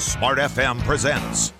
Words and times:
Smart 0.00 0.40
FM 0.40 0.80
presents 0.88 1.52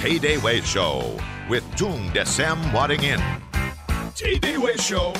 Tay 0.00 0.16
Day 0.16 0.40
Way 0.40 0.64
Show 0.64 1.12
with 1.44 1.60
Tung 1.76 2.08
Desem 2.16 2.56
Wadding 2.72 3.04
In. 3.04 3.20
Tay 4.16 4.40
Day 4.40 4.56
Way 4.56 4.80
Show. 4.80 5.12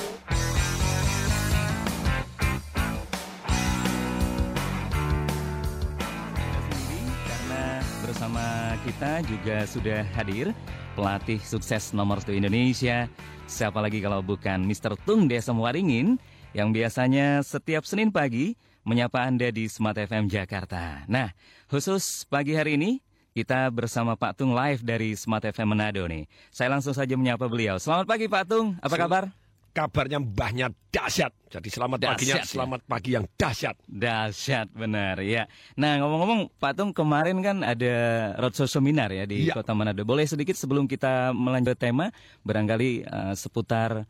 karena 7.29 7.63
bersama 8.09 8.73
kita 8.81 9.21
juga 9.29 9.61
sudah 9.69 10.01
hadir 10.17 10.57
pelatih 10.97 11.37
sukses 11.45 11.93
nomor 11.93 12.25
satu 12.25 12.33
Indonesia. 12.33 13.05
Siapa 13.45 13.77
lagi 13.77 14.01
kalau 14.01 14.25
bukan 14.25 14.65
Mr. 14.65 14.97
Tung 15.05 15.29
Desem 15.29 15.61
Waringin 15.61 16.17
yang 16.57 16.73
biasanya 16.73 17.45
setiap 17.45 17.85
Senin 17.85 18.09
pagi 18.09 18.57
menyapa 18.81 19.25
Anda 19.25 19.53
di 19.53 19.69
Smart 19.69 19.97
FM 19.97 20.27
Jakarta. 20.27 21.05
Nah, 21.05 21.33
khusus 21.69 22.25
pagi 22.25 22.57
hari 22.57 22.77
ini 22.77 22.99
kita 23.31 23.71
bersama 23.71 24.19
Pak 24.19 24.41
Tung 24.41 24.51
live 24.51 24.81
dari 24.83 25.15
Smart 25.15 25.45
FM 25.45 25.71
Manado 25.77 26.03
nih. 26.03 26.27
Saya 26.51 26.73
langsung 26.73 26.91
saja 26.91 27.15
menyapa 27.15 27.47
beliau. 27.47 27.79
Selamat 27.79 28.05
pagi 28.09 28.25
Pak 28.27 28.43
Tung, 28.49 28.75
apa 28.81 28.95
kabar? 28.97 29.23
kabarnya 29.71 30.19
mbahnya 30.19 30.67
dahsyat. 30.91 31.31
Jadi 31.47 31.71
selamat 31.71 32.03
Dahsyat, 32.03 32.15
paginya, 32.19 32.35
ya? 32.39 32.43
selamat 32.43 32.79
pagi 32.87 33.09
yang 33.15 33.25
dahsyat. 33.39 33.75
Dahsyat 33.87 34.67
benar 34.75 35.19
ya. 35.23 35.47
Nah 35.79 35.99
ngomong-ngomong 36.03 36.51
Pak 36.59 36.73
Tung 36.75 36.91
kemarin 36.91 37.39
kan 37.39 37.63
ada 37.63 37.95
roadshow 38.35 38.67
seminar 38.67 39.11
ya 39.15 39.23
di 39.23 39.47
Iya. 39.47 39.55
Kota 39.55 39.71
Manado. 39.71 40.03
Boleh 40.03 40.27
sedikit 40.27 40.59
sebelum 40.59 40.91
kita 40.91 41.31
melanjut 41.31 41.79
tema 41.79 42.11
barangkali 42.43 43.07
eh, 43.07 43.33
seputar 43.39 44.03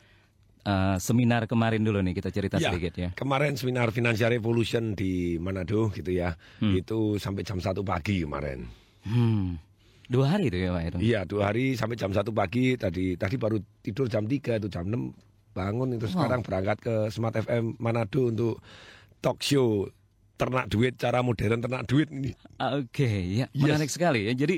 eh, 0.61 0.97
seminar 0.97 1.45
kemarin 1.45 1.81
dulu 1.81 1.99
nih 2.01 2.13
kita 2.13 2.29
cerita 2.29 2.55
Ya, 2.57 2.69
sedikit 2.69 2.93
ya. 2.95 3.09
Kemarin 3.13 3.57
seminar 3.57 3.89
Financial 3.89 4.29
Revolution 4.29 4.93
di 4.93 5.37
Manado 5.37 5.89
gitu 5.91 6.09
ya. 6.09 6.37
Itu 6.59 7.17
sampai 7.17 7.41
jam 7.41 7.57
1 7.57 7.81
pagi 7.81 8.21
kemarin. 8.21 8.65
Hmm. 9.05 9.57
Dua 10.11 10.27
hari 10.27 10.51
itu 10.51 10.59
ya 10.59 10.75
Pak. 10.75 10.99
Iya, 10.99 11.23
dua 11.23 11.49
hari 11.49 11.73
sampai 11.73 11.95
jam 11.95 12.11
1 12.11 12.21
pagi. 12.31 12.75
Tadi 12.75 13.15
tadi 13.15 13.35
baru 13.39 13.57
tidur 13.79 14.05
jam 14.05 14.27
3 14.27 14.59
itu 14.59 14.67
jam 14.67 14.85
6 14.85 15.15
bangun 15.51 15.95
itu 15.95 16.07
sekarang 16.07 16.43
berangkat 16.43 16.77
ke 16.79 16.95
Smart 17.11 17.35
FM 17.35 17.75
Manado 17.79 18.27
untuk 18.27 18.59
talk 19.19 19.39
show 19.39 19.87
ternak 20.35 20.67
duit 20.67 20.97
cara 20.97 21.21
modern 21.21 21.61
ternak 21.61 21.85
duit 21.85 22.09
ini. 22.09 22.33
Oke, 22.57 23.07
ya 23.07 23.45
Yes. 23.51 23.61
menarik 23.61 23.91
sekali 23.91 24.25
ya. 24.25 24.33
Jadi 24.33 24.57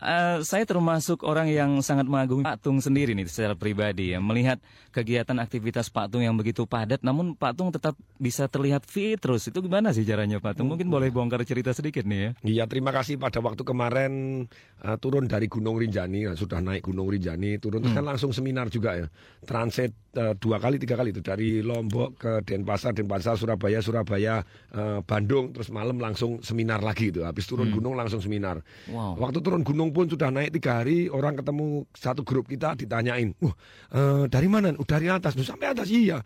eh, 0.00 0.42
saya 0.42 0.64
termasuk 0.66 1.22
orang 1.22 1.48
yang 1.48 1.80
sangat 1.84 2.08
mengagumi 2.08 2.42
Pak 2.44 2.60
Tung 2.64 2.80
sendiri 2.80 3.12
nih 3.14 3.28
secara 3.28 3.54
pribadi 3.54 4.12
ya, 4.12 4.18
melihat 4.18 4.58
kegiatan 4.90 5.36
aktivitas 5.38 5.92
Pak 5.92 6.10
Tung 6.10 6.24
yang 6.24 6.34
begitu 6.34 6.66
padat, 6.66 7.04
namun 7.06 7.38
Pak 7.38 7.52
Tung 7.54 7.70
tetap 7.70 7.94
bisa 8.18 8.50
terlihat 8.50 8.84
fit 8.88 9.20
terus. 9.20 9.46
Itu 9.46 9.62
gimana 9.62 9.94
sih 9.94 10.02
caranya 10.02 10.42
Pak 10.42 10.58
Tung? 10.58 10.68
Mungkin 10.72 10.90
boleh 10.90 11.12
bongkar 11.14 11.44
cerita 11.46 11.70
sedikit 11.70 12.04
nih 12.08 12.20
ya. 12.20 12.30
Iya, 12.42 12.64
terima 12.66 12.90
kasih 12.90 13.20
pada 13.20 13.38
waktu 13.38 13.62
kemarin 13.62 14.44
uh, 14.82 14.96
turun 14.98 15.30
dari 15.30 15.46
Gunung 15.46 15.78
Rinjani, 15.78 16.26
nah, 16.26 16.36
sudah 16.36 16.58
naik 16.58 16.88
Gunung 16.88 17.08
Rinjani, 17.08 17.60
turun 17.62 17.84
terus 17.84 17.94
kan 17.96 18.06
langsung 18.06 18.32
seminar 18.34 18.72
juga 18.72 18.96
ya. 18.96 19.06
Transit 19.44 19.92
uh, 20.16 20.34
dua 20.36 20.58
kali, 20.58 20.80
tiga 20.82 20.98
kali 20.98 21.14
itu 21.14 21.22
dari 21.22 21.62
Lombok 21.62 22.18
ke 22.18 22.32
Denpasar, 22.46 22.96
Denpasar, 22.96 23.38
Surabaya, 23.38 23.78
Surabaya, 23.82 24.42
uh, 24.74 25.00
Bandung, 25.04 25.54
terus 25.54 25.70
malam 25.70 25.98
langsung 25.98 26.42
seminar 26.42 26.82
lagi 26.82 27.14
itu. 27.14 27.22
Habis 27.22 27.46
turun 27.46 27.70
gunung 27.70 27.94
langsung 27.94 28.18
seminar. 28.22 28.62
Wow. 28.90 29.18
Waktu 29.20 29.38
turun 29.42 29.62
gunung 29.62 29.89
pun 29.90 30.06
sudah 30.08 30.30
naik 30.30 30.54
tiga 30.56 30.82
hari, 30.82 31.10
orang 31.10 31.38
ketemu 31.38 31.84
satu 31.92 32.22
grup 32.24 32.46
kita 32.46 32.74
ditanyain, 32.74 33.34
wah 33.42 33.54
uh, 33.92 34.24
dari 34.30 34.48
mana? 34.48 34.72
Oh, 34.78 34.86
dari 34.86 35.10
atas, 35.10 35.34
Duh, 35.36 35.46
sampai 35.46 35.70
atas 35.74 35.90
iya. 35.90 36.22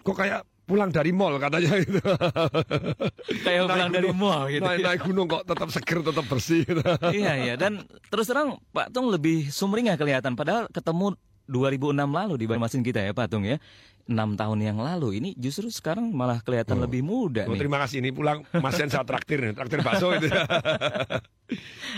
Kok 0.00 0.16
kayak 0.16 0.42
pulang 0.70 0.94
dari 0.94 1.10
mall 1.10 1.34
katanya 1.42 1.82
gitu. 1.82 1.98
Kayak 3.44 3.66
Naik 3.66 3.70
pulang 3.74 3.90
dari 3.90 4.06
gunung- 4.06 4.20
mall 4.22 4.46
gitu. 4.46 4.62
Naik, 4.62 4.78
ya. 4.78 4.86
naik 4.86 5.00
gunung 5.02 5.26
kok 5.26 5.42
tetap 5.42 5.68
seger, 5.74 5.98
tetap 6.06 6.24
bersih. 6.30 6.62
Gitu. 6.62 6.82
iya 7.10 7.32
iya 7.34 7.54
dan 7.58 7.82
terus 8.06 8.30
terang 8.30 8.62
Pak 8.70 8.94
Tung 8.94 9.10
lebih 9.10 9.50
sumringah 9.50 9.98
kelihatan 9.98 10.38
padahal 10.38 10.70
ketemu 10.70 11.18
2006 11.50 11.98
lalu 12.06 12.34
di 12.38 12.46
Banjarmasin 12.46 12.80
kita 12.80 13.02
ya 13.02 13.10
Pak 13.10 13.26
Tung 13.28 13.42
ya. 13.42 13.58
6 14.06 14.16
tahun 14.34 14.58
yang 14.58 14.74
lalu 14.74 15.22
ini 15.22 15.30
justru 15.38 15.70
sekarang 15.70 16.10
malah 16.10 16.42
kelihatan 16.42 16.78
lebih 16.78 16.98
muda 16.98 17.46
Oh, 17.46 17.54
nih. 17.54 17.62
terima 17.62 17.78
kasih 17.78 18.02
ini 18.02 18.10
pulang 18.10 18.42
Mas 18.58 18.74
Sen 18.74 18.90
saya 18.90 19.06
traktir 19.06 19.38
nih, 19.38 19.54
traktir 19.54 19.82
bakso 19.82 20.10
itu. 20.12 20.26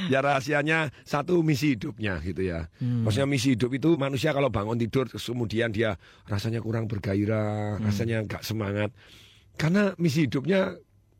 ya 0.08 0.20
rahasianya 0.20 0.92
satu 1.02 1.40
misi 1.40 1.72
hidupnya 1.72 2.20
gitu 2.20 2.44
ya. 2.44 2.68
Hmm. 2.76 3.04
Maksudnya 3.04 3.24
misi 3.24 3.56
hidup 3.56 3.72
itu 3.72 3.96
manusia 3.96 4.32
kalau 4.32 4.48
bangun 4.48 4.76
tidur 4.76 5.08
kemudian 5.08 5.72
dia 5.72 5.96
rasanya 6.24 6.60
kurang 6.60 6.84
bergairah, 6.84 7.80
Hmm. 7.80 7.84
rasanya 7.88 8.24
nggak 8.24 8.42
semangat. 8.44 8.90
Karena 9.56 9.92
misi 9.96 10.24
hidupnya 10.24 10.76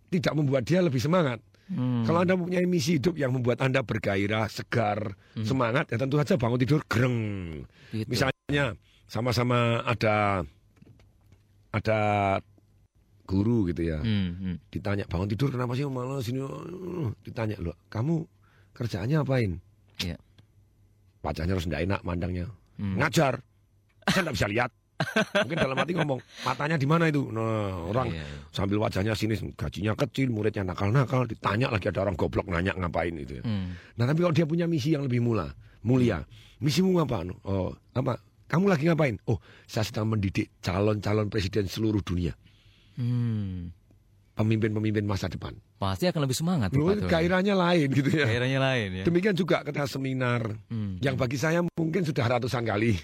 tidak 0.09 0.33
membuat 0.35 0.65
dia 0.65 0.81
lebih 0.81 1.01
semangat. 1.01 1.41
Hmm. 1.71 2.03
Kalau 2.05 2.27
Anda 2.27 2.35
mempunyai 2.35 2.67
misi 2.67 2.99
hidup 2.99 3.15
yang 3.17 3.33
membuat 3.33 3.63
Anda 3.63 3.81
bergairah, 3.87 4.51
segar, 4.51 5.15
Hmm. 5.39 5.47
semangat, 5.47 5.89
ya 5.89 5.97
tentu 5.97 6.19
saja 6.19 6.35
bangun 6.37 6.61
tidur 6.61 6.83
gereng. 6.91 7.19
Gitu. 7.95 8.09
Misalnya 8.11 8.75
sama-sama 9.07 9.81
ada 9.87 10.43
ada 11.73 12.01
guru 13.25 13.71
gitu 13.73 13.89
ya. 13.89 14.03
Hmm, 14.03 14.37
hmm. 14.37 14.57
Ditanya 14.69 15.05
bangun 15.09 15.31
tidur 15.31 15.49
kenapa 15.49 15.73
sih 15.73 15.89
malah 15.89 16.21
sini? 16.21 16.45
Ditanya 17.25 17.57
loh, 17.63 17.79
kamu 17.89 18.27
kerjaannya 18.77 19.23
apain? 19.25 19.63
Iya. 20.03 20.19
Wajahnya 21.23 21.55
harus 21.57 21.65
tidak 21.71 21.87
enak 21.87 22.01
mandangnya. 22.03 22.51
Hmm. 22.77 22.99
Ngajar. 22.99 23.41
Saya 24.11 24.27
tidak 24.27 24.35
bisa 24.35 24.49
lihat. 24.51 24.71
Mungkin 25.45 25.59
dalam 25.59 25.77
hati 25.77 25.93
ngomong, 25.95 26.21
matanya 26.43 26.77
di 26.77 26.87
mana 26.87 27.09
itu? 27.09 27.29
Nah, 27.29 27.87
orang 27.89 28.09
Iya, 28.13 28.25
sambil 28.51 28.79
wajahnya 28.79 29.13
sini, 29.13 29.35
gajinya 29.55 29.93
kecil, 29.95 30.31
muridnya 30.31 30.63
nakal-nakal, 30.63 31.25
ditanya 31.25 31.69
lagi 31.69 31.89
ada 31.89 32.05
orang 32.05 32.15
goblok 32.15 32.47
nanya 32.49 32.73
ngapain 32.75 33.15
itu 33.15 33.39
ya. 33.39 33.45
Hmm. 33.45 33.75
Nah 33.97 34.05
tapi 34.05 34.23
kalau 34.23 34.35
dia 34.35 34.47
punya 34.47 34.67
misi 34.67 34.95
yang 34.95 35.05
lebih 35.05 35.21
mula, 35.21 35.51
mulia, 35.83 36.23
misimu 36.59 36.99
apa? 36.99 37.27
anu? 37.27 37.35
Oh, 37.43 37.71
apa? 37.93 38.19
Kamu 38.47 38.69
lagi 38.69 38.85
ngapain? 38.85 39.17
Oh, 39.25 39.41
saya 39.65 39.83
sedang 39.83 40.13
mendidik 40.13 40.53
calon-calon 40.61 41.33
presiden 41.33 41.65
seluruh 41.67 42.05
dunia, 42.05 42.37
Hmm. 43.01 43.73
pemimpin-pemimpin 44.37 45.05
masa 45.05 45.29
depan. 45.29 45.57
Pasti 45.77 46.07
akan 46.07 46.23
lebih 46.23 46.37
semangat 46.37 46.71
Loh, 46.73 46.95
gairahnya 46.95 47.59
lain 47.59 47.91
gitu 47.91 48.13
ya. 48.13 48.23
Gairahnya 48.29 48.61
lain 48.63 48.89
ya. 49.03 49.05
Demikian 49.05 49.35
juga 49.35 49.67
ketika 49.67 49.89
seminar 49.89 50.47
Hmm. 50.71 50.95
yang 51.03 51.19
bagi 51.19 51.35
saya 51.35 51.65
mungkin 51.75 52.05
sudah 52.05 52.23
ratusan 52.29 52.63
kali. 52.63 52.95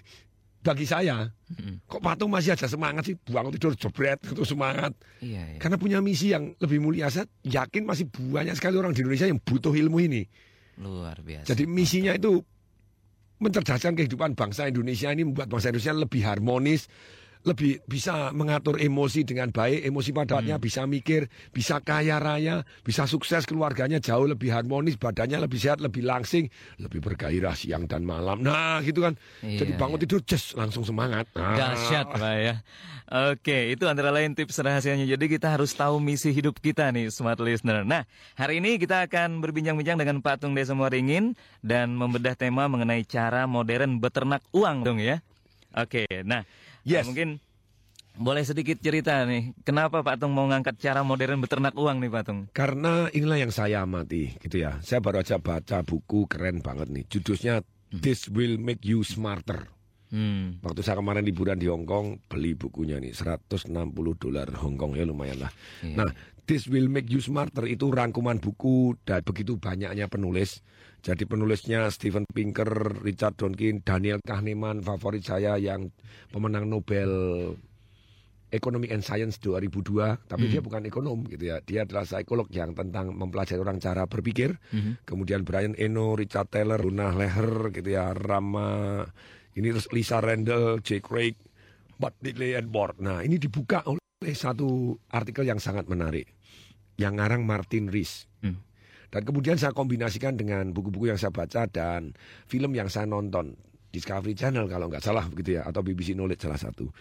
Bagi 0.59 0.85
saya, 0.85 1.31
Hmm. 1.49 1.81
kok 1.87 2.03
patung 2.03 2.29
masih 2.29 2.53
ada 2.53 2.67
semangat 2.69 3.07
sih? 3.09 3.17
Buang 3.17 3.49
tidur 3.55 3.73
jebret 3.73 4.21
itu 4.21 4.43
semangat. 4.45 4.93
Iya, 5.23 5.57
iya. 5.57 5.59
Karena 5.63 5.79
punya 5.81 6.03
misi 6.03 6.35
yang 6.35 6.53
lebih 6.61 6.83
mulia. 6.83 7.09
Saya 7.09 7.25
yakin 7.47 7.89
masih 7.89 8.11
banyak 8.11 8.53
sekali 8.59 8.77
orang 8.77 8.93
di 8.93 9.01
Indonesia 9.01 9.31
yang 9.31 9.41
butuh 9.41 9.73
ilmu 9.73 9.97
ini. 10.03 10.27
Luar 10.83 11.23
biasa. 11.25 11.49
Jadi 11.55 11.65
misinya 11.65 12.13
itu 12.13 12.43
mencerdaskan 13.39 13.95
kehidupan 13.95 14.35
bangsa 14.35 14.67
Indonesia 14.67 15.09
ini 15.15 15.23
membuat 15.25 15.47
bangsa 15.47 15.71
Indonesia 15.71 15.95
lebih 15.95 16.23
harmonis, 16.27 16.91
lebih 17.47 17.83
bisa 17.87 18.35
mengatur 18.35 18.81
emosi 18.81 19.23
dengan 19.23 19.51
baik, 19.55 19.87
emosi 19.87 20.11
padatnya 20.11 20.59
bisa 20.59 20.85
mikir, 20.89 21.31
bisa 21.55 21.79
kaya 21.79 22.19
raya, 22.19 22.67
bisa 22.83 23.07
sukses 23.07 23.47
keluarganya 23.47 24.03
jauh 24.03 24.27
lebih 24.27 24.51
harmonis, 24.51 24.99
badannya 24.99 25.47
lebih 25.47 25.59
sehat, 25.61 25.79
lebih 25.79 26.03
langsing, 26.03 26.51
lebih 26.83 26.99
bergairah 26.99 27.55
siang 27.55 27.87
dan 27.87 28.03
malam. 28.03 28.43
Nah, 28.43 28.83
gitu 28.83 29.07
kan. 29.07 29.15
Jadi 29.45 29.75
Iya, 29.75 29.81
bangun 29.81 29.99
iya. 30.01 30.05
tidur 30.09 30.21
just 30.27 30.57
langsung 30.59 30.83
semangat. 30.83 31.31
Nah, 31.37 31.55
Dahsyat 31.55 32.07
Pak 32.11 32.35
ya. 32.41 32.55
Oke, 33.09 33.73
itu 33.73 33.89
antara 33.89 34.13
lain 34.13 34.37
tips 34.37 34.61
rahasianya. 34.61 35.09
Jadi 35.09 35.33
kita 35.33 35.49
harus 35.49 35.73
tahu 35.73 35.97
misi 35.97 36.29
hidup 36.29 36.61
kita 36.61 36.93
nih, 36.93 37.09
smart 37.09 37.41
listener. 37.41 37.81
Nah, 37.87 38.05
hari 38.37 38.61
ini 38.61 38.77
kita 38.77 39.09
akan 39.09 39.41
berbincang-bincang 39.41 39.97
dengan 39.97 40.21
Patung 40.21 40.53
Desa 40.53 40.77
Waringin 40.77 41.33
dan 41.65 41.97
membedah 41.97 42.37
tema 42.37 42.69
mengenai 42.69 43.09
cara 43.09 43.49
modern 43.49 43.97
beternak 44.03 44.45
uang 44.53 44.85
dong 44.85 45.01
ya. 45.01 45.25
Oke, 45.77 46.05
nah 46.25 46.45
Yes. 46.89 47.05
uh, 47.05 47.13
mungkin 47.13 47.39
boleh 48.19 48.43
sedikit 48.43 48.83
cerita 48.83 49.23
nih, 49.23 49.55
kenapa 49.63 50.03
Pak 50.03 50.19
Tung 50.19 50.35
mau 50.35 50.43
ngangkat 50.51 50.75
cara 50.83 51.07
modern 51.07 51.39
beternak 51.39 51.79
uang 51.79 52.03
nih 52.03 52.11
Pak 52.11 52.23
Tung? 52.27 52.41
Karena 52.51 53.07
inilah 53.15 53.39
yang 53.39 53.53
saya 53.55 53.87
amati 53.87 54.35
gitu 54.43 54.59
ya. 54.59 54.83
Saya 54.83 54.99
baru 54.99 55.23
aja 55.23 55.39
baca 55.39 55.87
buku 55.87 56.27
keren 56.27 56.59
banget 56.59 56.91
nih. 56.91 57.07
Judulnya 57.07 57.63
This 57.95 58.27
Will 58.27 58.59
Make 58.59 58.83
You 58.83 59.07
Smarter. 59.07 59.71
Hmm. 60.09 60.59
Waktu 60.65 60.81
saya 60.83 60.99
kemarin 60.99 61.23
liburan 61.23 61.61
di 61.61 61.69
Hong 61.69 61.85
Kong 61.85 62.19
beli 62.27 62.57
bukunya 62.57 62.97
nih 62.97 63.13
160 63.13 63.71
dolar 64.17 64.49
Hong 64.67 64.75
Kong 64.75 64.97
ya 64.97 65.05
lumayan 65.07 65.47
lah. 65.47 65.53
Iya. 65.85 65.97
Nah, 66.01 66.11
This 66.49 66.65
Will 66.73 66.89
Make 66.89 67.13
You 67.13 67.21
Smarter 67.21 67.69
itu 67.69 67.93
rangkuman 67.93 68.41
buku 68.41 68.97
dan 69.05 69.21
begitu 69.21 69.61
banyaknya 69.61 70.09
penulis. 70.09 70.65
Jadi 71.05 71.29
penulisnya 71.29 71.85
Steven 71.93 72.25
Pinker, 72.25 73.05
Richard 73.05 73.37
Dawkins, 73.37 73.85
Daniel 73.85 74.25
Kahneman, 74.25 74.81
favorit 74.81 75.29
saya 75.29 75.61
yang 75.61 75.93
pemenang 76.33 76.73
Nobel 76.73 77.13
Economic 78.49 78.97
and 78.97 79.05
Science 79.05 79.37
2002, 79.45 80.25
tapi 80.25 80.49
dia 80.49 80.65
bukan 80.65 80.89
ekonom 80.89 81.29
gitu 81.29 81.53
ya. 81.53 81.61
Dia 81.61 81.85
adalah 81.85 82.09
psikolog 82.09 82.49
yang 82.49 82.73
tentang 82.73 83.13
mempelajari 83.13 83.61
orang 83.61 83.77
cara 83.77 84.09
berpikir. 84.09 84.57
Mhm. 84.73 85.05
Kemudian 85.05 85.45
Brian 85.45 85.77
Eno, 85.77 86.17
Richard 86.17 86.49
Taylor, 86.49 86.81
Luna 86.81 87.13
Leher 87.13 87.69
gitu 87.77 87.93
ya, 87.93 88.17
Rama 88.17 89.05
ini 89.59 89.75
terus 89.75 89.91
Lisa 89.91 90.23
Randall, 90.23 90.79
Jay 90.87 91.03
Craig, 91.03 91.35
Bud 91.99 92.15
Digley 92.23 92.55
and 92.55 92.71
Board. 92.71 93.03
Nah, 93.03 93.27
ini 93.27 93.43
dibuka 93.43 93.83
oleh 93.85 94.35
satu 94.35 94.95
artikel 95.11 95.45
yang 95.45 95.59
sangat 95.59 95.91
menarik. 95.91 96.38
Yang 96.99 97.13
ngarang 97.17 97.43
Martin 97.47 97.89
Rees. 97.89 98.27
Hmm. 98.43 98.61
Dan 99.09 99.25
kemudian 99.25 99.57
saya 99.57 99.73
kombinasikan 99.73 100.37
dengan 100.37 100.75
buku-buku 100.77 101.09
yang 101.09 101.17
saya 101.17 101.33
baca 101.33 101.65
dan 101.71 102.13
film 102.45 102.77
yang 102.77 102.93
saya 102.93 103.09
nonton. 103.09 103.57
Discovery 103.89 104.37
Channel 104.37 104.69
kalau 104.69 104.93
nggak 104.93 105.01
salah 105.01 105.25
begitu 105.33 105.57
ya 105.57 105.65
atau 105.65 105.81
BBC 105.81 106.13
Knowledge 106.13 106.45
salah 106.45 106.61
satu. 106.61 106.93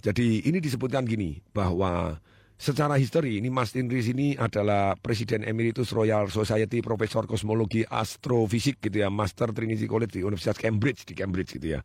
Jadi 0.00 0.40
ini 0.48 0.56
disebutkan 0.56 1.04
gini 1.04 1.36
bahwa 1.52 2.16
secara 2.56 2.96
histori 2.96 3.36
ini 3.36 3.52
Martin 3.52 3.92
Rees 3.92 4.08
ini 4.08 4.40
adalah 4.40 4.96
Presiden 4.96 5.44
Emeritus 5.44 5.92
Royal 5.92 6.32
Society 6.32 6.80
Profesor 6.80 7.28
Kosmologi 7.28 7.84
Astrofisik 7.84 8.80
gitu 8.80 9.04
ya, 9.04 9.12
Master 9.12 9.52
Trinity 9.52 9.84
College 9.84 10.16
di 10.16 10.24
Universitas 10.24 10.56
Cambridge 10.56 11.04
di 11.04 11.12
Cambridge 11.12 11.60
gitu 11.60 11.76
ya. 11.76 11.84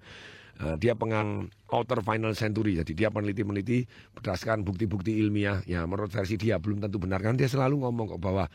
Uh, 0.55 0.79
dia 0.79 0.95
pengang 0.95 1.51
Outer 1.67 1.99
Final 1.99 2.31
Century, 2.31 2.79
jadi 2.79 2.91
dia 2.95 3.07
peneliti-peneliti 3.11 3.83
berdasarkan 4.15 4.63
bukti-bukti 4.63 5.19
ilmiah. 5.19 5.59
Ya 5.67 5.83
menurut 5.83 6.07
versi 6.07 6.39
dia 6.39 6.55
belum 6.55 6.79
tentu 6.79 6.95
benar 6.95 7.19
kan 7.19 7.35
dia 7.35 7.51
selalu 7.51 7.83
ngomong 7.83 8.15
kok 8.15 8.21
bahwa 8.23 8.47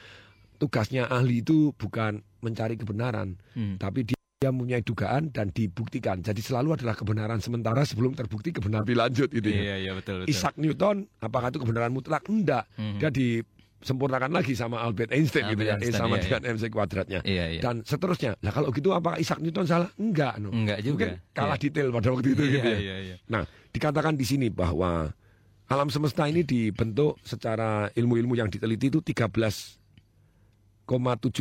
tugasnya 0.57 1.09
ahli 1.13 1.45
itu 1.45 1.77
bukan 1.77 2.25
mencari 2.41 2.81
kebenaran, 2.81 3.37
hmm. 3.53 3.77
tapi 3.77 4.09
dia 4.09 4.21
dia 4.41 4.49
mempunyai 4.49 4.81
dugaan 4.81 5.29
dan 5.29 5.53
dibuktikan. 5.53 6.25
Jadi 6.25 6.41
selalu 6.41 6.81
adalah 6.81 6.97
kebenaran 6.97 7.45
sementara 7.45 7.85
sebelum 7.85 8.17
terbukti 8.17 8.57
kebenaran 8.57 8.89
lanjut 8.89 9.29
itu 9.37 9.53
ya. 9.53 9.61
Iya, 9.61 9.77
iya, 9.85 9.93
betul, 9.93 10.25
betul. 10.25 10.33
Isaac 10.33 10.57
Newton, 10.57 11.05
apakah 11.21 11.53
itu 11.53 11.61
kebenaran 11.61 11.93
mutlak? 11.93 12.25
Enggak. 12.25 12.65
Hmm. 12.81 12.97
Dia 12.97 13.13
disempurnakan 13.81 14.31
lagi 14.31 14.53
sama 14.53 14.85
Albert 14.85 15.11
Einstein 15.17 15.49
Albert 15.49 15.57
gitu 15.57 15.63
ya, 15.65 15.75
Einstein, 15.81 15.97
E 15.97 16.01
sama 16.01 16.15
iya, 16.17 16.23
dengan 16.23 16.41
iya. 16.45 16.53
MC 16.53 16.65
kuadratnya. 16.69 17.21
Iya, 17.25 17.45
iya. 17.57 17.61
Dan 17.65 17.81
seterusnya. 17.83 18.37
Nah 18.45 18.53
kalau 18.53 18.69
gitu 18.77 18.93
apakah 18.93 19.17
Isaac 19.17 19.41
Newton 19.41 19.65
salah? 19.65 19.89
Enggak. 19.97 20.37
No. 20.37 20.53
Enggak 20.53 20.85
juga. 20.85 21.17
Mungkin 21.17 21.33
kalah 21.33 21.57
iya. 21.57 21.65
detail 21.65 21.89
pada 21.89 22.09
waktu 22.13 22.29
itu 22.37 22.43
iya, 22.45 22.53
gitu 22.53 22.69
ya. 22.69 22.79
Iya, 22.79 22.97
iya. 23.01 23.17
Nah 23.33 23.43
dikatakan 23.73 24.15
di 24.21 24.27
sini 24.29 24.53
bahwa 24.53 25.09
alam 25.71 25.89
semesta 25.89 26.27
ini 26.29 26.43
dibentuk 26.45 27.17
secara 27.23 27.89
ilmu-ilmu 27.95 28.35
yang 28.37 28.51
diteliti 28.51 28.91
itu 28.91 29.01
13,7 29.01 29.81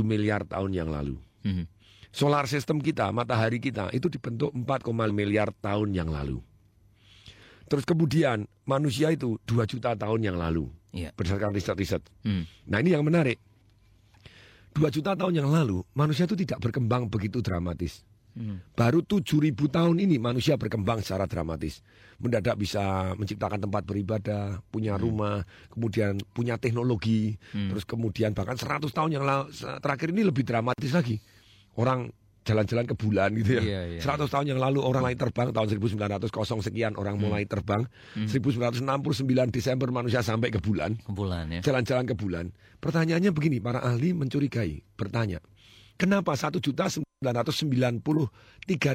miliar 0.05 0.45
tahun 0.45 0.71
yang 0.71 0.89
lalu. 0.93 1.17
Hmm. 1.43 1.65
Solar 2.09 2.49
system 2.49 2.81
kita, 2.81 3.13
matahari 3.13 3.61
kita 3.61 3.93
itu 3.93 4.09
dibentuk 4.09 4.49
4, 4.53 4.65
miliar 5.13 5.53
tahun 5.61 5.93
yang 5.93 6.09
lalu. 6.09 6.41
Terus 7.69 7.85
kemudian 7.85 8.49
manusia 8.65 9.13
itu 9.13 9.37
2 9.45 9.69
juta 9.69 9.93
tahun 9.93 10.19
yang 10.25 10.37
lalu. 10.41 10.67
Iya. 10.89 11.13
Berdasarkan 11.13 11.53
riset-riset. 11.53 12.01
Hmm. 12.25 12.49
Nah 12.65 12.81
ini 12.81 12.97
yang 12.97 13.05
menarik. 13.05 13.37
2 14.73 14.89
juta 14.89 15.13
tahun 15.13 15.33
yang 15.33 15.49
lalu 15.49 15.81
manusia 15.93 16.25
itu 16.25 16.37
tidak 16.37 16.61
berkembang 16.61 17.09
begitu 17.09 17.41
dramatis. 17.45 18.01
Hmm. 18.37 18.61
Baru 18.77 19.01
7000 19.01 19.53
tahun 19.53 19.97
ini 20.01 20.21
manusia 20.21 20.57
berkembang 20.57 21.01
secara 21.01 21.25
dramatis. 21.25 21.81
Mendadak 22.21 22.57
bisa 22.57 23.13
menciptakan 23.17 23.61
tempat 23.61 23.85
beribadah, 23.85 24.61
punya 24.69 24.97
hmm. 24.97 25.01
rumah, 25.01 25.37
kemudian 25.73 26.17
punya 26.33 26.57
teknologi, 26.57 27.37
hmm. 27.53 27.73
terus 27.73 27.85
kemudian 27.85 28.33
bahkan 28.33 28.57
100 28.57 28.89
tahun 28.89 29.11
yang 29.17 29.25
lalu, 29.25 29.49
terakhir 29.81 30.09
ini 30.13 30.21
lebih 30.25 30.45
dramatis 30.45 30.93
lagi 30.93 31.17
orang 31.79 32.11
jalan-jalan 32.47 32.85
ke 32.87 32.95
bulan 32.95 33.29
gitu 33.35 33.59
ya. 33.59 33.61
Iya, 33.61 33.81
iya, 33.97 34.01
100 34.01 34.05
iya. 34.05 34.25
tahun 34.31 34.45
yang 34.55 34.59
lalu 34.59 34.79
orang 34.81 35.03
lain 35.11 35.17
terbang 35.19 35.47
tahun 35.51 35.67
1900 35.75 36.31
kosong 36.31 36.59
sekian 36.63 36.95
orang 36.95 37.19
hmm. 37.19 37.23
mulai 37.27 37.43
terbang. 37.45 37.83
Hmm. 38.15 38.27
1969 38.27 39.51
Desember 39.51 39.87
manusia 39.91 40.23
sampai 40.23 40.49
ke 40.49 40.59
bulan. 40.61 40.95
Ke 40.97 41.11
bulan 41.11 41.51
ya. 41.51 41.61
Jalan-jalan 41.61 42.05
ke 42.07 42.15
bulan. 42.15 42.45
Pertanyaannya 42.79 43.31
begini, 43.35 43.59
para 43.59 43.83
ahli 43.83 44.15
mencurigai, 44.15 44.79
bertanya, 44.95 45.43
kenapa 45.99 46.31
1 46.33 46.63
juta 46.63 46.87
993 46.87 47.99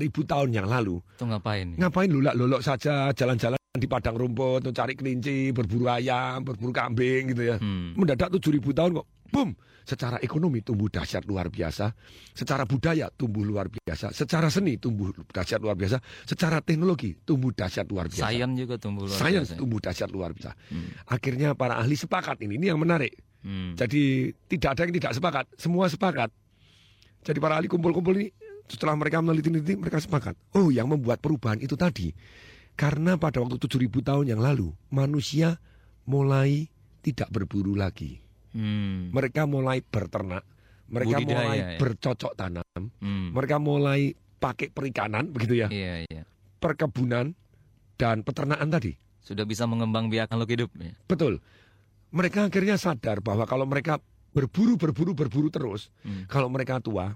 ribu 0.00 0.20
tahun 0.24 0.50
yang 0.56 0.66
lalu? 0.66 1.04
Itu 1.20 1.28
ngapain? 1.28 1.76
Ngapain 1.76 2.08
lulak-lulok 2.08 2.64
saja 2.64 3.12
jalan-jalan 3.12 3.60
di 3.74 3.90
padang 3.90 4.16
rumput, 4.16 4.64
cari 4.72 4.94
kelinci, 4.96 5.52
berburu 5.52 5.90
ayam, 5.90 6.46
berburu 6.46 6.72
kambing 6.72 7.34
gitu 7.36 7.42
ya. 7.42 7.56
Hmm. 7.60 7.92
Mendadak 7.98 8.32
7 8.32 8.54
ribu 8.54 8.72
tahun 8.72 9.02
kok, 9.02 9.06
boom, 9.32 9.56
Secara 9.84 10.16
ekonomi 10.24 10.64
tumbuh 10.64 10.88
dahsyat 10.88 11.28
luar 11.28 11.52
biasa, 11.52 11.92
secara 12.32 12.64
budaya 12.64 13.12
tumbuh 13.12 13.44
luar 13.44 13.68
biasa, 13.68 14.16
secara 14.16 14.48
seni 14.48 14.80
tumbuh 14.80 15.12
dahsyat 15.28 15.60
luar 15.60 15.76
biasa, 15.76 16.00
secara 16.24 16.64
teknologi 16.64 17.12
tumbuh 17.20 17.52
dahsyat 17.52 17.84
luar 17.92 18.08
biasa. 18.08 18.32
Sains 18.32 18.56
juga 18.56 18.80
tumbuh 18.80 19.04
luar 19.04 19.20
Sains 19.20 19.44
biasa. 19.44 19.60
tumbuh 19.60 19.78
dahsyat 19.84 20.08
luar 20.08 20.32
biasa. 20.32 20.56
Hmm. 20.72 20.88
Akhirnya 21.04 21.52
para 21.52 21.76
ahli 21.76 22.00
sepakat 22.00 22.40
ini, 22.48 22.56
ini 22.56 22.72
yang 22.72 22.80
menarik. 22.80 23.12
Hmm. 23.44 23.76
Jadi 23.76 24.32
tidak 24.48 24.72
ada 24.72 24.88
yang 24.88 24.94
tidak 24.96 25.12
sepakat, 25.20 25.44
semua 25.60 25.84
sepakat. 25.92 26.32
Jadi 27.20 27.36
para 27.36 27.60
ahli 27.60 27.68
kumpul-kumpul 27.68 28.16
ini 28.16 28.32
setelah 28.64 28.96
mereka 28.96 29.20
meneliti-neliti 29.20 29.76
mereka 29.76 30.00
sepakat. 30.00 30.32
Oh, 30.56 30.72
yang 30.72 30.88
membuat 30.88 31.20
perubahan 31.20 31.60
itu 31.60 31.76
tadi 31.76 32.08
karena 32.72 33.20
pada 33.20 33.44
waktu 33.44 33.60
7000 33.60 34.00
tahun 34.00 34.24
yang 34.32 34.40
lalu 34.40 34.72
manusia 34.88 35.60
mulai 36.08 36.72
tidak 37.04 37.28
berburu 37.28 37.76
lagi. 37.76 38.23
Hmm. 38.54 39.10
Mereka 39.10 39.50
mulai 39.50 39.82
berternak, 39.82 40.46
mereka 40.86 41.18
Budidaya, 41.18 41.34
mulai 41.42 41.58
ya. 41.58 41.68
bercocok 41.82 42.32
tanam, 42.38 42.82
hmm. 43.02 43.34
mereka 43.34 43.56
mulai 43.58 44.14
pakai 44.38 44.70
perikanan 44.70 45.34
begitu 45.34 45.58
ya. 45.58 45.68
Iya, 45.68 46.06
iya. 46.06 46.22
Perkebunan 46.62 47.34
dan 47.98 48.22
peternakan 48.22 48.70
tadi. 48.70 48.94
Sudah 49.18 49.42
bisa 49.42 49.66
mengembang 49.66 50.06
biakan 50.06 50.38
lo 50.38 50.46
hidup 50.46 50.70
ya. 50.78 50.94
Betul. 51.10 51.42
Mereka 52.14 52.46
akhirnya 52.46 52.78
sadar 52.78 53.18
bahwa 53.18 53.42
kalau 53.42 53.66
mereka 53.66 53.98
berburu 54.30 54.78
berburu 54.78 55.18
berburu 55.18 55.50
terus, 55.50 55.90
hmm. 56.06 56.30
kalau 56.30 56.46
mereka 56.46 56.78
tua, 56.78 57.10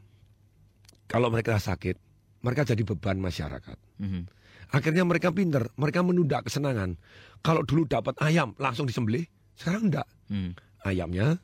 kalau 1.07 1.31
mereka 1.31 1.55
sakit, 1.63 1.95
mereka 2.43 2.67
jadi 2.67 2.83
beban 2.83 3.23
masyarakat. 3.23 3.79
Hmm. 4.03 4.27
Akhirnya 4.75 5.07
mereka 5.07 5.31
pinter, 5.31 5.71
mereka 5.79 6.03
menunda 6.03 6.43
kesenangan. 6.43 6.99
Kalau 7.47 7.63
dulu 7.63 7.87
dapat 7.87 8.19
ayam 8.19 8.59
langsung 8.59 8.91
disembelih, 8.91 9.23
sekarang 9.55 9.87
enggak. 9.87 10.09
Hmm 10.27 10.53
ayamnya 10.85 11.39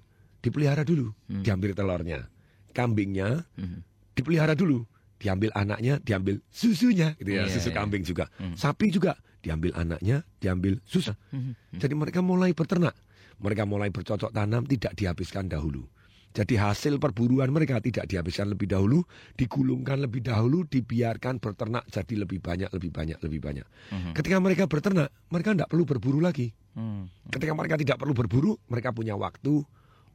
dipelihara 0.45 0.85
dulu, 0.85 1.11
hmm. 1.31 1.43
diambil 1.43 1.73
telurnya. 1.73 2.29
Kambingnya 2.75 3.47
hmm. 3.57 3.81
dipelihara 4.13 4.53
dulu, 4.53 4.85
diambil 5.17 5.49
anaknya, 5.57 6.03
diambil 6.05 6.43
susunya, 6.53 7.17
gitu 7.17 7.31
ya, 7.33 7.47
yeah, 7.47 7.51
susu 7.51 7.71
yeah. 7.73 7.77
kambing 7.81 8.05
juga. 8.05 8.29
Hmm. 8.37 8.53
Sapi 8.59 8.93
juga 8.93 9.17
diambil 9.41 9.73
anaknya, 9.79 10.21
diambil 10.43 10.77
susu. 10.85 11.17
Hmm. 11.33 11.57
Jadi 11.73 11.95
mereka 11.97 12.21
mulai 12.21 12.53
berternak, 12.53 12.93
mereka 13.41 13.65
mulai 13.65 13.89
bercocok 13.89 14.35
tanam, 14.35 14.69
tidak 14.69 14.93
dihabiskan 14.99 15.49
dahulu. 15.49 15.89
Jadi 16.35 16.59
hasil 16.59 16.99
perburuan 16.99 17.47
mereka 17.55 17.79
tidak 17.79 18.11
dihabiskan 18.11 18.51
lebih 18.51 18.67
dahulu, 18.67 19.07
digulungkan 19.39 20.03
lebih 20.03 20.27
dahulu, 20.27 20.67
dibiarkan 20.67 21.39
berternak 21.39 21.87
jadi 21.87 22.27
lebih 22.27 22.43
banyak, 22.43 22.75
lebih 22.75 22.91
banyak, 22.91 23.19
lebih 23.23 23.39
banyak. 23.39 23.67
Hmm. 23.95 24.13
Ketika 24.19 24.43
mereka 24.43 24.67
berternak, 24.67 25.15
mereka 25.31 25.55
tidak 25.55 25.71
perlu 25.71 25.87
berburu 25.87 26.19
lagi. 26.19 26.51
Hmm. 26.75 27.07
Ketika 27.35 27.51
mereka 27.51 27.75
tidak 27.75 27.99
perlu 27.99 28.15
berburu, 28.15 28.55
mereka 28.71 28.95
punya 28.95 29.19
waktu 29.19 29.67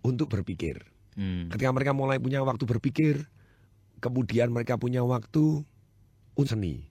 untuk 0.07 0.31
berpikir. 0.31 0.87
Hmm. 1.19 1.51
Ketika 1.51 1.75
mereka 1.75 1.91
mulai 1.91 2.15
punya 2.15 2.39
waktu 2.39 2.63
berpikir, 2.63 3.27
kemudian 3.99 4.55
mereka 4.55 4.79
punya 4.79 5.03
waktu 5.03 5.67
untuk 6.39 6.47
seni, 6.55 6.87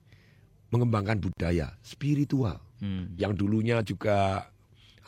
mengembangkan 0.69 1.17
budaya, 1.17 1.73
spiritual, 1.81 2.61
hmm. 2.85 3.17
yang 3.17 3.33
dulunya 3.33 3.81
juga 3.81 4.53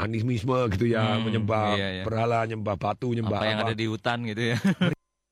animisme 0.00 0.56
gitu 0.72 0.88
ya, 0.88 1.20
hmm, 1.20 1.28
menyembah 1.28 1.76
iya, 1.76 1.88
iya. 2.00 2.04
berhala, 2.08 2.48
nyembah 2.48 2.80
batu, 2.80 3.12
nyembah 3.12 3.36
apa 3.36 3.44
yang 3.44 3.60
apa. 3.60 3.68
ada 3.68 3.74
di 3.76 3.84
hutan 3.84 4.24
gitu 4.24 4.42
ya. 4.56 4.56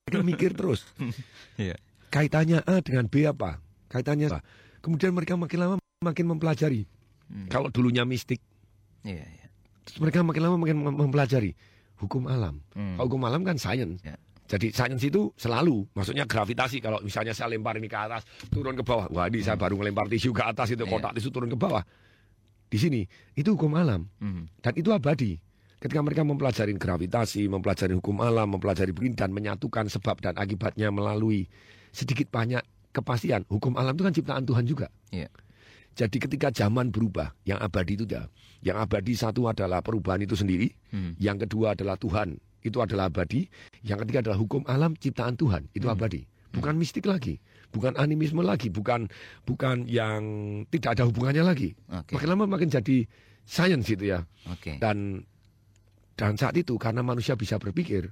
Mereka 0.05 0.21
mikir 0.37 0.53
terus. 0.53 0.85
iya. 1.57 1.81
Kaitannya 2.13 2.61
A 2.69 2.85
dengan 2.85 3.09
B 3.09 3.25
apa? 3.25 3.65
Kaitannya 3.89 4.29
apa? 4.29 4.45
Kemudian 4.85 5.17
mereka 5.17 5.41
makin 5.41 5.59
lama 5.65 5.75
makin 6.05 6.29
mempelajari. 6.29 6.85
Hmm. 7.33 7.49
Kalau 7.49 7.73
dulunya 7.73 8.05
mistik. 8.05 8.45
Iya, 9.09 9.25
iya. 9.25 9.48
Terus 9.89 9.99
mereka 10.05 10.21
makin 10.21 10.43
lama 10.45 10.57
makin 10.61 10.77
mempelajari 10.85 11.57
hukum 11.99 12.29
alam. 12.29 12.61
Hmm. 12.77 13.01
Hukum 13.01 13.25
alam 13.25 13.41
kan 13.43 13.57
sains. 13.57 14.05
Ya. 14.05 14.21
Jadi 14.49 14.73
sains 14.73 15.01
itu 15.05 15.33
selalu, 15.37 15.85
maksudnya 15.93 16.25
gravitasi. 16.25 16.81
Kalau 16.81 17.01
misalnya 17.05 17.33
saya 17.37 17.53
lempar 17.53 17.77
ini 17.81 17.89
ke 17.89 17.97
atas, 17.97 18.25
turun 18.49 18.77
ke 18.77 18.85
bawah. 18.85 19.09
Wah 19.13 19.29
ini 19.29 19.41
hmm. 19.41 19.47
saya 19.49 19.57
baru 19.61 19.77
ngelempar 19.81 20.09
tisu 20.09 20.33
ke 20.33 20.45
atas 20.45 20.73
itu, 20.73 20.85
iya. 20.85 20.89
kotak 20.89 21.13
tisu 21.17 21.29
turun 21.33 21.53
ke 21.53 21.57
bawah 21.57 21.85
di 22.69 22.77
sini 22.77 23.01
itu 23.33 23.57
hukum 23.57 23.75
alam 23.75 24.07
mm. 24.21 24.61
dan 24.61 24.73
itu 24.77 24.93
abadi. 24.93 25.41
Ketika 25.79 26.03
mereka 26.03 26.27
mempelajari 26.27 26.75
gravitasi, 26.75 27.47
mempelajari 27.47 27.95
hukum 27.95 28.19
alam, 28.19 28.51
mempelajari 28.51 28.91
begini 28.91 29.15
dan 29.15 29.31
menyatukan 29.31 29.87
sebab 29.87 30.19
dan 30.19 30.35
akibatnya 30.35 30.91
melalui 30.91 31.47
sedikit 31.95 32.35
banyak 32.35 32.67
kepastian. 32.91 33.47
Hukum 33.47 33.79
alam 33.79 33.95
itu 33.95 34.03
kan 34.03 34.11
ciptaan 34.11 34.43
Tuhan 34.43 34.67
juga. 34.67 34.91
Yeah. 35.15 35.31
Jadi 35.99 36.17
ketika 36.23 36.55
zaman 36.55 36.95
berubah, 36.95 37.35
yang 37.43 37.59
abadi 37.59 37.99
itu 37.99 38.07
dah. 38.07 38.31
Yang 38.63 38.77
abadi 38.87 39.13
satu 39.19 39.51
adalah 39.51 39.83
perubahan 39.83 40.23
itu 40.23 40.39
sendiri, 40.39 40.71
hmm. 40.95 41.19
yang 41.19 41.43
kedua 41.43 41.75
adalah 41.75 41.99
Tuhan, 41.99 42.39
itu 42.63 42.79
adalah 42.79 43.11
abadi, 43.11 43.51
yang 43.83 43.99
ketiga 44.07 44.23
adalah 44.23 44.39
hukum 44.39 44.63
alam 44.71 44.95
ciptaan 44.95 45.35
Tuhan, 45.35 45.67
itu 45.75 45.91
hmm. 45.91 45.95
abadi. 45.99 46.23
Bukan 46.55 46.79
hmm. 46.79 46.81
mistik 46.81 47.11
lagi 47.11 47.43
bukan 47.69 47.97
animisme 48.01 48.41
lagi, 48.41 48.73
bukan 48.73 49.09
bukan 49.45 49.85
yang 49.85 50.21
tidak 50.73 50.99
ada 50.99 51.05
hubungannya 51.09 51.45
lagi. 51.45 51.77
Okay. 51.85 52.17
Makin 52.17 52.29
lama 52.29 52.45
makin 52.49 52.73
jadi 52.73 53.05
sains 53.45 53.85
gitu 53.85 54.05
ya. 54.09 54.25
Okay. 54.59 54.81
Dan 54.81 55.25
dan 56.19 56.35
saat 56.35 56.57
itu 56.59 56.75
karena 56.81 57.05
manusia 57.05 57.39
bisa 57.39 57.61
berpikir, 57.61 58.11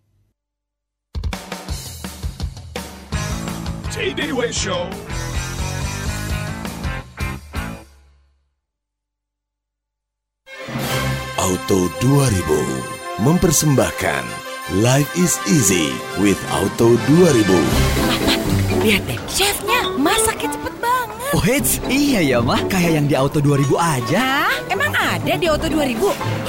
J-Day 3.94 4.34
Show 4.50 4.90
Auto 11.44 11.92
2000 12.00 13.20
mempersembahkan 13.20 14.24
Life 14.80 15.12
is 15.20 15.36
easy 15.52 15.92
with 16.24 16.40
Auto 16.56 16.96
2000. 17.12 18.80
Lihat 18.80 19.04
deh, 19.04 19.20
chefnya 19.28 19.92
masaknya 20.00 20.56
cepet 20.56 20.73
Oh 21.34 21.42
hits, 21.42 21.82
iya 21.90 22.22
ya 22.22 22.38
mah, 22.46 22.62
kayak 22.70 22.94
yang 22.94 23.10
di 23.10 23.18
Auto 23.18 23.42
2000 23.42 23.74
aja. 23.82 24.22
Hah? 24.22 24.54
Emang 24.70 24.94
ada 24.94 25.34
di 25.34 25.50
Auto 25.50 25.66
2000? 25.66 25.98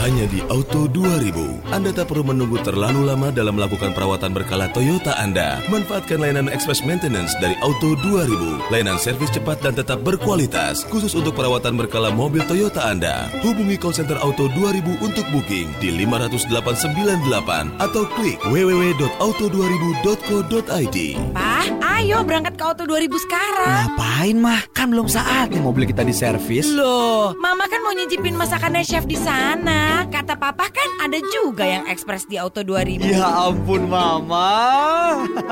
Hanya 0.05 0.29
di 0.29 0.45
Auto 0.53 0.85
2000, 0.93 1.73
Anda 1.73 1.89
tak 1.89 2.13
perlu 2.13 2.21
menunggu 2.21 2.61
terlalu 2.61 3.09
lama 3.09 3.33
dalam 3.33 3.57
melakukan 3.57 3.97
perawatan 3.97 4.37
berkala 4.37 4.69
Toyota 4.77 5.17
Anda. 5.17 5.65
Manfaatkan 5.73 6.21
layanan 6.21 6.53
express 6.53 6.85
maintenance 6.85 7.33
dari 7.41 7.57
Auto 7.65 7.97
2000, 7.97 8.69
layanan 8.69 9.01
servis 9.01 9.33
cepat 9.33 9.65
dan 9.65 9.73
tetap 9.73 10.05
berkualitas, 10.05 10.85
khusus 10.93 11.17
untuk 11.17 11.33
perawatan 11.33 11.81
berkala 11.81 12.13
mobil 12.13 12.45
Toyota 12.45 12.85
Anda. 12.85 13.33
Hubungi 13.41 13.81
call 13.81 13.97
center 13.97 14.21
Auto 14.21 14.53
2000 14.53 15.01
untuk 15.01 15.25
booking 15.33 15.73
di 15.81 15.97
50898 15.97 17.81
atau 17.81 18.05
klik 18.21 18.37
www.auto2000.co.id. 18.53 20.99
Pak, 21.33 21.67
ayo 22.05 22.21
berangkat 22.21 22.61
ke 22.61 22.65
Auto 22.69 22.85
2000 22.85 23.17
sekarang. 23.25 23.97
Ngapain 23.97 24.37
mah? 24.37 24.74
Kan 24.75 24.91
belum 24.91 25.07
saatnya 25.07 25.63
mobil 25.63 25.87
kita 25.87 26.03
diservis. 26.03 26.67
Loh, 26.67 27.31
Mama 27.39 27.71
kan 27.71 27.79
mau 27.87 27.95
nyicipin 27.95 28.35
masakannya 28.35 28.83
chef 28.83 29.07
di 29.07 29.15
sana. 29.15 30.03
Kata 30.11 30.35
Papa 30.35 30.67
kan 30.67 30.89
ada 30.99 31.17
juga 31.31 31.63
yang 31.63 31.87
ekspres 31.87 32.27
di 32.27 32.37
Auto 32.37 32.67
2000. 32.67 33.07
Ya 33.07 33.23
ampun 33.23 33.87
Mama. 33.87 34.51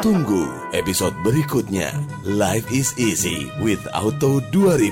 Tunggu 0.02 0.50
episode 0.74 1.14
berikutnya. 1.22 1.94
Life 2.26 2.66
is 2.74 2.90
easy 2.98 3.46
with 3.62 3.80
Auto 3.94 4.42
2000. 4.50 4.90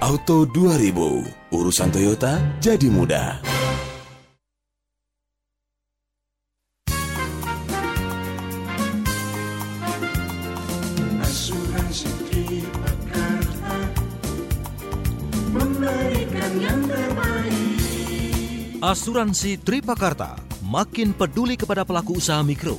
Auto 0.00 0.48
2000, 0.48 1.52
urusan 1.52 1.88
Toyota 1.92 2.40
jadi 2.64 2.88
mudah. 2.88 3.40
Asuransi 18.86 19.58
Tripakarta 19.58 20.38
makin 20.62 21.10
peduli 21.10 21.58
kepada 21.58 21.82
pelaku 21.82 22.22
usaha 22.22 22.38
mikro. 22.46 22.78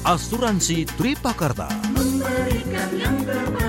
Asuransi 0.01 0.89
Tripakarta 0.97 1.69
memberikan 1.93 2.89
yang 2.97 3.21
terbaik. 3.21 3.66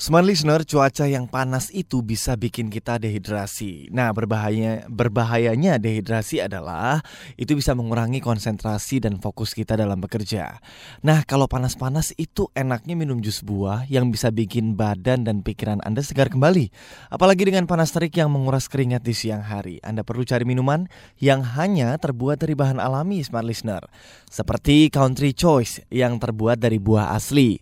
Smart 0.00 0.24
listener, 0.24 0.64
cuaca 0.64 1.04
yang 1.04 1.28
panas 1.28 1.68
itu 1.76 2.00
bisa 2.00 2.32
bikin 2.32 2.72
kita 2.72 2.96
dehidrasi. 2.96 3.92
Nah, 3.92 4.16
berbahaya 4.16 4.88
berbahayanya 4.88 5.76
dehidrasi 5.76 6.40
adalah 6.40 7.04
itu 7.36 7.52
bisa 7.52 7.76
mengurangi 7.76 8.24
konsentrasi 8.24 9.04
dan 9.04 9.20
fokus 9.20 9.52
kita 9.52 9.76
dalam 9.76 10.00
bekerja. 10.00 10.56
Nah, 11.04 11.20
kalau 11.28 11.44
panas-panas 11.44 12.16
itu 12.16 12.48
enaknya 12.56 12.96
minum 12.96 13.20
jus 13.20 13.44
buah 13.44 13.84
yang 13.92 14.08
bisa 14.08 14.32
bikin 14.32 14.72
badan 14.72 15.28
dan 15.28 15.44
pikiran 15.44 15.84
Anda 15.84 16.00
segar 16.00 16.32
kembali. 16.32 16.72
Apalagi 17.12 17.52
dengan 17.52 17.68
panas 17.68 17.92
terik 17.92 18.16
yang 18.16 18.32
menguras 18.32 18.72
keringat 18.72 19.04
di 19.04 19.12
siang 19.12 19.44
hari. 19.44 19.84
Anda 19.84 20.00
perlu 20.00 20.24
cari 20.24 20.48
minuman 20.48 20.88
yang 21.20 21.44
hanya 21.60 21.92
terbuat 22.00 22.40
dari 22.40 22.56
bahan 22.56 22.80
alami, 22.80 23.20
smart 23.20 23.44
listener. 23.44 23.84
Seperti 24.32 24.88
Country 24.88 25.36
Choice 25.36 25.84
yang 25.92 26.16
terbuat 26.16 26.56
dari 26.56 26.80
buah 26.80 27.12
asli. 27.12 27.60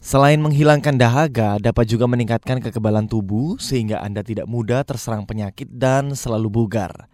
Selain 0.00 0.40
menghilangkan 0.40 0.96
dahaga, 0.96 1.60
dapat 1.60 1.84
juga 1.84 2.08
meningkatkan 2.08 2.64
kekebalan 2.64 3.04
tubuh 3.04 3.60
sehingga 3.60 4.00
Anda 4.00 4.24
tidak 4.24 4.48
mudah 4.48 4.80
terserang 4.80 5.28
penyakit 5.28 5.68
dan 5.68 6.16
selalu 6.16 6.48
bugar. 6.48 7.04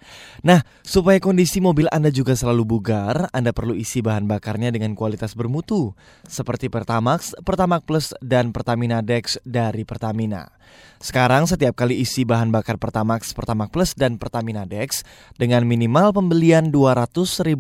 Nah, 0.47 0.63
supaya 0.87 1.19
kondisi 1.19 1.59
mobil 1.59 1.91
Anda 1.91 2.15
juga 2.15 2.39
selalu 2.39 2.63
bugar, 2.63 3.27
Anda 3.35 3.51
perlu 3.51 3.75
isi 3.75 4.07
bahan 4.07 4.31
bakarnya 4.31 4.71
dengan 4.71 4.95
kualitas 4.95 5.35
bermutu, 5.35 5.99
seperti 6.31 6.71
Pertamax, 6.71 7.35
Pertamax 7.43 7.83
Plus, 7.83 8.07
dan 8.23 8.55
Pertamina 8.55 9.03
Dex 9.03 9.43
dari 9.43 9.83
Pertamina. 9.83 10.47
Sekarang 10.97 11.45
setiap 11.45 11.77
kali 11.77 12.01
isi 12.01 12.25
bahan 12.25 12.49
bakar 12.49 12.81
Pertamax, 12.81 13.37
Pertamax 13.37 13.69
Plus, 13.69 13.91
dan 13.93 14.17
Pertamina 14.17 14.65
Dex 14.65 15.05
dengan 15.37 15.69
minimal 15.69 16.17
pembelian 16.17 16.73
Rp200.000, 16.73 17.53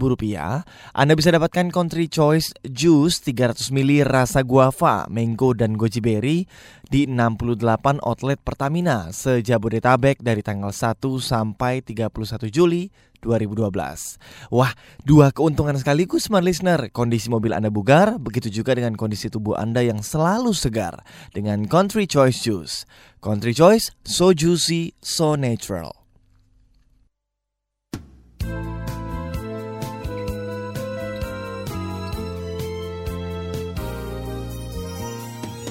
Anda 0.96 1.12
bisa 1.12 1.30
dapatkan 1.36 1.68
Country 1.68 2.08
Choice 2.08 2.56
Juice 2.64 3.20
300 3.28 3.68
ml 3.76 4.08
rasa 4.08 4.40
guava, 4.40 5.04
mango, 5.12 5.52
dan 5.52 5.76
goji 5.76 6.00
berry 6.00 6.48
di 6.86 7.04
68 7.04 8.00
outlet 8.00 8.38
Pertamina 8.40 9.10
sejabodetabek 9.10 10.22
dari 10.22 10.40
tanggal 10.40 10.70
1 10.70 11.02
sampai 11.18 11.82
31 11.82 12.48
Juli 12.48 12.88
2012. 13.22 14.52
Wah, 14.52 14.72
dua 15.04 15.32
keuntungan 15.32 15.76
sekaligus 15.78 16.28
smart 16.28 16.44
listener. 16.44 16.90
Kondisi 16.90 17.32
mobil 17.32 17.54
Anda 17.54 17.72
bugar, 17.72 18.20
begitu 18.20 18.48
juga 18.48 18.76
dengan 18.76 18.98
kondisi 18.98 19.32
tubuh 19.32 19.56
Anda 19.56 19.84
yang 19.84 20.02
selalu 20.02 20.52
segar 20.52 21.04
dengan 21.32 21.64
Country 21.70 22.04
Choice 22.04 22.42
Juice. 22.42 22.88
Country 23.22 23.56
Choice, 23.56 23.94
so 24.04 24.32
juicy, 24.36 24.92
so 25.00 25.34
natural. 25.34 26.06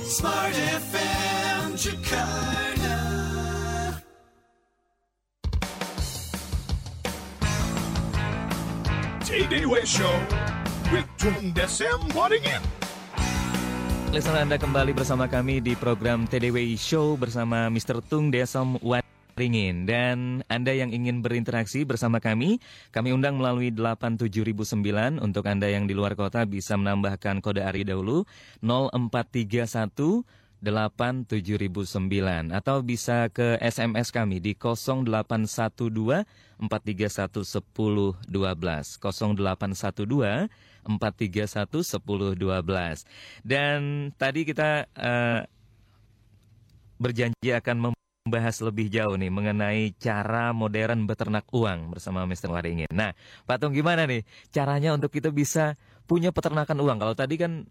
Smart 0.05 0.55
FM 0.55 1.75
Jakarta. 1.75 2.54
TDW 9.35 9.83
Show 9.83 10.15
with 10.95 11.03
Tung 11.19 11.51
Desem 11.51 11.99
Waddingin. 12.15 12.63
Listener 14.15 14.47
Anda 14.47 14.55
kembali 14.55 14.95
bersama 14.95 15.27
kami 15.27 15.59
di 15.59 15.75
program 15.75 16.23
TDWI 16.23 16.79
Show 16.79 17.19
bersama 17.19 17.67
Mr. 17.67 17.99
Tung 17.99 18.31
Desem 18.31 18.79
Waddingin. 18.79 19.03
Ringin 19.35 19.83
dan 19.83 20.47
Anda 20.47 20.71
yang 20.71 20.95
ingin 20.95 21.19
berinteraksi 21.19 21.83
bersama 21.83 22.23
kami, 22.23 22.63
kami 22.95 23.11
undang 23.11 23.35
melalui 23.35 23.67
87009 23.67 25.19
untuk 25.19 25.43
Anda 25.43 25.67
yang 25.67 25.91
di 25.91 25.91
luar 25.91 26.15
kota 26.15 26.47
bisa 26.47 26.79
menambahkan 26.79 27.43
kode 27.43 27.59
ARI 27.59 27.83
dahulu 27.83 28.23
0431 28.63 30.23
87009 30.65 32.49
atau 32.49 32.81
bisa 32.81 33.29
ke 33.29 33.61
SMS 33.61 34.09
kami 34.09 34.41
di 34.41 34.57
0812 34.57 36.25
431 36.57 37.45
1012 37.45 38.25
0812 38.25 40.49
431 40.85 40.89
1012 40.89 43.05
dan 43.45 44.09
tadi 44.17 44.41
kita 44.41 44.89
uh, 44.97 45.45
berjanji 46.97 47.51
akan 47.51 47.91
membahas 48.25 48.57
lebih 48.65 48.89
jauh 48.89 49.13
nih 49.21 49.29
mengenai 49.29 49.93
cara 50.01 50.49
modern 50.49 51.05
beternak 51.05 51.45
uang 51.53 51.93
bersama 51.93 52.25
Mr. 52.25 52.49
Waringin. 52.49 52.89
Nah, 52.89 53.13
Pak 53.45 53.61
Tung 53.61 53.75
gimana 53.75 54.09
nih 54.09 54.25
caranya 54.49 54.97
untuk 54.97 55.13
kita 55.13 55.29
bisa 55.29 55.77
punya 56.09 56.33
peternakan 56.33 56.81
uang? 56.81 56.97
Kalau 56.97 57.13
tadi 57.13 57.37
kan 57.37 57.69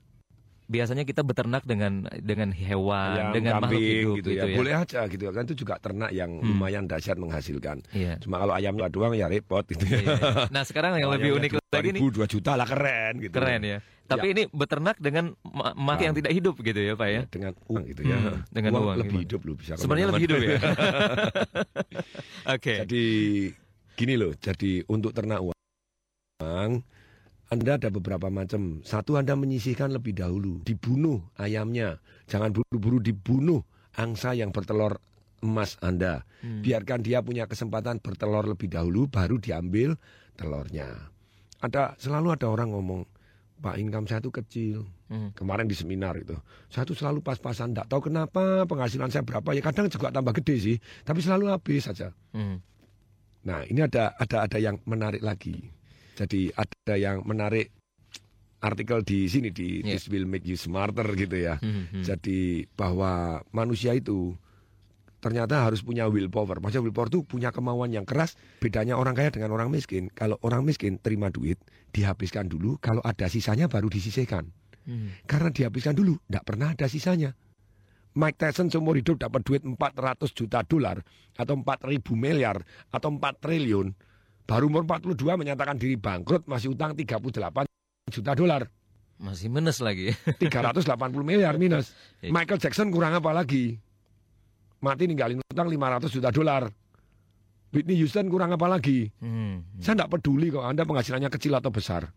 biasanya 0.64 1.04
kita 1.04 1.20
beternak 1.20 1.62
dengan 1.68 2.08
dengan 2.18 2.48
hewan, 2.50 3.16
yang 3.16 3.30
dengan 3.36 3.52
kambing, 3.60 3.68
makhluk 3.68 3.82
hidup 3.84 4.14
gitu, 4.16 4.28
gitu, 4.32 4.40
ya. 4.40 4.44
ya. 4.48 4.56
Boleh 4.56 4.74
aja 4.74 5.00
gitu 5.06 5.22
kan 5.28 5.42
itu 5.44 5.56
juga 5.56 5.74
ternak 5.76 6.10
yang 6.10 6.30
Hmm. 6.40 6.48
lumayan 6.56 6.84
dahsyat 6.88 7.16
menghasilkan. 7.20 7.84
Iya. 7.92 8.16
Cuma 8.20 8.40
kalau 8.40 8.56
ayam 8.56 8.74
doang 8.88 9.12
ya 9.12 9.28
repot 9.28 9.64
gitu 9.68 9.84
ya. 9.84 10.00
Iya, 10.00 10.16
iya. 10.16 10.48
Nah, 10.48 10.62
sekarang 10.64 10.96
yang 10.96 11.12
lebih 11.12 11.36
unik 11.36 11.50
lagi 11.68 11.90
nih 11.92 12.00
2 12.00 12.26
juta 12.28 12.52
lah 12.56 12.64
keren 12.64 13.20
gitu. 13.20 13.34
keren 13.34 13.60
ya. 13.60 13.78
Tapi 14.04 14.36
ini 14.36 14.42
beternak 14.52 15.00
dengan 15.00 15.32
ma- 15.48 15.72
mak 15.72 15.96
yang 16.04 16.12
tidak 16.12 16.32
hidup 16.36 16.60
gitu 16.60 16.76
ya, 16.76 16.92
Pak 16.92 17.08
ya. 17.08 17.22
Dengan 17.24 17.52
uang 17.72 17.84
gitu 17.88 18.02
ya. 18.04 18.16
Hmm, 18.20 18.36
dengan 18.52 18.70
uang, 18.76 18.96
lebih 19.00 19.16
gimana? 19.16 19.24
hidup 19.24 19.40
loh 19.48 19.56
bisa. 19.56 19.72
Sebenarnya 19.80 20.06
lebih 20.12 20.24
hidup 20.28 20.38
ya. 20.44 20.58
Oke. 22.54 22.74
Jadi 22.84 23.04
gini 23.96 24.14
loh, 24.20 24.32
jadi 24.36 24.84
untuk 24.92 25.16
ternak 25.16 25.40
uang 25.40 26.70
Anda 27.54 27.78
ada 27.78 27.86
beberapa 27.86 28.26
macam. 28.34 28.82
Satu 28.82 29.14
Anda 29.14 29.38
menyisihkan 29.38 29.94
lebih 29.94 30.18
dahulu, 30.18 30.66
dibunuh 30.66 31.22
ayamnya. 31.38 32.02
Jangan 32.26 32.50
buru-buru 32.50 32.98
dibunuh 32.98 33.62
angsa 33.94 34.34
yang 34.34 34.50
bertelur 34.50 34.98
emas 35.38 35.78
Anda. 35.78 36.26
Hmm. 36.42 36.66
Biarkan 36.66 37.06
dia 37.06 37.22
punya 37.22 37.46
kesempatan 37.46 38.02
bertelur 38.02 38.50
lebih 38.50 38.74
dahulu 38.74 39.06
baru 39.06 39.38
diambil 39.38 39.94
telurnya. 40.34 41.14
Ada 41.62 41.94
selalu 41.94 42.34
ada 42.34 42.50
orang 42.50 42.74
ngomong, 42.74 43.06
Pak 43.62 43.78
income 43.78 44.10
saya 44.10 44.18
itu 44.18 44.34
kecil. 44.34 44.78
Hmm. 45.06 45.30
Kemarin 45.38 45.70
di 45.70 45.78
seminar 45.78 46.18
itu, 46.18 46.34
saya 46.74 46.82
tuh 46.82 46.98
selalu 46.98 47.22
pas-pasan, 47.22 47.70
tidak 47.70 47.86
tahu 47.86 48.10
kenapa 48.10 48.66
penghasilan 48.66 49.14
saya 49.14 49.22
berapa. 49.22 49.54
Ya 49.54 49.62
kadang 49.62 49.86
juga 49.86 50.10
tambah 50.10 50.34
gede 50.42 50.56
sih, 50.58 50.76
tapi 51.06 51.22
selalu 51.22 51.54
habis 51.54 51.86
saja. 51.86 52.10
Hmm. 52.34 52.58
Nah, 53.46 53.62
ini 53.70 53.78
ada 53.86 54.10
ada 54.18 54.42
ada 54.42 54.58
yang 54.58 54.82
menarik 54.90 55.22
lagi. 55.22 55.70
Jadi 56.14 56.54
ada 56.54 56.94
yang 56.94 57.26
menarik 57.26 57.74
artikel 58.64 59.04
di 59.04 59.28
sini 59.28 59.52
di 59.52 59.84
Yeah. 59.84 60.00
This 60.00 60.08
Will 60.08 60.24
Make 60.24 60.48
You 60.48 60.56
Smarter 60.56 61.04
gitu 61.12 61.36
ya. 61.36 61.60
Hmm, 61.60 61.90
hmm. 61.92 62.02
Jadi 62.06 62.64
bahwa 62.72 63.44
manusia 63.52 63.92
itu 63.92 64.32
ternyata 65.20 65.64
harus 65.64 65.84
punya 65.84 66.08
willpower. 66.08 66.60
Maksudnya 66.60 66.84
willpower 66.84 67.08
itu 67.12 67.20
punya 67.24 67.52
kemauan 67.52 67.92
yang 67.92 68.08
keras. 68.08 68.36
Bedanya 68.60 68.96
orang 68.96 69.16
kaya 69.16 69.32
dengan 69.32 69.52
orang 69.52 69.68
miskin. 69.68 70.08
Kalau 70.12 70.40
orang 70.44 70.64
miskin 70.64 70.96
terima 71.00 71.28
duit, 71.28 71.60
dihabiskan 71.92 72.48
dulu. 72.48 72.80
Kalau 72.80 73.04
ada 73.04 73.28
sisanya 73.28 73.68
baru 73.68 73.88
disisihkan. 73.88 74.48
Hmm. 74.84 75.16
Karena 75.24 75.48
dihabiskan 75.48 75.96
dulu, 75.96 76.20
tidak 76.28 76.44
pernah 76.44 76.76
ada 76.76 76.86
sisanya. 76.88 77.32
Mike 78.14 78.38
Tyson 78.38 78.70
seumur 78.70 78.94
hidup 78.94 79.18
dapat 79.18 79.42
duit 79.42 79.64
400 79.66 80.30
juta 80.30 80.62
dolar 80.62 81.02
atau 81.34 81.58
4 81.58 81.90
ribu 81.90 82.14
miliar 82.14 82.62
atau 82.94 83.10
4 83.10 83.42
triliun. 83.42 83.90
Baru 84.44 84.68
umur 84.68 84.84
42 84.84 85.16
menyatakan 85.40 85.80
diri 85.80 85.96
bangkrut 85.96 86.44
masih 86.44 86.76
utang 86.76 86.92
38 86.92 87.64
juta 88.12 88.32
dolar. 88.36 88.68
Masih 89.16 89.48
minus 89.48 89.80
lagi. 89.80 90.12
380 90.42 90.84
miliar 91.24 91.56
minus. 91.56 91.96
Iya. 92.20 92.28
Michael 92.34 92.60
Jackson 92.60 92.92
kurang 92.92 93.16
apa 93.16 93.32
lagi? 93.32 93.80
Mati 94.84 95.08
ninggalin 95.08 95.40
utang 95.40 95.72
500 95.72 96.12
juta 96.12 96.28
dolar. 96.28 96.68
Whitney 97.72 97.96
Houston 97.98 98.28
kurang 98.28 98.52
apa 98.52 98.68
lagi? 98.68 99.10
Hmm. 99.18 99.64
Saya 99.80 99.98
tidak 99.98 100.20
peduli 100.20 100.52
kok 100.52 100.62
Anda 100.62 100.86
penghasilannya 100.86 101.32
kecil 101.32 101.56
atau 101.56 101.72
besar. 101.72 102.12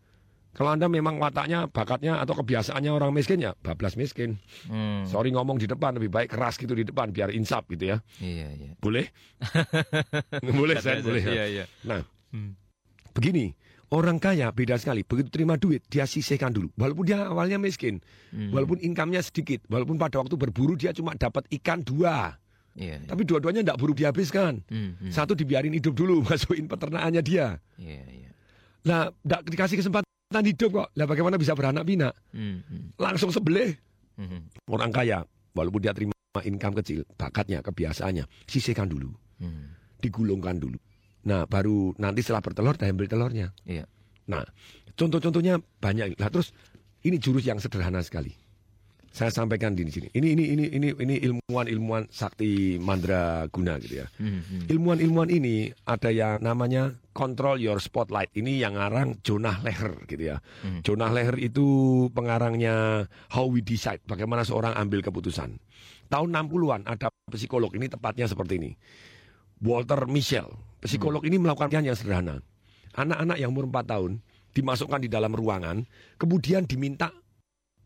Kalau 0.54 0.74
Anda 0.74 0.86
memang 0.90 1.18
wataknya, 1.22 1.66
bakatnya 1.70 2.18
atau 2.18 2.34
kebiasaannya 2.38 2.90
orang 2.90 3.10
miskin 3.14 3.42
ya 3.42 3.54
bablas 3.58 3.94
miskin. 3.98 4.38
Hmm. 4.66 5.06
Sorry 5.06 5.34
ngomong 5.34 5.58
di 5.58 5.66
depan 5.66 5.98
lebih 5.98 6.10
baik 6.12 6.34
keras 6.34 6.58
gitu 6.60 6.74
di 6.74 6.86
depan 6.86 7.10
biar 7.10 7.30
insaf 7.34 7.66
gitu 7.70 7.94
ya. 7.94 7.96
Iya, 8.22 8.48
iya. 8.54 8.70
Boleh? 8.78 9.06
boleh 10.58 10.76
saya 10.78 11.02
boleh. 11.02 11.22
ya. 11.22 11.30
Iya, 11.30 11.44
iya. 11.46 11.64
Nah, 11.86 12.02
Hmm. 12.28 12.52
begini, 13.12 13.56
orang 13.88 14.20
kaya 14.20 14.52
beda 14.52 14.76
sekali. 14.76 15.02
Begitu 15.02 15.32
terima 15.32 15.56
duit 15.56 15.82
dia 15.88 16.04
sisihkan 16.04 16.52
dulu. 16.52 16.68
Walaupun 16.76 17.04
dia 17.04 17.24
awalnya 17.24 17.56
miskin, 17.56 17.98
Hmm. 18.30 18.52
walaupun 18.52 18.78
income-nya 18.78 19.24
sedikit, 19.24 19.64
walaupun 19.66 19.96
pada 19.96 20.20
waktu 20.20 20.36
berburu 20.36 20.76
dia 20.76 20.92
cuma 20.92 21.16
dapat 21.16 21.48
ikan 21.60 21.80
dua, 21.80 22.36
Iya, 22.78 23.02
iya. 23.02 23.08
tapi 23.10 23.26
dua-duanya 23.26 23.66
tidak 23.66 23.78
buru 23.80 23.90
dihabiskan. 23.90 24.62
Hmm, 24.70 24.94
hmm. 25.02 25.10
Satu 25.10 25.34
dibiarin 25.34 25.74
hidup 25.74 25.98
dulu, 25.98 26.22
masukin 26.28 26.70
peternakannya 26.70 27.22
dia. 27.26 27.58
Iya, 27.74 28.02
iya. 28.06 28.30
Lah, 28.86 29.10
tidak 29.10 29.40
dikasih 29.50 29.76
kesempatan 29.82 30.44
hidup 30.46 30.70
kok. 30.70 30.88
Lah 30.94 31.06
bagaimana 31.10 31.34
bisa 31.34 31.58
beranak 31.58 31.82
pinak? 31.82 32.14
Hmm, 32.30 32.62
hmm. 32.62 32.94
Langsung 32.94 33.34
sebelih. 33.34 33.74
Hmm, 34.14 34.46
Orang 34.70 34.94
kaya, 34.94 35.26
walaupun 35.58 35.82
dia 35.82 35.90
terima 35.90 36.14
income 36.38 36.78
kecil, 36.78 37.02
bakatnya, 37.18 37.66
kebiasaannya, 37.66 38.30
sisihkan 38.46 38.86
dulu. 38.86 39.10
hmm. 39.42 39.74
digulungkan 39.98 40.62
dulu. 40.62 40.78
Nah, 41.28 41.44
baru 41.44 41.92
nanti 42.00 42.24
setelah 42.24 42.40
bertelur, 42.40 42.80
dia 42.80 42.88
ambil 42.88 43.04
telurnya. 43.04 43.52
Iya. 43.68 43.84
Nah, 44.32 44.48
contoh-contohnya 44.96 45.60
banyak. 45.60 46.16
Lah 46.16 46.32
terus 46.32 46.56
ini 47.04 47.20
jurus 47.20 47.44
yang 47.44 47.60
sederhana 47.60 48.00
sekali. 48.00 48.32
Saya 49.08 49.32
sampaikan 49.32 49.72
di 49.72 49.82
sini. 49.88 50.08
Ini 50.12 50.28
ini 50.36 50.44
ini 50.52 50.64
ini 50.68 50.88
ini 50.94 51.16
ilmuwan-ilmuwan 51.26 52.12
sakti 52.12 52.76
mandraguna 52.78 53.80
gitu 53.80 54.04
ya. 54.04 54.06
Hmm, 54.20 54.44
hmm. 54.44 54.64
Ilmuwan-ilmuwan 54.68 55.32
ini 55.32 55.72
ada 55.88 56.12
yang 56.12 56.38
namanya 56.44 56.92
control 57.16 57.58
your 57.58 57.80
spotlight. 57.80 58.30
Ini 58.36 58.62
yang 58.62 58.76
ngarang 58.76 59.18
Jonah 59.24 59.58
Leher 59.64 60.06
gitu 60.06 60.22
ya. 60.22 60.36
Hmm. 60.62 60.84
Jonah 60.84 61.10
Leher 61.10 61.34
itu 61.40 61.66
pengarangnya 62.14 63.08
How 63.32 63.48
We 63.48 63.64
Decide, 63.64 64.04
bagaimana 64.06 64.44
seorang 64.44 64.76
ambil 64.76 65.02
keputusan. 65.02 65.56
Tahun 66.08 66.28
60-an 66.28 66.86
ada 66.86 67.08
psikolog, 67.32 67.74
ini 67.74 67.90
tepatnya 67.90 68.28
seperti 68.28 68.60
ini. 68.60 68.72
Walter 69.58 70.06
Michel, 70.06 70.46
psikolog 70.82 71.22
ini 71.26 71.38
melakukan 71.40 71.82
yang 71.82 71.96
sederhana. 71.96 72.42
Anak-anak 72.98 73.38
yang 73.38 73.54
umur 73.54 73.70
4 73.70 73.84
tahun 73.86 74.10
dimasukkan 74.54 75.00
di 75.06 75.08
dalam 75.12 75.30
ruangan, 75.34 75.86
kemudian 76.18 76.66
diminta 76.66 77.14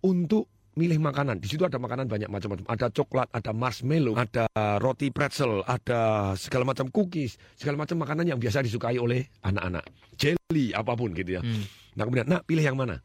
untuk 0.00 0.48
milih 0.72 1.05
makanan. 1.05 1.37
Di 1.37 1.52
situ 1.52 1.68
ada 1.68 1.76
makanan 1.76 2.09
banyak 2.09 2.33
macam-macam. 2.33 2.64
Ada 2.64 2.88
coklat, 2.88 3.28
ada 3.28 3.52
marshmallow, 3.52 4.16
ada 4.16 4.48
roti 4.81 5.12
pretzel, 5.12 5.61
ada 5.68 6.33
segala 6.40 6.64
macam 6.64 6.88
cookies, 6.88 7.37
segala 7.61 7.85
macam 7.85 8.00
makanan 8.00 8.24
yang 8.33 8.40
biasa 8.40 8.64
disukai 8.64 8.96
oleh 8.96 9.28
anak-anak. 9.44 9.85
Jelly, 10.16 10.72
apa 10.72 10.96
pun 10.96 11.12
gitu 11.12 11.37
ya. 11.37 11.42
Hmm. 11.44 11.64
Nah 11.92 12.02
kemudian, 12.09 12.24
nak 12.24 12.48
pilih 12.48 12.64
yang 12.64 12.78
mana? 12.81 13.05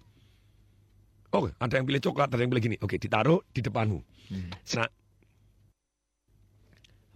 Oh, 1.36 1.44
ada 1.60 1.74
yang 1.76 1.84
pilih 1.84 2.00
coklat, 2.00 2.32
ada 2.32 2.40
yang 2.40 2.52
pilih 2.56 2.64
gini. 2.72 2.78
Oke, 2.80 2.96
ditaruh 2.96 3.44
di 3.52 3.60
depanmu. 3.60 4.00
Hmm. 4.32 4.48
Nak, 4.80 4.90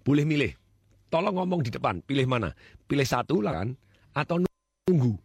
boleh 0.04 0.28
milih. 0.28 0.52
Tolong 1.12 1.36
ngomong 1.36 1.60
di 1.60 1.68
depan, 1.68 2.00
pilih 2.00 2.24
mana? 2.24 2.56
Pilih 2.88 3.04
satu 3.04 3.44
lah 3.44 3.52
kan, 3.60 3.76
atau 4.16 4.40
nunggu. 4.88 5.20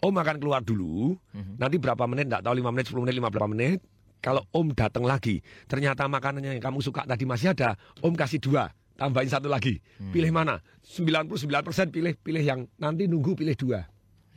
Om 0.00 0.16
akan 0.16 0.36
keluar 0.40 0.64
dulu, 0.64 1.12
Mhm. 1.36 1.60
nanti 1.60 1.76
berapa 1.76 2.08
menit, 2.08 2.32
enggak 2.32 2.40
tahu 2.40 2.56
5 2.56 2.72
menit, 2.72 2.88
10 2.88 3.04
menit, 3.04 3.14
15 3.20 3.48
menit. 3.52 3.78
Kalau 4.24 4.40
Om 4.48 4.72
datang 4.72 5.04
lagi, 5.04 5.44
ternyata 5.68 6.08
makanannya 6.08 6.56
yang 6.56 6.64
kamu 6.64 6.80
suka 6.80 7.04
tadi 7.04 7.28
masih 7.28 7.52
ada, 7.52 7.76
Om 8.00 8.16
kasih 8.16 8.40
dua, 8.40 8.72
tambahin 8.96 9.28
satu 9.28 9.52
lagi. 9.52 9.76
Hmm. 10.00 10.08
Pilih 10.08 10.32
mana? 10.32 10.64
99% 10.80 11.92
pilih 11.92 12.16
pilih 12.16 12.40
yang 12.40 12.60
nanti 12.80 13.04
nunggu 13.04 13.36
pilih 13.36 13.52
dua. 13.60 13.84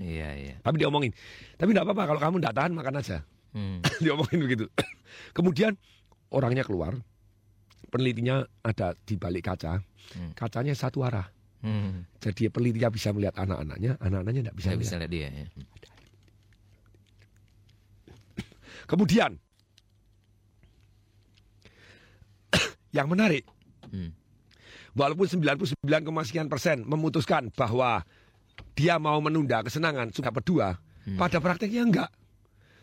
Iya, 0.04 0.36
iya. 0.36 0.56
Tapi 0.60 0.84
dia 0.84 0.92
omongin, 0.92 1.16
tapi 1.56 1.72
enggak 1.72 1.88
apa-apa 1.88 2.04
kalau 2.12 2.20
kamu 2.20 2.36
enggak 2.44 2.56
tahan 2.60 2.72
makan 2.76 2.96
aja. 3.00 3.18
Hmm. 3.56 3.80
dia 4.04 4.12
omongin 4.12 4.40
begitu. 4.44 4.66
Kemudian 5.38 5.80
orangnya 6.28 6.68
keluar, 6.68 7.00
penelitinya 7.94 8.42
ada 8.66 8.98
di 8.98 9.14
balik 9.14 9.46
kaca, 9.46 9.78
Hmm. 10.18 10.34
kacanya 10.34 10.74
satu 10.74 11.06
arah. 11.06 11.30
Hmm. 11.62 12.10
Jadi 12.18 12.50
penelitinya 12.50 12.90
bisa 12.90 13.14
melihat 13.14 13.38
anak-anaknya, 13.38 14.02
anak-anaknya 14.02 14.50
tidak 14.50 14.56
bisa 14.58 14.68
melihat. 14.68 14.82
bisa 14.82 14.94
lihat 14.98 15.12
dia 15.14 15.28
ya. 15.30 15.46
Kemudian 18.84 19.38
yang 22.98 23.08
menarik, 23.08 23.46
Hmm. 23.88 24.10
walaupun 24.92 25.30
99, 25.30 25.78
sekian 26.26 26.50
persen 26.50 26.82
memutuskan 26.84 27.54
bahwa 27.54 28.02
dia 28.74 28.98
mau 28.98 29.22
menunda 29.22 29.62
kesenangan 29.62 30.10
sudah 30.10 30.34
berdua, 30.34 30.82
Hmm. 31.06 31.16
pada 31.16 31.38
prakteknya 31.38 31.86
enggak. 31.86 32.10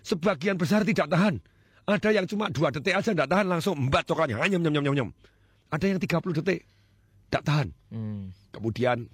Sebagian 0.00 0.56
besar 0.56 0.86
tidak 0.86 1.10
tahan. 1.10 1.42
Ada 1.86 2.12
yang 2.12 2.26
cuma 2.26 2.48
dua 2.48 2.68
detik 2.68 2.92
aja 2.92 3.10
tidak 3.10 3.28
tahan 3.28 3.46
langsung 3.46 3.74
embat 3.76 4.04
coklatnya, 4.04 4.36
nyam 4.46 4.60
nyam 4.60 4.72
nyam 4.74 4.84
nyam 4.84 4.94
nyam. 4.96 5.10
Ada 5.70 5.86
yang 5.86 5.98
30 5.98 6.34
detik. 6.42 6.66
tidak 7.30 7.44
tahan. 7.46 7.68
Hmm. 7.94 8.34
Kemudian 8.50 9.06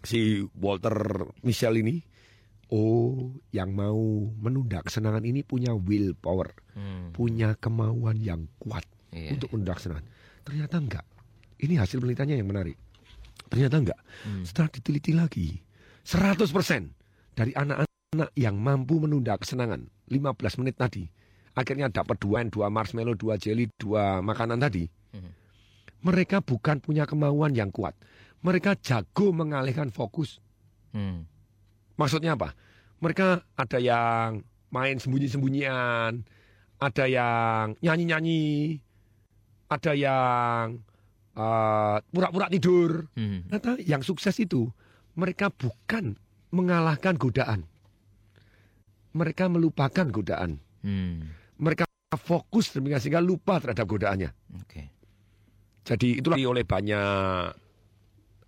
si 0.00 0.38
Walter 0.54 0.94
Michel 1.42 1.82
ini, 1.82 1.98
oh 2.70 3.34
yang 3.50 3.74
mau 3.74 3.98
menunda 4.38 4.78
kesenangan 4.80 5.26
ini 5.26 5.42
punya 5.42 5.74
willpower, 5.74 6.54
Hmm. 6.78 7.10
punya 7.10 7.58
kemauan 7.58 8.22
yang 8.22 8.46
kuat 8.62 8.86
Iya. 9.10 9.34
untuk 9.34 9.50
menunda 9.50 9.74
kesenangan. 9.74 10.06
Ternyata 10.46 10.78
enggak. 10.78 11.06
Ini 11.58 11.74
hasil 11.82 11.98
penelitiannya 11.98 12.38
yang 12.38 12.46
menarik. 12.46 12.78
Ternyata 13.50 13.76
enggak. 13.82 14.00
Hmm. 14.22 14.46
Setelah 14.46 14.70
diteliti 14.70 15.10
lagi, 15.10 15.58
100% 16.06 16.94
dari 17.34 17.50
anak-anak 17.50 18.30
yang 18.38 18.62
mampu 18.62 19.02
menunda 19.02 19.34
kesenangan 19.34 19.90
15 20.06 20.54
menit 20.62 20.78
tadi, 20.78 21.02
akhirnya 21.54 21.90
dapat 21.90 22.16
dua 22.22 22.46
dua 22.46 22.66
marshmallow, 22.70 23.14
dua 23.18 23.36
jelly, 23.36 23.68
dua 23.76 24.22
makanan 24.22 24.62
tadi. 24.62 24.86
Hmm. 25.14 25.32
Mereka 26.00 26.40
bukan 26.40 26.80
punya 26.80 27.04
kemauan 27.04 27.52
yang 27.52 27.68
kuat. 27.68 27.92
Mereka 28.40 28.80
jago 28.80 29.36
mengalihkan 29.36 29.92
fokus. 29.92 30.40
Hmm. 30.96 31.28
Maksudnya 32.00 32.34
apa? 32.34 32.56
Mereka 33.04 33.44
ada 33.56 33.78
yang 33.80 34.40
main 34.72 34.96
sembunyi-sembunyian, 34.96 36.24
ada 36.80 37.04
yang 37.04 37.76
nyanyi-nyanyi, 37.84 38.80
ada 39.68 39.92
yang 39.92 40.80
eh, 41.36 41.96
pura-pura 42.08 42.48
tidur. 42.48 43.12
Hmm. 43.12 43.44
Ternyata 43.52 43.72
yang 43.84 44.00
sukses 44.00 44.36
itu 44.40 44.72
mereka 45.18 45.52
bukan 45.52 46.16
mengalahkan 46.50 47.20
godaan. 47.20 47.68
Mereka 49.12 49.50
melupakan 49.50 50.06
godaan. 50.08 50.62
Hmm. 50.80 51.39
Mereka 51.60 51.84
fokus 52.18 52.72
demikian 52.72 52.98
sehingga 52.98 53.22
lupa 53.22 53.60
terhadap 53.60 53.86
godaannya. 53.86 54.30
Oke. 54.58 54.82
Jadi 55.84 56.18
itulah 56.18 56.40
oleh 56.40 56.64
banyak 56.64 57.54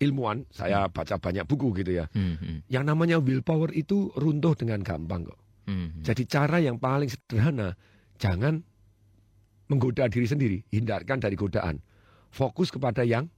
ilmuwan, 0.02 0.42
saya 0.50 0.90
baca 0.90 1.14
banyak 1.20 1.46
buku 1.46 1.70
gitu 1.78 2.02
ya. 2.02 2.10
Hmm. 2.10 2.34
Hmm. 2.40 2.58
Yang 2.66 2.84
namanya 2.90 3.16
willpower 3.22 3.70
itu 3.72 4.10
runtuh 4.18 4.58
dengan 4.58 4.82
gampang 4.82 5.30
kok. 5.30 5.38
Hmm. 5.70 6.02
Jadi 6.02 6.26
cara 6.26 6.58
yang 6.58 6.82
paling 6.82 7.06
sederhana, 7.06 7.78
jangan 8.18 8.58
menggoda 9.70 10.10
diri 10.10 10.26
sendiri, 10.26 10.58
hindarkan 10.74 11.22
dari 11.22 11.38
godaan. 11.38 11.78
Fokus 12.34 12.72
kepada 12.72 13.06
yang 13.06 13.30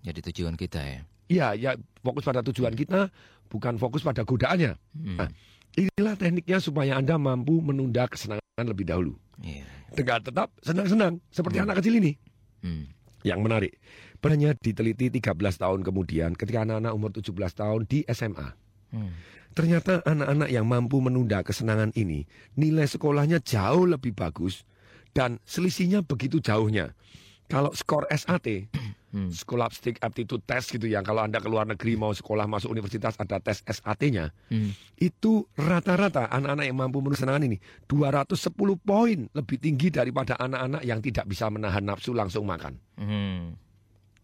Jadi 0.00 0.32
tujuan 0.32 0.56
kita 0.56 0.80
ya. 0.80 1.02
Iya, 1.28 1.46
ya 1.54 1.70
fokus 2.00 2.24
pada 2.24 2.40
tujuan 2.40 2.72
kita, 2.72 3.12
bukan 3.52 3.76
fokus 3.76 4.00
pada 4.00 4.24
godaannya. 4.24 4.74
Hmm. 4.96 5.18
Nah. 5.20 5.30
Inilah 5.70 6.18
tekniknya 6.18 6.58
supaya 6.58 6.98
Anda 6.98 7.14
mampu 7.14 7.62
menunda 7.62 8.10
kesenangan 8.10 8.42
lebih 8.68 8.84
dahulu. 8.88 9.16
Iya. 9.40 9.64
Dengan 9.96 10.20
tetap 10.20 10.48
senang-senang, 10.60 11.18
seperti 11.32 11.56
Hmm. 11.60 11.64
anak 11.70 11.80
kecil 11.80 11.94
ini. 11.96 12.12
Hmm. 12.60 12.84
Yang 13.20 13.40
menarik, 13.40 13.72
pernah 14.20 14.52
diteliti 14.56 15.12
13 15.12 15.56
tahun 15.60 15.80
kemudian 15.84 16.36
ketika 16.36 16.64
anak-anak 16.64 16.92
umur 16.92 17.10
17 17.12 17.52
tahun 17.52 17.84
di 17.88 18.04
SMA. 18.08 18.48
Hmm. 18.92 19.12
Ternyata 19.50 20.06
anak-anak 20.06 20.48
yang 20.48 20.64
mampu 20.64 21.02
menunda 21.02 21.42
kesenangan 21.42 21.90
ini, 21.98 22.24
nilai 22.54 22.86
sekolahnya 22.86 23.42
jauh 23.42 23.82
lebih 23.82 24.14
bagus 24.14 24.62
dan 25.10 25.42
selisihnya 25.42 26.06
begitu 26.06 26.38
jauhnya. 26.38 26.94
Kalau 27.50 27.74
skor 27.74 28.06
SAT, 28.14 28.70
Hmm. 29.10 29.26
Scholastic 29.28 29.98
Aptitude 29.98 30.40
Test 30.40 30.70
gitu 30.70 30.86
ya, 30.86 31.02
kalau 31.02 31.20
Anda 31.20 31.38
ke 31.38 31.46
luar 31.46 31.66
negeri 31.66 31.94
mau 31.94 32.10
sekolah 32.10 32.46
masuk 32.46 32.70
universitas 32.70 33.14
ada 33.14 33.38
tes 33.38 33.58
SAT-nya, 33.60 34.30
Hmm. 34.46 34.70
itu 34.96 35.44
rata-rata 35.54 36.26
anak-anak 36.26 36.64
yang 36.64 36.78
mampu 36.78 37.02
kesenangan 37.04 37.42
ini 37.42 37.58
210 37.86 38.54
poin 38.76 39.26
lebih 39.28 39.58
tinggi 39.58 39.90
daripada 39.90 40.34
anak-anak 40.36 40.82
yang 40.82 40.98
tidak 41.00 41.26
bisa 41.26 41.46
menahan 41.46 41.82
nafsu 41.82 42.10
langsung 42.10 42.46
makan. 42.46 42.78
Hmm. 42.94 43.58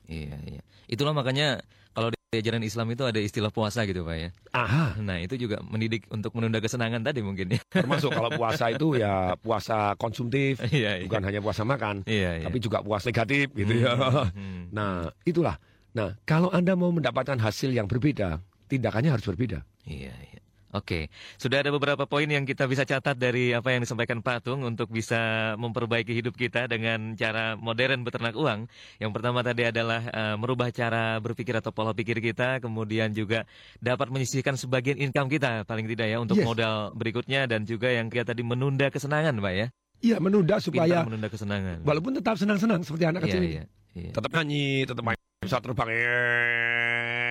Iya, 0.06 0.38
iya. 0.46 0.62
Itulah 0.86 1.10
makanya 1.10 1.58
kalau 1.90 2.14
di 2.14 2.38
ajaran 2.38 2.62
Islam 2.62 2.92
itu 2.92 3.02
ada 3.02 3.16
istilah 3.16 3.50
puasa 3.50 3.82
gitu, 3.82 4.04
Pak 4.04 4.16
ya. 4.16 4.28
Aha, 4.52 4.98
Nah, 5.00 5.18
itu 5.18 5.34
juga 5.36 5.58
mendidik 5.62 6.06
untuk 6.08 6.30
menunda 6.32 6.60
kesenangan 6.60 7.02
tadi 7.02 7.22
mungkin 7.22 7.56
ya. 7.56 7.60
termasuk 7.66 8.12
kalau 8.12 8.30
puasa 8.38 8.70
itu 8.70 8.94
ya 8.94 9.34
puasa 9.36 9.96
konsumtif, 9.96 10.62
Iya, 10.62 11.02
iya. 11.02 11.04
bukan 11.08 11.22
hanya 11.24 11.40
puasa 11.40 11.66
makan. 11.66 12.06
Iya, 12.06 12.38
iya. 12.38 12.46
tapi 12.46 12.58
juga 12.60 12.82
puas 12.82 13.02
negatif 13.02 13.50
gitu 13.50 13.72
ya. 13.74 13.98
Hmm. 13.98 14.30
Nah, 14.76 15.08
itulah. 15.24 15.56
Nah, 15.90 16.12
kalau 16.22 16.52
Anda 16.52 16.76
mau 16.76 16.92
mendapatkan 16.92 17.40
hasil 17.40 17.72
yang 17.72 17.88
berbeda, 17.88 18.36
tindakannya 18.68 19.08
harus 19.08 19.24
berbeda. 19.24 19.64
Iya, 19.88 20.12
iya. 20.12 20.40
Oke, 20.74 21.08
sudah 21.40 21.64
ada 21.64 21.72
beberapa 21.72 22.04
poin 22.04 22.28
yang 22.28 22.44
kita 22.44 22.68
bisa 22.68 22.84
catat 22.84 23.16
dari 23.16 23.56
apa 23.56 23.72
yang 23.72 23.80
disampaikan 23.80 24.20
Pak 24.20 24.44
Tung 24.44 24.60
untuk 24.60 24.92
bisa 24.92 25.16
memperbaiki 25.56 26.12
hidup 26.12 26.36
kita 26.36 26.68
dengan 26.68 27.16
cara 27.16 27.56
modern 27.56 28.04
beternak 28.04 28.36
uang. 28.36 28.68
Yang 29.00 29.10
pertama 29.16 29.40
tadi 29.40 29.64
adalah 29.64 30.04
eh, 30.04 30.36
merubah 30.36 30.68
cara 30.68 31.16
berpikir 31.16 31.56
atau 31.56 31.72
pola 31.72 31.96
pikir 31.96 32.20
kita, 32.20 32.60
kemudian 32.60 33.08
juga 33.16 33.48
dapat 33.80 34.12
menyisihkan 34.12 34.60
sebagian 34.60 35.00
income 35.00 35.32
kita 35.32 35.64
paling 35.64 35.88
tidak 35.88 36.12
ya 36.12 36.20
untuk 36.20 36.36
Yes. 36.36 36.44
modal 36.44 36.74
berikutnya 36.92 37.48
dan 37.48 37.64
juga 37.64 37.88
yang 37.88 38.12
kita 38.12 38.28
tadi 38.28 38.44
menunda 38.44 38.92
kesenangan, 38.92 39.32
Pak 39.40 39.54
ya. 39.56 39.66
Iya, 40.04 40.16
menunda 40.20 40.60
supaya 40.60 40.92
Pintar 40.92 41.08
menunda 41.08 41.28
kesenangan. 41.32 41.78
walaupun 41.88 42.12
tetap 42.12 42.36
senang-senang 42.36 42.84
seperti 42.84 43.04
anak 43.08 43.24
Iya, 43.24 43.28
kecil 43.32 43.40
ini. 43.40 43.52
iya, 43.54 43.64
iya. 43.96 44.12
Tetap 44.12 44.30
nyanyi, 44.36 44.84
tetap 44.84 45.02
main 45.02 45.18
bisa 45.40 45.58
terbang. 45.58 45.88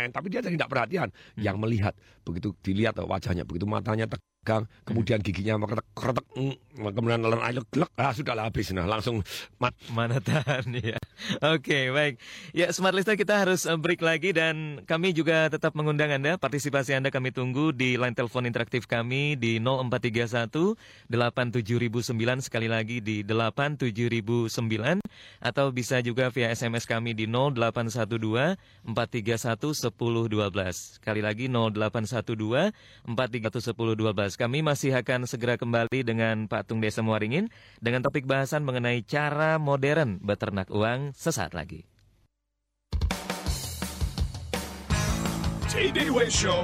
Tapi 0.09 0.27
dia 0.33 0.41
tidak 0.41 0.69
perhatian. 0.69 1.09
Hmm. 1.13 1.41
Yang 1.41 1.57
melihat 1.61 1.93
begitu 2.25 2.57
dilihat 2.65 2.97
wajahnya, 2.97 3.45
begitu 3.45 3.69
matanya 3.69 4.09
tegang, 4.45 4.69
kemudian 4.85 5.17
giginya 5.25 5.57
kretek, 5.65 5.89
kretek, 5.97 6.25
mm, 6.37 6.93
kemudian 6.93 7.17
nelen 7.17 7.41
air 7.41 7.65
glek, 7.73 7.89
ah 7.97 8.13
sudahlah 8.13 8.45
habis 8.45 8.69
nah 8.77 8.85
langsung 8.85 9.25
mat. 9.57 9.73
Mana 9.89 10.21
tahan 10.21 10.69
ya. 10.93 11.01
Oke, 11.41 11.89
baik. 11.89 12.21
Ya, 12.53 12.69
Smart 12.69 12.93
Listener 12.93 13.17
kita 13.17 13.41
harus 13.41 13.65
eh, 13.65 13.73
break 13.73 14.05
lagi 14.05 14.37
dan 14.37 14.85
kami 14.85 15.17
juga 15.17 15.49
tetap 15.49 15.73
mengundang 15.73 16.13
Anda, 16.13 16.37
partisipasi 16.37 16.93
Anda 16.93 17.09
kami 17.09 17.33
tunggu 17.33 17.73
di 17.73 17.97
line 17.97 18.13
telepon 18.13 18.45
interaktif 18.45 18.85
kami 18.85 19.33
di 19.33 19.57
0431 19.57 20.77
87009 21.09 22.45
sekali 22.45 22.69
lagi 22.69 23.01
di 23.01 23.25
87009 23.25 25.01
atau 25.41 25.65
bisa 25.73 26.05
juga 26.05 26.29
via 26.29 26.53
SMS 26.53 26.85
kami 26.85 27.17
di 27.17 27.25
0812 27.25 28.61
431 28.93 29.73
1012. 29.89 31.01
Sekali 31.01 31.25
lagi 31.25 31.49
0812 31.49 33.09
431 33.09 33.73
1012. 33.73 34.34
Kami 34.35 34.59
masih 34.61 34.91
akan 34.95 35.27
segera 35.27 35.55
kembali 35.55 36.03
dengan 36.03 36.51
Pak 36.51 36.67
Tung 36.67 36.83
Desa 36.83 36.99
Muaringin 36.99 37.47
dengan 37.79 38.03
topik 38.03 38.27
bahasan 38.27 38.67
mengenai 38.67 39.03
cara 39.03 39.55
modern 39.55 40.19
beternak 40.19 40.67
uang 40.71 41.15
sesaat 41.15 41.55
lagi. 41.55 41.87
Show. 46.31 46.63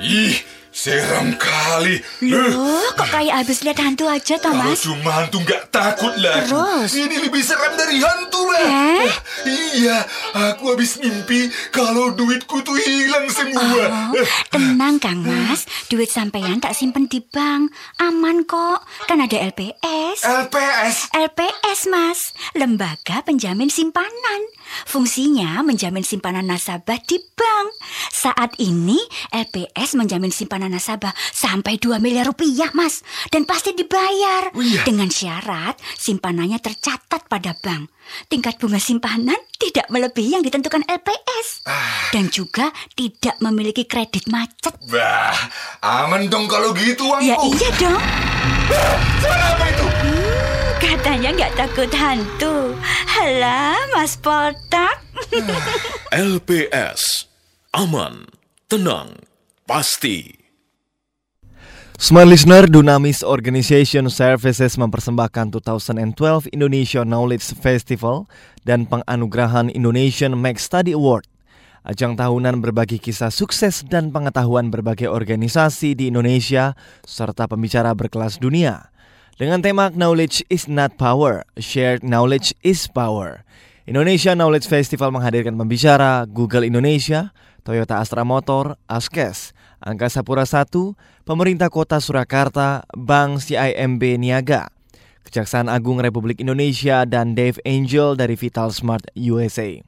Ih, 0.00 0.40
seram 0.80 1.36
kali. 1.36 2.00
Loh, 2.24 2.88
kok 2.96 3.12
kayak 3.12 3.44
habis 3.44 3.60
lihat 3.60 3.84
hantu 3.84 4.08
aja, 4.08 4.40
Kalau 4.40 4.64
Thomas? 4.64 4.80
cuma 4.80 5.10
hantu 5.12 5.44
nggak 5.44 5.68
takut 5.68 6.16
lagi. 6.16 6.48
Terus? 6.48 6.90
Ini 6.96 7.16
lebih 7.20 7.42
seram 7.44 7.76
dari 7.76 8.00
hantu 8.00 8.48
lah. 8.48 8.64
Eh? 8.64 9.04
Iya, 9.44 9.98
aku 10.32 10.72
habis 10.72 10.96
mimpi 10.96 11.52
kalau 11.68 12.16
duitku 12.16 12.64
tuh 12.64 12.80
hilang 12.80 13.28
semua. 13.28 14.08
Oh, 14.16 14.26
tenang 14.48 14.96
Kang 14.96 15.20
Mas, 15.20 15.68
duit 15.92 16.08
sampean 16.08 16.64
tak 16.64 16.72
simpen 16.72 17.04
di 17.04 17.20
bank. 17.20 17.68
Aman 18.00 18.48
kok, 18.48 18.80
kan 19.04 19.20
ada 19.20 19.36
LPS. 19.36 20.24
LPS. 20.24 21.12
LPS 21.12 21.80
Mas, 21.92 22.32
Lembaga 22.56 23.20
Penjamin 23.20 23.68
Simpanan. 23.68 24.48
Fungsinya 24.86 25.60
menjamin 25.66 26.06
simpanan 26.06 26.46
nasabah 26.46 27.02
di 27.02 27.18
bank. 27.34 27.68
Saat 28.14 28.54
ini 28.62 28.96
LPS 29.34 29.98
menjamin 29.98 30.30
simpanan 30.30 30.69
nasabah 30.70 31.12
sampai 31.34 31.76
2 31.76 31.98
miliar 31.98 32.30
rupiah 32.30 32.70
Mas. 32.72 33.02
Dan 33.28 33.44
pasti 33.44 33.74
dibayar. 33.74 34.54
Oh, 34.54 34.62
iya. 34.62 34.86
Dengan 34.86 35.10
syarat 35.10 35.76
simpanannya 35.98 36.62
tercatat 36.62 37.26
pada 37.26 37.52
bank. 37.58 37.90
Tingkat 38.26 38.58
bunga 38.58 38.82
simpanan 38.82 39.38
tidak 39.54 39.86
melebihi 39.86 40.38
yang 40.38 40.42
ditentukan 40.42 40.82
LPS. 40.86 41.62
Dan 42.10 42.30
juga 42.30 42.74
tidak 42.98 43.38
memiliki 43.38 43.86
kredit 43.86 44.26
macet. 44.26 44.74
Wah, 44.90 45.36
aman 45.82 46.26
dong 46.26 46.50
kalau 46.50 46.74
gitu 46.74 47.06
uangku. 47.06 47.26
Ya 47.26 47.36
iya 47.38 47.70
dong. 47.78 48.02
Suara 49.22 49.46
apa 49.54 49.64
itu? 49.70 49.86
Katanya 50.80 51.28
nggak 51.36 51.54
takut 51.54 51.90
hantu. 51.92 52.74
Halah, 53.06 53.78
Mas 53.94 54.16
Poltak. 54.18 55.06
LPS. 56.10 57.30
Aman, 57.70 58.26
tenang, 58.66 59.14
pasti. 59.62 60.39
Smart 62.00 62.32
Listener, 62.32 62.64
Dunamis 62.64 63.20
Organization 63.20 64.08
Services 64.08 64.80
mempersembahkan 64.80 65.52
2012 65.52 66.48
Indonesia 66.48 67.04
Knowledge 67.04 67.52
Festival 67.60 68.24
dan 68.64 68.88
penganugerahan 68.88 69.68
Indonesian 69.68 70.32
Make 70.32 70.56
Study 70.56 70.96
Award. 70.96 71.28
Ajang 71.84 72.16
tahunan 72.16 72.64
berbagi 72.64 72.96
kisah 72.96 73.28
sukses 73.28 73.84
dan 73.84 74.16
pengetahuan 74.16 74.72
berbagai 74.72 75.12
organisasi 75.12 75.92
di 75.92 76.08
Indonesia 76.08 76.72
serta 77.04 77.44
pembicara 77.44 77.92
berkelas 77.92 78.40
dunia. 78.40 78.88
dengan 79.36 79.60
tema 79.60 79.92
Knowledge 79.92 80.48
is 80.48 80.72
not 80.72 80.96
power, 80.96 81.44
shared 81.60 82.00
knowledge 82.00 82.56
is 82.64 82.88
power. 82.88 83.44
Indonesia 83.84 84.32
Knowledge 84.32 84.72
Festival 84.72 85.12
menghadirkan 85.12 85.52
pembicara 85.52 86.24
Google 86.24 86.64
Indonesia, 86.64 87.36
Toyota 87.60 88.00
Astra 88.00 88.24
Motor, 88.24 88.80
Askes, 88.88 89.52
Angkasa 89.80 90.20
Pura 90.20 90.44
I, 90.44 90.92
Pemerintah 91.30 91.70
Kota 91.70 92.02
Surakarta, 92.02 92.82
Bank 92.90 93.38
CIMB 93.38 94.18
Niaga, 94.18 94.66
Kejaksaan 95.22 95.70
Agung 95.70 96.02
Republik 96.02 96.42
Indonesia, 96.42 97.06
dan 97.06 97.38
Dave 97.38 97.54
Angel 97.62 98.18
dari 98.18 98.34
Vital 98.34 98.74
Smart 98.74 99.06
USA. 99.14 99.78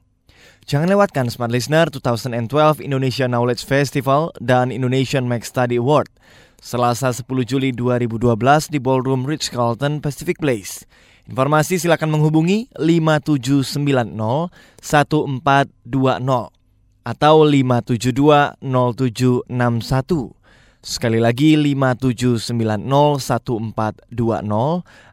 Jangan 0.63 0.87
lewatkan 0.87 1.27
Smart 1.27 1.51
Listener 1.51 1.91
2012 1.91 2.79
Indonesia 2.79 3.27
Knowledge 3.27 3.67
Festival 3.67 4.31
dan 4.39 4.71
Indonesian 4.71 5.27
Max 5.27 5.51
Study 5.51 5.83
Award 5.83 6.07
Selasa 6.63 7.11
10 7.11 7.27
Juli 7.43 7.75
2012 7.75 8.71
di 8.71 8.79
Ballroom 8.79 9.27
Ritz 9.27 9.51
Carlton 9.51 9.99
Pacific 9.99 10.39
Place. 10.39 10.87
Informasi 11.27 11.75
silakan 11.75 12.15
menghubungi 12.15 12.71
5790 12.79 14.47
1420 14.79 16.07
atau 17.03 17.35
572 17.43 18.55
0761. 18.63 20.42
Sekali 20.83 21.15
lagi 21.15 21.55
57901420 21.55 24.03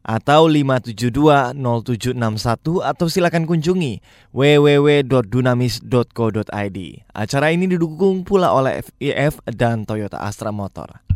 atau 0.03 0.41
5720761 0.51 2.83
atau 2.83 3.07
silakan 3.07 3.47
kunjungi 3.47 4.03
www.dunamis.co.id. 4.35 6.79
Acara 7.15 7.55
ini 7.55 7.71
didukung 7.71 8.27
pula 8.27 8.51
oleh 8.51 8.83
FIF 8.83 9.39
dan 9.47 9.87
Toyota 9.87 10.27
Astra 10.27 10.51
Motor. 10.51 11.07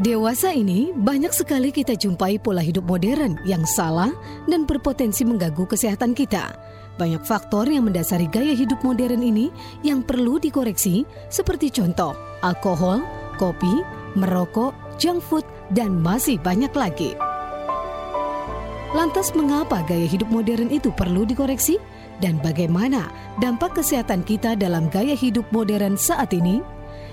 Dewasa 0.00 0.56
ini 0.56 0.88
banyak 0.96 1.36
sekali 1.36 1.68
kita 1.68 1.92
jumpai 1.92 2.40
pola 2.40 2.64
hidup 2.64 2.88
modern 2.88 3.36
yang 3.44 3.60
salah 3.68 4.08
dan 4.48 4.64
berpotensi 4.64 5.28
mengganggu 5.28 5.68
kesehatan 5.68 6.16
kita. 6.16 6.56
Banyak 7.00 7.24
faktor 7.24 7.64
yang 7.68 7.88
mendasari 7.88 8.28
gaya 8.28 8.52
hidup 8.52 8.84
modern 8.84 9.24
ini 9.24 9.48
yang 9.80 10.04
perlu 10.04 10.36
dikoreksi 10.36 11.08
seperti 11.32 11.72
contoh 11.72 12.12
alkohol, 12.44 13.00
kopi, 13.40 13.80
merokok, 14.18 14.76
junk 15.00 15.24
food, 15.24 15.46
dan 15.72 15.96
masih 15.96 16.36
banyak 16.36 16.70
lagi. 16.76 17.16
Lantas 18.92 19.32
mengapa 19.32 19.80
gaya 19.88 20.04
hidup 20.04 20.28
modern 20.28 20.68
itu 20.68 20.92
perlu 20.92 21.24
dikoreksi? 21.24 21.80
Dan 22.20 22.36
bagaimana 22.44 23.08
dampak 23.40 23.80
kesehatan 23.80 24.20
kita 24.20 24.52
dalam 24.52 24.92
gaya 24.92 25.16
hidup 25.16 25.48
modern 25.48 25.96
saat 25.96 26.28
ini? 26.36 26.60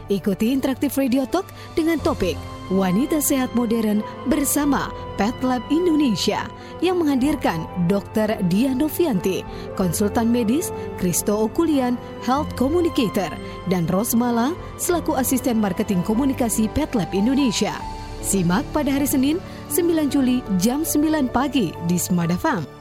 Ikuti 0.09 0.49
Interaktif 0.49 0.97
Radio 0.97 1.29
Talk 1.29 1.45
dengan 1.77 2.01
topik 2.01 2.33
Wanita 2.69 3.17
Sehat 3.17 3.49
Modern 3.57 4.05
bersama 4.29 4.93
Pet 5.17 5.33
Lab 5.41 5.65
Indonesia 5.73 6.45
yang 6.85 7.01
menghadirkan 7.01 7.65
Dr. 7.89 8.37
Dia 8.45 8.77
Novianti, 8.77 9.41
konsultan 9.73 10.29
medis, 10.29 10.69
Kristo 11.01 11.49
Okulian, 11.49 11.97
Health 12.21 12.53
Communicator, 12.57 13.33
dan 13.73 13.89
Rosmala 13.89 14.53
selaku 14.77 15.17
asisten 15.17 15.57
marketing 15.57 16.05
komunikasi 16.05 16.69
Pet 16.77 16.93
Lab 16.93 17.09
Indonesia. 17.09 17.73
Simak 18.21 18.65
pada 18.69 18.93
hari 18.93 19.09
Senin 19.09 19.41
9 19.73 20.13
Juli 20.13 20.45
jam 20.61 20.85
9 20.85 21.25
pagi 21.29 21.73
di 21.89 21.97
Smart 21.97 22.29
FM. 22.29 22.78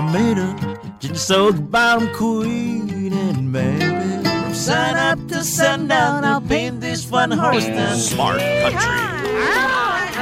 I 0.00 0.12
made 0.12 0.38
her 0.38 0.80
just 0.98 1.28
so 1.28 1.52
the 1.52 1.60
bottom 1.60 2.08
queen 2.14 3.12
and 3.12 3.52
baby. 3.52 3.84
From 4.24 4.54
sun 4.54 4.96
up 4.96 5.20
to 5.28 5.44
sundown, 5.44 6.24
I'll 6.24 6.40
paint 6.40 6.80
this 6.80 7.04
fun 7.04 7.30
horse 7.30 7.66
down. 7.68 8.00
Smart 8.00 8.40
Country. 8.40 8.96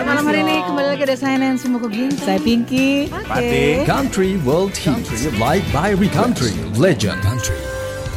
Malam 0.03 0.27
hari 0.27 0.43
ini 0.43 0.67
kembali 0.67 0.87
lagi 0.99 1.03
ada 1.07 1.15
saya 1.15 1.39
Nancy 1.39 1.71
Mokogin. 1.71 2.11
Saya 2.11 2.43
Pinky. 2.43 3.07
Pati. 3.07 3.87
Country 3.87 4.35
World 4.43 4.75
Heat. 4.75 5.07
Live 5.39 5.63
by 5.71 5.95
Country 6.11 6.59
Legend. 6.75 7.23
Country. 7.23 7.55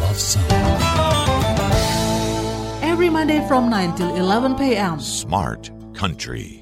Love 0.01 0.17
song. 0.17 0.49
Every 2.81 3.13
Monday 3.13 3.37
from 3.45 3.69
9 3.69 4.01
till 4.01 4.09
11 4.17 4.57
p.m. 4.57 4.97
Smart 4.97 5.69
Country. 5.93 6.60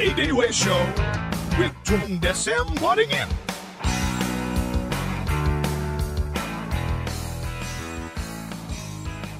TDW 0.00 0.48
Show 0.48 0.80
with 1.60 1.76
Tung 1.84 2.16
Desem 2.24 2.64
Waddingin. 2.80 3.28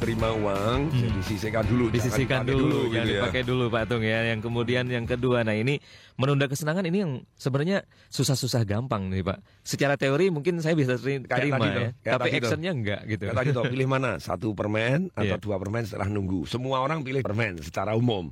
terima 0.00 0.36
uang, 0.36 0.92
jadi 0.92 1.20
sisihkan 1.24 1.64
dulu. 1.64 1.88
Disisihkan 1.88 2.44
dipakai 2.44 2.56
dulu, 2.60 2.76
gitu 2.76 2.92
jangan 2.92 3.08
ya. 3.08 3.12
dipakai 3.24 3.42
dulu 3.48 3.64
Pak 3.72 3.84
Tung 3.88 4.04
ya. 4.04 4.20
Yang 4.32 4.40
kemudian 4.48 4.84
yang 4.88 5.04
kedua, 5.08 5.44
nah 5.48 5.56
ini 5.56 5.80
menunda 6.20 6.44
kesenangan 6.44 6.84
ini 6.84 6.98
yang 7.04 7.12
sebenarnya 7.40 7.88
susah-susah 8.12 8.64
gampang 8.68 9.08
nih 9.08 9.24
Pak. 9.24 9.40
Secara 9.64 9.96
teori 9.96 10.28
mungkin 10.28 10.60
saya 10.60 10.76
bisa 10.76 11.00
Kayak 11.00 11.24
terima 11.24 11.56
tadi 11.56 11.68
ya, 11.72 11.88
kayak 12.04 12.12
tapi 12.20 12.28
actionnya 12.36 12.72
enggak 12.76 13.00
gitu. 13.08 13.32
Kayak 13.32 13.38
tadi 13.40 13.48
tuh, 13.56 13.64
pilih 13.64 13.88
mana? 13.88 14.20
Satu 14.20 14.52
permen 14.52 15.08
atau 15.16 15.36
Iya. 15.36 15.40
dua 15.40 15.56
permen 15.56 15.88
setelah 15.88 16.08
nunggu. 16.12 16.44
Semua 16.44 16.84
orang 16.84 17.00
pilih 17.00 17.24
permen 17.24 17.60
secara 17.64 17.96
umum. 17.96 18.28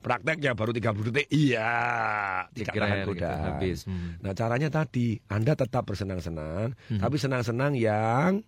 Prakteknya 0.00 0.54
baru 0.54 0.70
30 0.70 1.10
detik, 1.10 1.26
iya, 1.34 1.72
tidak 2.54 2.74
Keren 2.78 2.90
tahan 2.90 3.06
gitu, 3.10 3.26
habis. 3.26 3.78
Hmm. 3.90 4.14
Nah 4.22 4.32
caranya 4.38 4.68
tadi, 4.70 5.18
Anda 5.26 5.58
tetap 5.58 5.82
bersenang-senang, 5.82 6.78
Hmm. 6.88 7.00
tapi 7.02 7.16
senang-senang 7.18 7.74
yang 7.74 8.38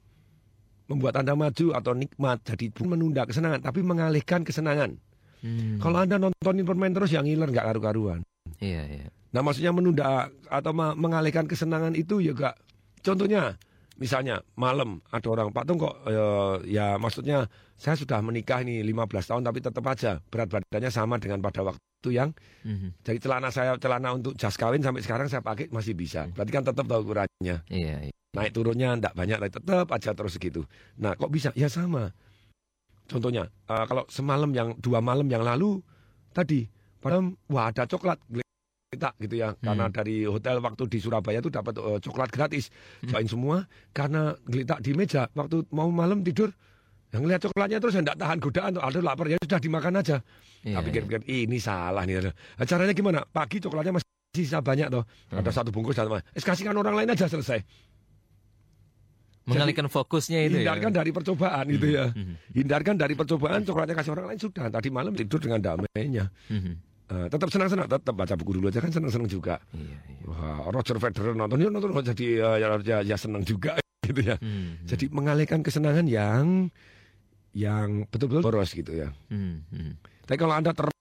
membuat 0.87 1.19
Anda 1.19 1.35
maju 1.35 1.67
atau 1.75 1.93
nikmat. 1.99 2.47
Jadi 2.47 2.71
bukan 2.71 2.95
menunda 2.95 3.27
kesenangan, 3.27 3.59
tapi 3.59 3.83
mengalihkan 3.83 4.47
kesenangan. 4.47 5.03
Hmm. 5.43 5.83
Kalau 5.83 5.99
Anda 5.99 6.23
nontonin 6.23 6.63
permen 6.63 6.95
terus 6.95 7.11
yang 7.11 7.27
ngiler 7.27 7.51
nggak 7.51 7.67
karu-karuan. 7.75 8.23
Iya, 8.63 8.83
iya. 8.87 9.07
Nah 9.35 9.43
maksudnya 9.43 9.75
menunda 9.75 10.31
atau 10.49 10.73
mengalihkan 10.73 11.45
kesenangan 11.45 11.93
itu 11.99 12.23
ya 12.25 12.33
gak 12.33 12.57
Contohnya 12.99 13.55
misalnya 13.99 14.41
malam 14.55 15.03
ada 15.11 15.27
orang 15.29 15.51
Pak 15.51 15.65
Tung 15.67 15.79
kok 15.83 15.95
eh, 16.07 16.71
ya 16.71 16.97
maksudnya 16.97 17.51
saya 17.75 17.99
sudah 17.99 18.23
menikah 18.23 18.63
ini 18.63 18.83
15 18.87 19.31
tahun 19.35 19.43
tapi 19.43 19.59
tetap 19.59 19.85
aja 19.87 20.23
berat 20.31 20.49
badannya 20.51 20.91
sama 20.91 21.19
dengan 21.19 21.43
pada 21.43 21.67
waktu 21.67 22.11
yang 22.11 22.31
Mhm. 22.63 23.03
jadi 23.03 23.19
celana 23.19 23.51
saya 23.51 23.75
celana 23.75 24.15
untuk 24.15 24.39
jas 24.39 24.55
kawin 24.55 24.79
sampai 24.79 25.03
sekarang 25.03 25.27
saya 25.27 25.43
pakai 25.43 25.67
masih 25.75 25.99
bisa. 25.99 26.31
Berarti 26.31 26.51
kan 26.55 26.63
tetap 26.63 26.87
tahu 26.87 27.03
ukurannya. 27.03 27.67
Iya, 27.67 27.95
iya. 28.07 28.15
Naik 28.39 28.55
turunnya 28.55 28.95
enggak 28.95 29.19
banyak 29.19 29.35
tapi 29.43 29.51
tetap 29.51 29.87
aja 29.91 30.11
terus 30.15 30.39
segitu. 30.39 30.63
Nah 30.95 31.19
kok 31.19 31.27
bisa? 31.27 31.51
Ya 31.59 31.67
sama. 31.67 32.15
Contohnya 33.11 33.51
eh, 33.67 33.85
kalau 33.91 34.07
semalam 34.07 34.51
yang 34.55 34.79
dua 34.79 35.03
malam 35.03 35.27
yang 35.27 35.43
lalu 35.43 35.83
tadi 36.31 36.71
pada 37.03 37.19
wah 37.51 37.71
ada 37.75 37.83
coklat 37.83 38.19
geletak 38.88 39.12
gitu 39.20 39.37
ya 39.37 39.53
karena 39.61 39.92
dari 39.92 40.24
hotel 40.24 40.64
waktu 40.64 40.88
di 40.88 40.98
Surabaya 40.98 41.44
itu 41.44 41.53
dapat 41.53 41.77
eh, 41.77 42.01
coklat 42.01 42.33
gratis 42.33 42.72
cobain 43.05 43.29
semua 43.29 43.57
karena 43.92 44.33
geletak 44.48 44.81
di 44.81 44.96
meja 44.96 45.29
waktu 45.37 45.61
mau 45.77 45.92
malam 45.92 46.24
tidur 46.24 46.48
yang 47.12 47.29
lihat 47.29 47.44
coklatnya 47.44 47.85
terus 47.85 48.01
enggak 48.01 48.16
tahan 48.16 48.40
godaan 48.40 48.81
tuh 48.81 48.83
aduh 48.85 49.05
lapar 49.05 49.29
ya 49.29 49.37
sudah 49.44 49.61
dimakan 49.61 50.01
aja 50.01 50.24
Iya, 50.59 50.81
tapi 50.81 50.90
pikir-pikir 50.90 51.22
ini 51.31 51.61
salah 51.62 52.03
nih 52.03 52.33
Nah, 52.33 52.64
caranya 52.66 52.96
gimana 52.96 53.22
pagi 53.29 53.61
coklatnya 53.61 54.01
masih 54.01 54.09
sisa 54.33 54.64
banyak 54.64 54.88
tuh 54.88 55.05
ada 55.37 55.51
satu 55.53 55.68
bungkus 55.68 55.94
dan 55.94 56.09
es 56.33 56.42
kasihkan 56.42 56.72
orang 56.72 56.96
lain 56.96 57.12
aja 57.12 57.29
selesai 57.29 57.61
Mengalihkan 59.48 59.88
fokusnya 59.88 60.44
itu 60.44 60.61
ya. 60.61 60.77
hindarkan 60.77 60.92
dari 60.92 61.09
percobaan 61.09 61.64
gitu 61.72 61.88
ya. 61.88 62.12
Mhm. 62.12 62.53
Hindarkan 62.53 63.01
dari 63.01 63.16
percobaan 63.16 63.64
coklatnya 63.64 63.96
kasih 63.96 64.12
orang 64.12 64.29
lain 64.29 64.40
sudah. 64.44 64.68
Tadi 64.68 64.92
malam 64.92 65.16
tidur 65.16 65.40
dengan 65.40 65.57
damainya. 65.64 66.29
Mhm. 66.53 66.88
Eh, 67.09 67.27
tetap 67.33 67.49
senang-senang, 67.49 67.88
tetap 67.88 68.12
baca 68.12 68.35
buku 68.37 68.61
dulu 68.61 68.68
aja 68.68 68.85
kan 68.85 68.92
senang-senang 68.92 69.33
juga. 69.33 69.57
Iya, 69.73 69.97
Wah, 70.29 70.68
Roger 70.68 71.01
Federer 71.01 71.33
nonton, 71.33 71.57
ya 71.57 71.73
nonton 71.73 71.88
jadi 72.05 72.27
eh, 72.37 72.57
ya, 72.61 72.66
ya, 72.85 72.99
ya 73.01 73.16
senang 73.16 73.40
juga 73.49 73.81
gitu 74.09 74.21
ya. 74.21 74.37
Mhm. 74.37 74.85
Jadi 74.85 75.09
mengalihkan 75.09 75.64
kesenangan 75.64 76.05
yang 76.05 76.68
yang 77.57 78.05
betul-betul 78.12 78.44
boros 78.44 78.77
gitu 78.77 78.92
ya. 78.92 79.09
Mhm. 79.33 79.57
Mhm. 79.73 79.92
Tapi 80.29 80.37
kalau 80.37 80.53
Anda 80.53 80.77
ter- 80.77 80.92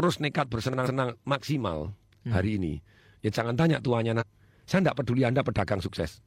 terus 0.00 0.16
nekat 0.16 0.48
bersenang-senang 0.48 1.20
maksimal 1.28 1.92
Hmm. 2.24 2.32
hari 2.32 2.56
ini, 2.56 2.80
ya 3.20 3.28
jangan 3.28 3.52
tanya 3.52 3.80
tuanya. 3.80 4.16
Nah, 4.16 4.26
saya 4.64 4.80
tidak 4.80 4.96
peduli 4.96 5.24
Anda 5.24 5.44
pedagang 5.44 5.80
sukses. 5.80 6.24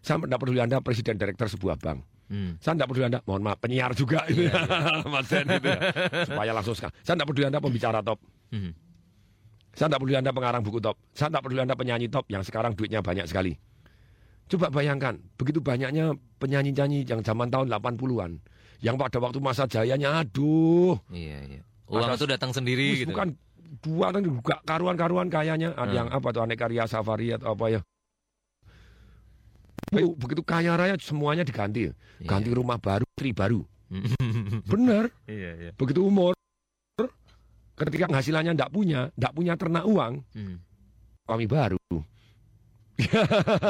Saya 0.00 0.20
tidak 0.20 0.36
peduli 0.36 0.60
Anda 0.60 0.80
presiden 0.80 1.16
direktur 1.16 1.48
sebuah 1.48 1.76
bank. 1.76 2.04
Hmm. 2.26 2.58
Saya 2.58 2.74
tidak 2.74 2.88
peduli 2.90 3.06
Anda, 3.06 3.20
mohon 3.22 3.42
maaf, 3.46 3.58
penyiar 3.62 3.94
juga 3.94 4.26
itu 4.26 4.50
Mas 5.14 5.30
Den 5.30 5.46
itu 5.46 5.68
ya. 5.70 5.78
Supaya 6.26 6.50
langsung 6.50 6.74
sekali. 6.74 6.92
Saya 7.06 7.14
tidak 7.14 7.28
peduli 7.30 7.46
Anda 7.46 7.60
pembicara 7.62 8.02
top. 8.02 8.18
Mhm. 8.50 8.70
Saya 9.76 9.86
tidak 9.92 10.00
peduli 10.02 10.16
Anda 10.18 10.32
pengarang 10.34 10.62
buku 10.66 10.78
top. 10.82 10.96
Saya 11.14 11.28
tidak 11.30 11.42
peduli 11.46 11.60
Anda 11.62 11.76
penyanyi 11.78 12.06
top 12.10 12.26
yang 12.26 12.42
sekarang 12.42 12.74
duitnya 12.74 12.98
banyak 12.98 13.30
sekali. 13.30 13.54
Coba 14.46 14.70
bayangkan, 14.70 15.18
begitu 15.34 15.58
banyaknya 15.58 16.14
penyanyi-nyanyi 16.38 17.02
yang 17.02 17.22
zaman 17.22 17.50
tahun 17.50 17.66
80-an. 17.66 18.38
Yang 18.78 18.94
pada 18.98 19.18
waktu 19.18 19.38
masa 19.42 19.66
jayanya, 19.66 20.22
aduh. 20.22 20.94
Iya, 21.10 21.38
iya. 21.46 21.60
Uang 21.86 22.14
itu 22.14 22.26
datang 22.26 22.50
sendiri 22.50 23.02
gitu. 23.02 23.10
Bukan 23.14 23.34
dua 23.82 24.10
kan 24.10 24.22
juga 24.22 24.58
karuan-karuan 24.62 25.30
kayanya. 25.30 25.74
Ada 25.74 25.86
Hmm. 25.86 25.98
yang 25.98 26.08
apa 26.10 26.28
tuh 26.30 26.42
aneka 26.42 26.66
karya 26.66 26.86
safari 26.86 27.34
atau 27.34 27.54
apa 27.54 27.66
ya. 27.70 27.80
Begitu, 29.96 30.12
begitu 30.20 30.42
kaya 30.44 30.76
raya 30.76 30.94
semuanya 31.00 31.42
diganti. 31.42 31.88
Ganti 32.20 32.50
rumah 32.52 32.76
baru, 32.76 33.08
istri 33.16 33.32
baru. 33.32 33.64
Bener. 34.70 35.08
Iya, 35.24 35.50
iya. 35.56 35.70
Begitu 35.72 36.04
umur, 36.04 36.36
ketika 37.76 38.06
penghasilannya 38.06 38.52
tidak 38.52 38.70
punya, 38.70 39.00
tidak 39.16 39.32
punya 39.32 39.52
ternak 39.56 39.84
uang, 39.84 40.20
Hmm. 40.36 40.56
kami 41.24 41.46
baru. 41.46 41.80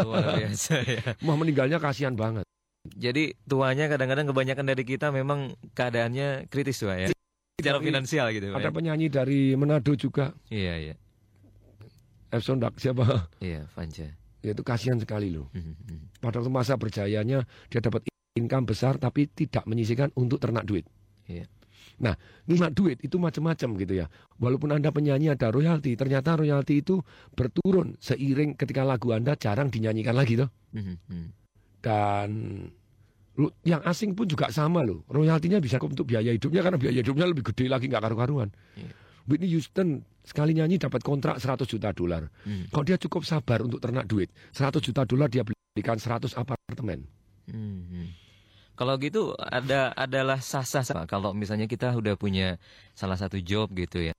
Luar 0.06 0.38
biasa 0.38 0.74
ya. 0.94 1.02
Mau 1.22 1.34
meninggalnya 1.34 1.82
kasihan 1.82 2.14
banget. 2.14 2.46
Jadi 2.86 3.34
tuanya 3.42 3.90
kadang-kadang 3.90 4.30
kebanyakan 4.30 4.66
dari 4.70 4.86
kita 4.86 5.10
memang 5.10 5.58
keadaannya 5.74 6.46
kritis 6.46 6.78
tuh 6.78 6.94
ya. 6.94 7.10
Secara 7.58 7.82
finansial 7.82 8.30
gitu. 8.30 8.54
Ada 8.54 8.70
ya. 8.70 8.74
penyanyi 8.74 9.06
dari 9.10 9.58
Manado 9.58 9.96
juga, 9.98 10.30
Iya, 10.46 10.74
iya. 10.78 10.94
Epson 12.30 12.62
Dak 12.62 12.78
siapa? 12.78 13.26
Iya, 13.42 13.66
Fanja. 13.74 14.06
Ya 14.46 14.54
itu 14.54 14.62
kasihan 14.62 14.94
sekali 15.02 15.34
loh. 15.34 15.50
Hmm, 15.50 15.74
Pada 16.22 16.38
waktu 16.38 16.54
masa 16.54 16.78
berjayanya 16.78 17.42
dia 17.66 17.80
dapat 17.82 18.06
income 18.38 18.70
besar 18.70 18.94
tapi 18.94 19.26
tidak 19.26 19.66
menyisihkan 19.66 20.14
untuk 20.14 20.38
ternak 20.38 20.62
duit. 20.62 20.86
Iya. 21.26 21.50
Nah, 21.98 22.14
ternak 22.46 22.76
duit 22.78 23.02
itu 23.02 23.18
macam-macam 23.18 23.68
gitu 23.82 23.94
ya. 23.98 24.06
Walaupun 24.38 24.70
Anda 24.70 24.94
penyanyi 24.94 25.34
ada 25.34 25.50
royalti, 25.50 25.98
ternyata 25.98 26.38
royalti 26.38 26.84
itu 26.84 27.02
berturun 27.34 27.98
seiring 27.98 28.54
ketika 28.54 28.86
lagu 28.86 29.10
Anda 29.10 29.34
jarang 29.34 29.72
dinyanyikan 29.72 30.14
lagi. 30.14 30.38
Hmm, 30.38 30.94
hmm. 30.94 31.26
Dan 31.82 32.28
lu, 33.40 33.48
yang 33.64 33.80
asing 33.82 34.12
pun 34.12 34.28
juga 34.28 34.52
sama 34.52 34.84
loh. 34.84 35.02
Royaltinya 35.08 35.58
bisa 35.58 35.80
untuk 35.80 36.06
biaya 36.06 36.30
hidupnya 36.30 36.60
karena 36.62 36.78
biaya 36.78 37.00
hidupnya 37.00 37.26
lebih 37.26 37.44
gede 37.50 37.66
lagi 37.66 37.88
nggak 37.88 38.04
karu-karuan. 38.04 38.52
Whitney 39.26 39.50
Houston 39.52 40.02
sekali 40.26 40.54
nyanyi 40.54 40.78
dapat 40.78 41.02
kontrak 41.06 41.38
100 41.38 41.66
juta 41.66 41.90
dolar. 41.94 42.26
Hmm. 42.42 42.66
Kalau 42.70 42.84
dia 42.86 42.98
cukup 42.98 43.22
sabar 43.22 43.62
untuk 43.62 43.78
ternak 43.78 44.06
duit, 44.06 44.30
100 44.50 44.82
juta 44.82 45.06
dolar 45.06 45.30
dia 45.30 45.46
belikan 45.46 45.98
100 45.98 46.34
apartemen. 46.34 47.06
Hmm, 47.46 47.82
hmm. 47.86 48.08
Kalau 48.76 49.00
gitu 49.00 49.32
ada 49.38 49.94
adalah 49.96 50.42
sah-sah 50.42 50.84
kalau 51.08 51.32
misalnya 51.32 51.64
kita 51.64 51.96
udah 51.96 52.12
punya 52.20 52.60
salah 52.92 53.16
satu 53.16 53.40
job 53.40 53.72
gitu 53.72 54.10
ya. 54.10 54.14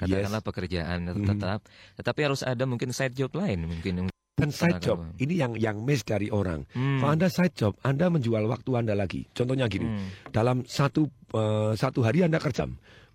Katakanlah 0.00 0.40
pekerjaan 0.40 1.12
Mhm. 1.12 1.28
tetap, 1.28 1.60
tetapi 2.00 2.20
harus 2.24 2.40
ada 2.40 2.64
mungkin 2.64 2.90
side 2.96 3.12
job 3.12 3.30
lain 3.36 3.68
mungkin. 3.68 4.08
Dan 4.40 4.50
side 4.56 4.80
job, 4.80 5.04
ini 5.20 5.36
yang 5.36 5.52
yang 5.60 5.84
miss 5.84 6.00
dari 6.00 6.32
orang. 6.32 6.64
Hmm. 6.72 6.96
Kalau 6.96 7.12
Anda 7.12 7.28
side 7.28 7.52
job, 7.52 7.76
Anda 7.84 8.08
menjual 8.08 8.48
waktu 8.48 8.72
Anda 8.72 8.96
lagi. 8.96 9.28
Contohnya 9.36 9.68
gini, 9.68 9.84
Hmm. 9.84 10.08
dalam 10.32 10.64
satu 10.64 11.04
eh, 11.36 11.72
satu 11.76 12.00
hari 12.00 12.24
Anda 12.24 12.40
kerja, 12.40 12.64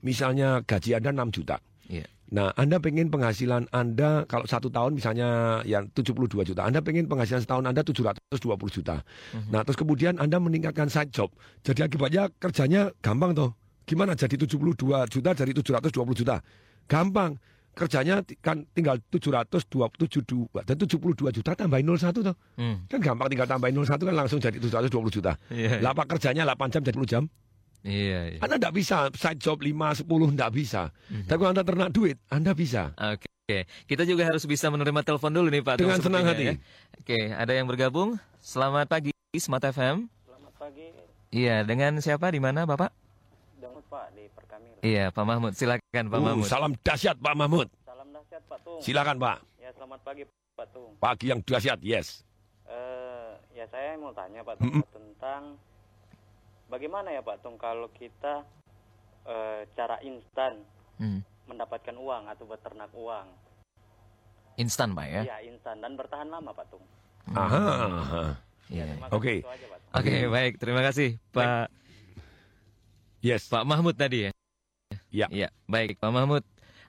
misalnya 0.05 0.61
gaji 0.61 0.93
Anda 1.01 1.09
6 1.25 1.33
juta. 1.41 1.57
Iya. 1.89 2.05
Nah, 2.25 2.49
Anda 2.57 2.81
pengen 2.81 3.13
penghasilan 3.13 3.69
Anda 3.69 4.25
kalau 4.25 4.49
satu 4.49 4.73
tahun 4.73 4.97
misalnya 4.97 5.61
yang 5.65 5.93
72 5.93 6.41
juta, 6.41 6.65
Anda 6.65 6.81
pengen 6.81 7.05
penghasilan 7.05 7.45
setahun 7.45 7.65
Anda 7.69 7.85
720 7.85 8.69
juta. 8.69 9.05
Mhm. 9.33 9.49
Nah, 9.53 9.61
terus 9.61 9.77
kemudian 9.77 10.17
Anda 10.17 10.41
meningkatkan 10.41 10.89
side 10.89 11.13
job. 11.13 11.29
Jadi 11.61 11.85
akibatnya 11.85 12.29
kerjanya 12.41 12.89
gampang 13.01 13.37
toh. 13.37 13.53
Gimana 13.85 14.17
jadi 14.17 14.33
72 14.33 15.05
juta 15.05 15.37
jadi 15.37 15.51
720 15.53 16.17
juta? 16.17 16.41
Gampang. 16.89 17.37
Kerjanya 17.75 18.23
kan 18.39 18.63
tinggal 18.71 19.03
727 19.11 20.47
dan 20.63 20.75
72 20.79 21.29
juta 21.29 21.51
tambahin 21.53 21.85
01 21.85 22.23
toh. 22.23 22.35
Hmm. 22.57 22.87
Kan 22.89 22.99
gampang 23.03 23.27
tinggal 23.29 23.45
tambahin 23.45 23.77
01 23.77 24.01
kan 24.01 24.15
langsung 24.15 24.39
jadi 24.41 24.57
720 24.57 25.13
juta. 25.13 25.37
Iya. 25.53 25.83
Lah 25.83 25.93
apa 25.93 26.09
kerjanya 26.09 26.47
8 26.49 26.73
jam 26.73 26.81
jadi 26.81 26.97
10 26.97 27.05
jam? 27.05 27.23
Iya, 27.85 28.19
iya. 28.27 28.39
Anda 28.41 28.57
tidak 28.57 28.73
bisa 28.73 28.95
side 29.13 29.37
job 29.37 29.61
5 29.61 29.69
10 30.01 30.33
tidak 30.33 30.51
bisa. 30.51 30.81
Tapi 31.23 31.37
kalau 31.37 31.53
Anda 31.53 31.61
ternak 31.61 31.89
duit, 31.89 32.17
Anda 32.27 32.51
bisa. 32.51 32.97
Oke, 32.97 33.29
kita 33.85 34.03
juga 34.03 34.25
harus 34.25 34.41
bisa 34.43 34.67
menerima 34.67 35.01
telepon 35.01 35.29
dulu 35.29 35.47
nih 35.47 35.61
Pak. 35.61 35.77
Dengan 35.77 36.01
senang 36.01 36.25
hati. 36.25 36.49
ya. 36.49 36.53
Oke, 36.97 37.19
ada 37.29 37.53
yang 37.53 37.65
bergabung. 37.65 38.17
Selamat 38.39 38.89
pagi, 38.89 39.13
Smart 39.35 39.61
FM. 39.63 40.09
Selamat 40.19 40.53
pagi, 40.55 40.85
Iya, 41.29 41.61
dengan 41.61 41.99
siapa 41.99 42.25
di 42.27 42.39
mana 42.39 42.63
Bapak? 42.63 42.89
Damut 43.55 43.85
Pak 43.85 44.09
di 44.11 44.25
Perkamil. 44.29 44.73
Iya, 44.81 45.05
Pak 45.09 45.23
Mahmud. 45.23 45.53
Silakan 45.53 46.05
Pak 46.07 46.17
Uh, 46.17 46.25
Mahmud. 46.25 46.47
salam 46.47 46.71
dahsyat 46.79 47.17
Pak 47.17 47.35
Mahmud. 47.35 47.67
Salam 47.83 48.07
dahsyat 48.09 48.41
Pak 48.45 48.59
Tung. 48.61 48.79
Silakan 48.79 49.17
Pak. 49.19 49.37
Ya 49.57 49.69
selamat 49.71 49.99
pagi 50.01 50.23
Pak 50.55 50.67
Tung. 50.71 50.91
Pagi 50.97 51.25
yang 51.29 51.39
dahsyat, 51.39 51.77
yes. 51.81 52.25
Eh, 52.65 53.29
ya 53.53 53.65
saya 53.67 53.93
mau 53.95 54.09
tanya 54.09 54.41
Pak 54.41 54.57
Tung 54.57 54.73
Mm-mm. 54.73 54.83
tentang 54.89 55.53
bagaimana 56.67 57.13
ya 57.13 57.21
Pak 57.21 57.41
Tung 57.45 57.57
kalau 57.57 57.89
kita 57.93 58.45
eh, 59.25 59.65
cara 59.73 59.97
instan 60.05 60.61
Hmm. 60.95 61.19
mendapatkan 61.43 61.91
uang 61.91 62.31
atau 62.31 62.47
beternak 62.47 62.87
uang. 62.95 63.27
Instan 64.55 64.95
Pak 64.95 65.07
ya? 65.11 65.21
Iya 65.27 65.37
instan 65.51 65.83
dan 65.83 65.99
bertahan 65.99 66.31
lama 66.31 66.55
Pak 66.55 66.71
Tung. 66.71 66.85
Aha. 67.35 67.63
aha. 67.99 68.23
Iya. 68.71 68.85
Oke. 69.11 69.43
Oke, 69.91 70.15
baik. 70.31 70.57
Terima 70.57 70.81
kasih 70.81 71.19
Pak. 71.35 71.67
Yes. 73.19 73.51
Pak 73.51 73.67
Mahmud 73.67 73.93
tadi 73.97 74.29
ya. 74.29 74.31
Ya. 75.11 75.27
Iya, 75.27 75.47
baik 75.67 75.99
Pak 75.99 76.11
Mahmud. 76.15 76.43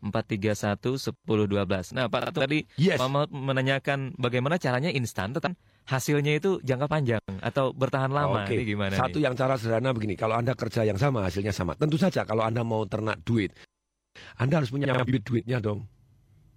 431 0.01 0.97
1012. 0.97 1.93
Nah, 1.93 2.09
Pak 2.09 2.21
Ratu 2.25 2.41
tadi 2.41 2.65
Yes. 2.81 2.97
Pak 2.97 3.05
Mahmud 3.13 3.29
menanyakan 3.29 4.17
bagaimana 4.17 4.57
caranya 4.57 4.89
instan 4.89 5.29
tetapi 5.29 5.53
hasilnya 5.85 6.41
itu 6.41 6.57
jangka 6.65 6.89
panjang 6.89 7.21
atau 7.45 7.77
bertahan 7.77 8.09
lama. 8.09 8.49
Ini 8.49 8.65
gimana 8.65 8.97
Satu 8.97 9.21
nih? 9.21 9.29
yang 9.29 9.37
cara 9.37 9.53
sederhana 9.61 9.93
begini, 9.93 10.17
kalau 10.17 10.33
Anda 10.33 10.57
kerja 10.57 10.81
yang 10.81 10.97
sama 10.97 11.21
hasilnya 11.29 11.53
sama. 11.53 11.77
Tentu 11.77 12.01
saja 12.01 12.25
kalau 12.25 12.41
Anda 12.41 12.65
mau 12.65 12.81
ternak 12.89 13.21
duit, 13.21 13.53
Anda 14.41 14.57
harus 14.57 14.73
punya 14.73 14.89
bibit 15.05 15.21
duitnya 15.21 15.61
dong. 15.61 15.85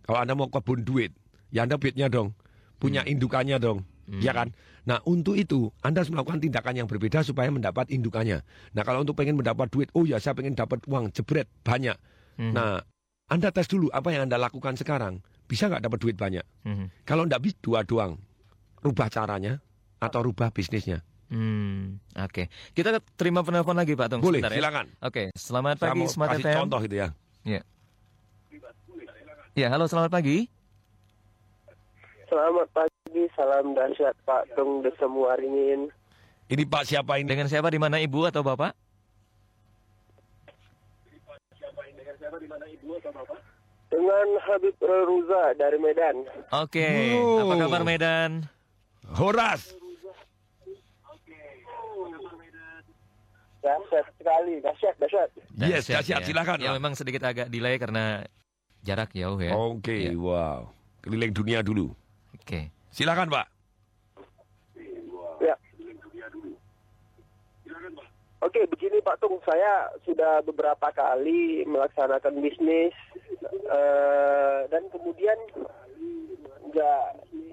Kalau 0.09 0.25
Anda 0.25 0.33
mau 0.33 0.49
kebun 0.49 0.81
duit, 0.81 1.13
ya 1.53 1.69
Anda 1.69 1.77
bibitnya 1.77 2.09
dong. 2.09 2.33
Punya 2.81 3.05
indukannya 3.05 3.61
dong. 3.61 3.85
Ya 4.21 4.37
kan? 4.37 4.53
Nah, 4.85 5.01
untuk 5.09 5.41
itu 5.41 5.73
Anda 5.81 6.05
harus 6.05 6.13
melakukan 6.13 6.45
tindakan 6.45 6.85
yang 6.85 6.89
berbeda 6.89 7.25
supaya 7.25 7.49
mendapat 7.49 7.89
indukannya. 7.89 8.45
Nah, 8.77 8.83
kalau 8.85 9.01
untuk 9.01 9.17
pengen 9.17 9.41
mendapat 9.41 9.73
duit, 9.73 9.89
oh 9.97 10.05
ya 10.05 10.21
saya 10.21 10.37
pengen 10.37 10.53
dapat 10.53 10.85
uang 10.85 11.09
jebret 11.17 11.49
banyak. 11.65 11.97
Hmm. 12.37 12.53
Nah, 12.53 12.85
Anda 13.33 13.49
tes 13.49 13.65
dulu 13.65 13.89
apa 13.89 14.13
yang 14.13 14.29
Anda 14.29 14.37
lakukan 14.37 14.77
sekarang. 14.77 15.25
Bisa 15.49 15.73
nggak 15.73 15.89
dapat 15.89 15.99
duit 16.01 16.17
banyak? 16.21 16.45
Hmm. 16.69 16.93
Kalau 17.09 17.25
nggak 17.25 17.41
bisa 17.41 17.57
dua 17.65 17.81
doang, 17.85 18.21
rubah 18.85 19.09
caranya 19.09 19.65
atau 20.01 20.21
rubah 20.21 20.53
bisnisnya. 20.53 21.01
Hmm, 21.33 21.99
oke. 22.21 22.53
Kita 22.77 23.01
terima 23.17 23.41
penelpon 23.41 23.75
lagi 23.75 23.97
Pak 23.97 24.07
Tung. 24.13 24.21
Boleh, 24.21 24.45
sebentar 24.45 24.53
ya. 24.53 24.59
silakan. 24.61 24.87
Oke, 25.01 25.23
selamat 25.33 25.75
Saya 25.81 25.91
pagi 25.97 26.05
Smart 26.13 26.31
kasih 26.37 26.45
FM. 26.45 26.57
contoh 26.61 26.81
gitu 26.85 26.97
ya. 27.01 27.09
Ya. 27.49 27.61
Ya, 29.55 29.67
halo 29.71 29.87
selamat 29.87 30.11
pagi. 30.13 30.51
Selamat 32.35 32.67
pagi, 32.75 33.31
salam 33.39 33.79
dahsyat 33.79 34.19
Pak 34.27 34.59
Tung 34.59 34.83
de 34.83 34.91
semua 34.99 35.39
ringin. 35.39 35.87
Ini 36.51 36.67
Pak 36.67 36.83
siapa 36.83 37.23
ini? 37.23 37.31
Dengan 37.31 37.47
siapa 37.47 37.71
di 37.71 37.79
mana 37.79 38.03
Ibu 38.03 38.27
atau 38.27 38.43
Bapak? 38.43 38.75
Dengan 43.87 44.27
Habib 44.43 44.75
Ruza 44.83 45.55
dari 45.55 45.79
Medan. 45.79 46.27
Oke, 46.51 47.15
Oh. 47.23 47.47
apa 47.47 47.55
kabar 47.55 47.87
Medan? 47.87 48.51
Horas. 49.15 49.71
Dahsyat 53.63 54.07
sekali, 54.19 54.59
dahsyat, 54.59 54.95
dahsyat. 54.99 55.31
Yes, 55.55 55.87
dahsyat, 55.87 56.27
silakan, 56.27 56.59
Ya 56.59 56.75
Pak. 56.75 56.83
memang 56.83 56.99
sedikit 56.99 57.23
agak 57.23 57.47
delay 57.47 57.79
karena 57.79 58.27
jarak 58.83 59.15
jauh 59.15 59.39
ya. 59.39 59.55
Oke, 59.55 60.11
wow. 60.19 60.67
Keliling 60.99 61.31
dunia 61.31 61.63
dulu. 61.63 61.95
Oke. 62.35 62.71
Silakan, 62.95 63.31
Pak. 63.31 63.47
Ya. 65.43 65.55
Oke, 68.45 68.61
begini 68.69 69.01
Pak 69.01 69.19
Tung, 69.19 69.41
saya 69.43 69.89
sudah 70.05 70.45
beberapa 70.45 70.93
kali 70.93 71.65
melaksanakan 71.65 72.39
bisnis 72.45 72.95
eh, 73.67 74.59
dan 74.69 74.85
kemudian 74.93 75.39
nggak 76.71 77.05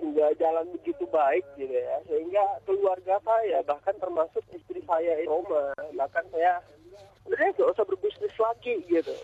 nggak 0.01 0.31
jalan 0.41 0.65
begitu 0.75 1.05
baik 1.09 1.45
gitu 1.55 1.71
ya, 1.71 1.97
sehingga 2.09 2.43
keluarga 2.65 3.21
saya 3.23 3.63
bahkan 3.63 3.95
termasuk 4.01 4.43
istri 4.51 4.81
saya 4.83 5.15
itu 5.21 5.29
Roma, 5.29 5.71
bahkan 5.95 6.25
saya 6.33 6.59
udah 7.29 7.37
nggak 7.39 7.71
usah 7.71 7.85
berbisnis 7.87 8.35
lagi 8.35 8.75
gitu. 8.89 9.15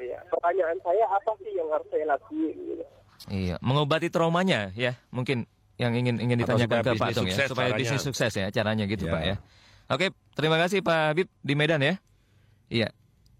Ya, 0.00 0.24
pertanyaan 0.32 0.80
saya 0.80 1.04
apa 1.12 1.32
sih 1.44 1.52
yang 1.52 1.68
harus 1.68 1.86
saya 1.92 2.08
lakuin 2.08 2.56
gitu? 2.56 2.84
Iya, 3.28 3.60
mengobati 3.60 4.08
traumanya 4.08 4.72
ya, 4.72 4.96
mungkin 5.12 5.44
yang 5.76 5.92
ingin 5.92 6.16
ingin 6.20 6.40
ditanyakan 6.40 6.80
ke 6.80 6.92
Pak 6.96 7.10
Tung 7.12 7.28
ya, 7.28 7.36
supaya 7.44 7.72
caranya. 7.72 7.80
bisnis 7.80 8.04
sukses 8.04 8.32
ya, 8.32 8.48
caranya 8.48 8.84
gitu 8.88 9.04
Ya. 9.08 9.12
Pak 9.12 9.22
ya. 9.24 9.36
Oke, 9.90 10.06
terima 10.38 10.56
kasih 10.56 10.80
Pak 10.80 10.98
Habib 11.12 11.28
di 11.44 11.54
Medan 11.58 11.82
ya. 11.84 12.00
Iya, 12.70 12.88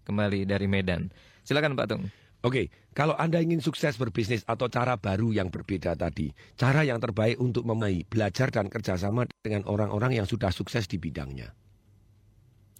kembali 0.05 0.45
dari 0.45 0.67
Medan. 0.69 1.09
Silakan 1.41 1.73
Pak 1.73 1.87
Tung. 1.89 2.03
Oke, 2.41 2.73
kalau 2.97 3.13
Anda 3.13 3.37
ingin 3.37 3.61
sukses 3.61 4.01
berbisnis 4.01 4.41
atau 4.49 4.65
cara 4.65 4.97
baru 4.97 5.29
yang 5.29 5.53
berbeda 5.53 5.93
tadi, 5.93 6.33
cara 6.57 6.81
yang 6.81 6.97
terbaik 6.97 7.37
untuk 7.37 7.61
memulai 7.69 8.01
belajar 8.01 8.49
dan 8.49 8.65
kerjasama 8.65 9.29
dengan 9.45 9.63
orang-orang 9.69 10.17
yang 10.17 10.25
sudah 10.25 10.49
sukses 10.49 10.89
di 10.89 10.97
bidangnya. 10.97 11.53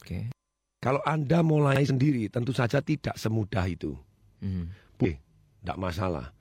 Oke. 0.02 0.34
Kalau 0.82 0.98
Anda 1.06 1.46
mulai 1.46 1.86
sendiri, 1.86 2.26
tentu 2.34 2.58
saja 2.58 2.82
tidak 2.82 3.14
semudah 3.14 3.70
itu. 3.70 3.94
Hmm. 4.42 4.74
Boleh, 4.98 5.22
tidak 5.62 5.78
masalah. 5.78 6.34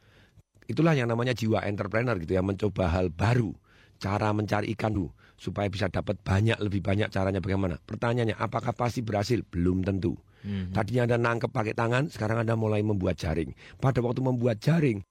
Itulah 0.71 0.95
yang 0.95 1.11
namanya 1.11 1.35
jiwa 1.35 1.67
entrepreneur 1.67 2.15
gitu 2.23 2.39
ya, 2.39 2.43
mencoba 2.47 2.87
hal 2.95 3.11
baru, 3.11 3.51
cara 3.99 4.31
mencari 4.31 4.71
ikan 4.79 4.95
dulu 4.95 5.11
supaya 5.35 5.67
bisa 5.67 5.91
dapat 5.91 6.21
banyak 6.23 6.61
lebih 6.63 6.79
banyak 6.79 7.11
caranya 7.11 7.43
bagaimana. 7.43 7.81
Pertanyaannya, 7.83 8.39
apakah 8.39 8.71
pasti 8.77 9.03
berhasil? 9.03 9.43
Belum 9.43 9.83
tentu. 9.83 10.15
Mhm. 10.47 10.71
Tadinya 10.77 11.11
Anda 11.11 11.17
nangkep 11.19 11.51
pakai 11.51 11.75
tangan, 11.75 12.13
sekarang 12.13 12.47
Anda 12.47 12.55
mulai 12.55 12.85
membuat 12.87 13.19
jaring. 13.19 13.51
Pada 13.83 13.99
waktu 14.05 14.21
membuat 14.23 14.63
jaring, 14.63 15.03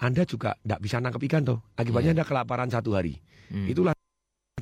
Anda 0.00 0.24
juga 0.24 0.56
tidak 0.62 0.80
bisa 0.80 1.02
nangkep 1.02 1.20
ikan 1.28 1.42
toh. 1.42 1.58
Akibatnya 1.74 2.14
Anda 2.16 2.24
kelaparan 2.24 2.70
satu 2.70 2.94
hari. 2.94 3.18
Hmm. 3.50 3.66
Itulah 3.66 3.92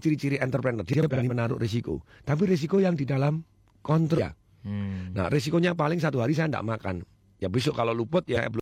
ciri-ciri 0.00 0.40
entrepreneur. 0.40 0.82
Dia 0.82 1.06
berani 1.06 1.30
menaruh 1.30 1.60
risiko. 1.60 2.02
Tapi 2.26 2.48
risiko 2.48 2.82
yang 2.82 2.98
di 2.98 3.06
dalam 3.06 3.44
kontrol. 3.84 4.26
ya. 4.26 4.32
Hmm. 4.66 5.12
Nah 5.12 5.28
risikonya 5.28 5.76
paling 5.76 6.00
satu 6.00 6.18
hari 6.24 6.34
saya 6.34 6.48
tidak 6.50 6.66
makan. 6.66 6.96
Ya 7.42 7.50
besok 7.50 7.74
kalau 7.74 7.90
luput 7.90 8.22
ya 8.30 8.46
belum 8.46 8.61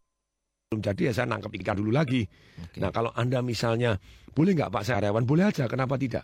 belum 0.70 0.86
jadi 0.86 1.10
ya 1.10 1.12
saya 1.18 1.26
nangkep 1.34 1.50
ikan 1.66 1.82
dulu 1.82 1.90
lagi. 1.90 2.30
Nah 2.78 2.94
kalau 2.94 3.10
Anda 3.18 3.42
misalnya, 3.42 3.98
boleh 4.30 4.54
nggak 4.54 4.70
Pak 4.70 4.86
saya 4.86 5.02
karyawan? 5.02 5.26
Boleh 5.26 5.50
aja, 5.50 5.66
kenapa 5.66 5.98
tidak? 5.98 6.22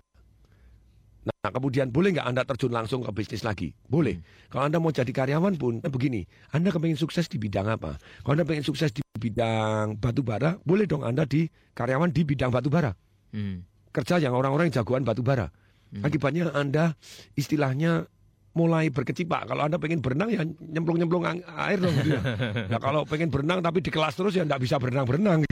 Nah 1.27 1.51
kemudian 1.51 1.91
boleh 1.91 2.15
nggak 2.15 2.31
Anda 2.31 2.47
terjun 2.47 2.71
langsung 2.71 3.03
ke 3.03 3.11
bisnis 3.11 3.43
lagi? 3.43 3.75
Boleh. 3.91 4.23
Kalau 4.47 4.71
Anda 4.71 4.79
mau 4.79 4.95
jadi 4.95 5.11
karyawan 5.11 5.59
pun 5.59 5.83
eh, 5.83 5.91
begini, 5.91 6.23
Anda 6.55 6.71
kepengen 6.71 6.95
sukses 6.95 7.27
di 7.27 7.43
bidang 7.43 7.67
apa? 7.67 7.99
Kalau 8.23 8.39
Anda 8.39 8.47
pengen 8.47 8.63
sukses 8.63 8.95
di 8.95 9.03
bidang 9.19 9.99
batu 9.99 10.23
bara, 10.23 10.55
boleh 10.63 10.87
dong 10.87 11.03
Anda 11.03 11.27
di 11.27 11.51
karyawan 11.75 12.15
di 12.15 12.23
bidang 12.23 12.55
batu 12.55 12.71
bara. 12.71 12.95
Hmm. 13.35 13.67
Kerja 13.91 14.23
yang 14.23 14.31
orang-orang 14.31 14.71
yang 14.71 14.79
jagoan 14.79 15.03
batu 15.03 15.27
bara. 15.27 15.51
Akibatnya 16.07 16.55
Anda 16.55 16.95
istilahnya 17.35 18.07
mulai 18.57 18.89
berkecipak. 18.89 19.53
Kalau 19.53 19.69
Anda 19.69 19.77
pengen 19.77 20.01
berenang 20.01 20.33
ya 20.33 20.43
nyemplung-nyemplung 20.43 21.29
air 21.45 21.79
dong 21.79 21.93
gitu 22.01 22.17
ya. 22.17 22.23
Nah 22.73 22.81
kalau 22.81 23.05
pengen 23.05 23.29
berenang 23.29 23.61
tapi 23.61 23.85
di 23.85 23.93
kelas 23.93 24.17
terus 24.17 24.33
ya 24.33 24.43
nggak 24.49 24.61
bisa 24.65 24.81
berenang-berenang. 24.81 25.45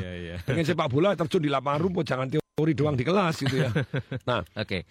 Pengen 0.49 0.65
sepak 0.65 0.89
bola 0.89 1.13
terjun 1.13 1.45
di 1.45 1.53
lapangan 1.53 1.85
rumput 1.85 2.05
jangan 2.09 2.27
teori 2.33 2.73
doang 2.73 2.97
di 2.97 3.05
kelas 3.05 3.35
gitu 3.45 3.57
ya. 3.61 3.71
Nah, 4.29 4.41
Oke. 4.57 4.89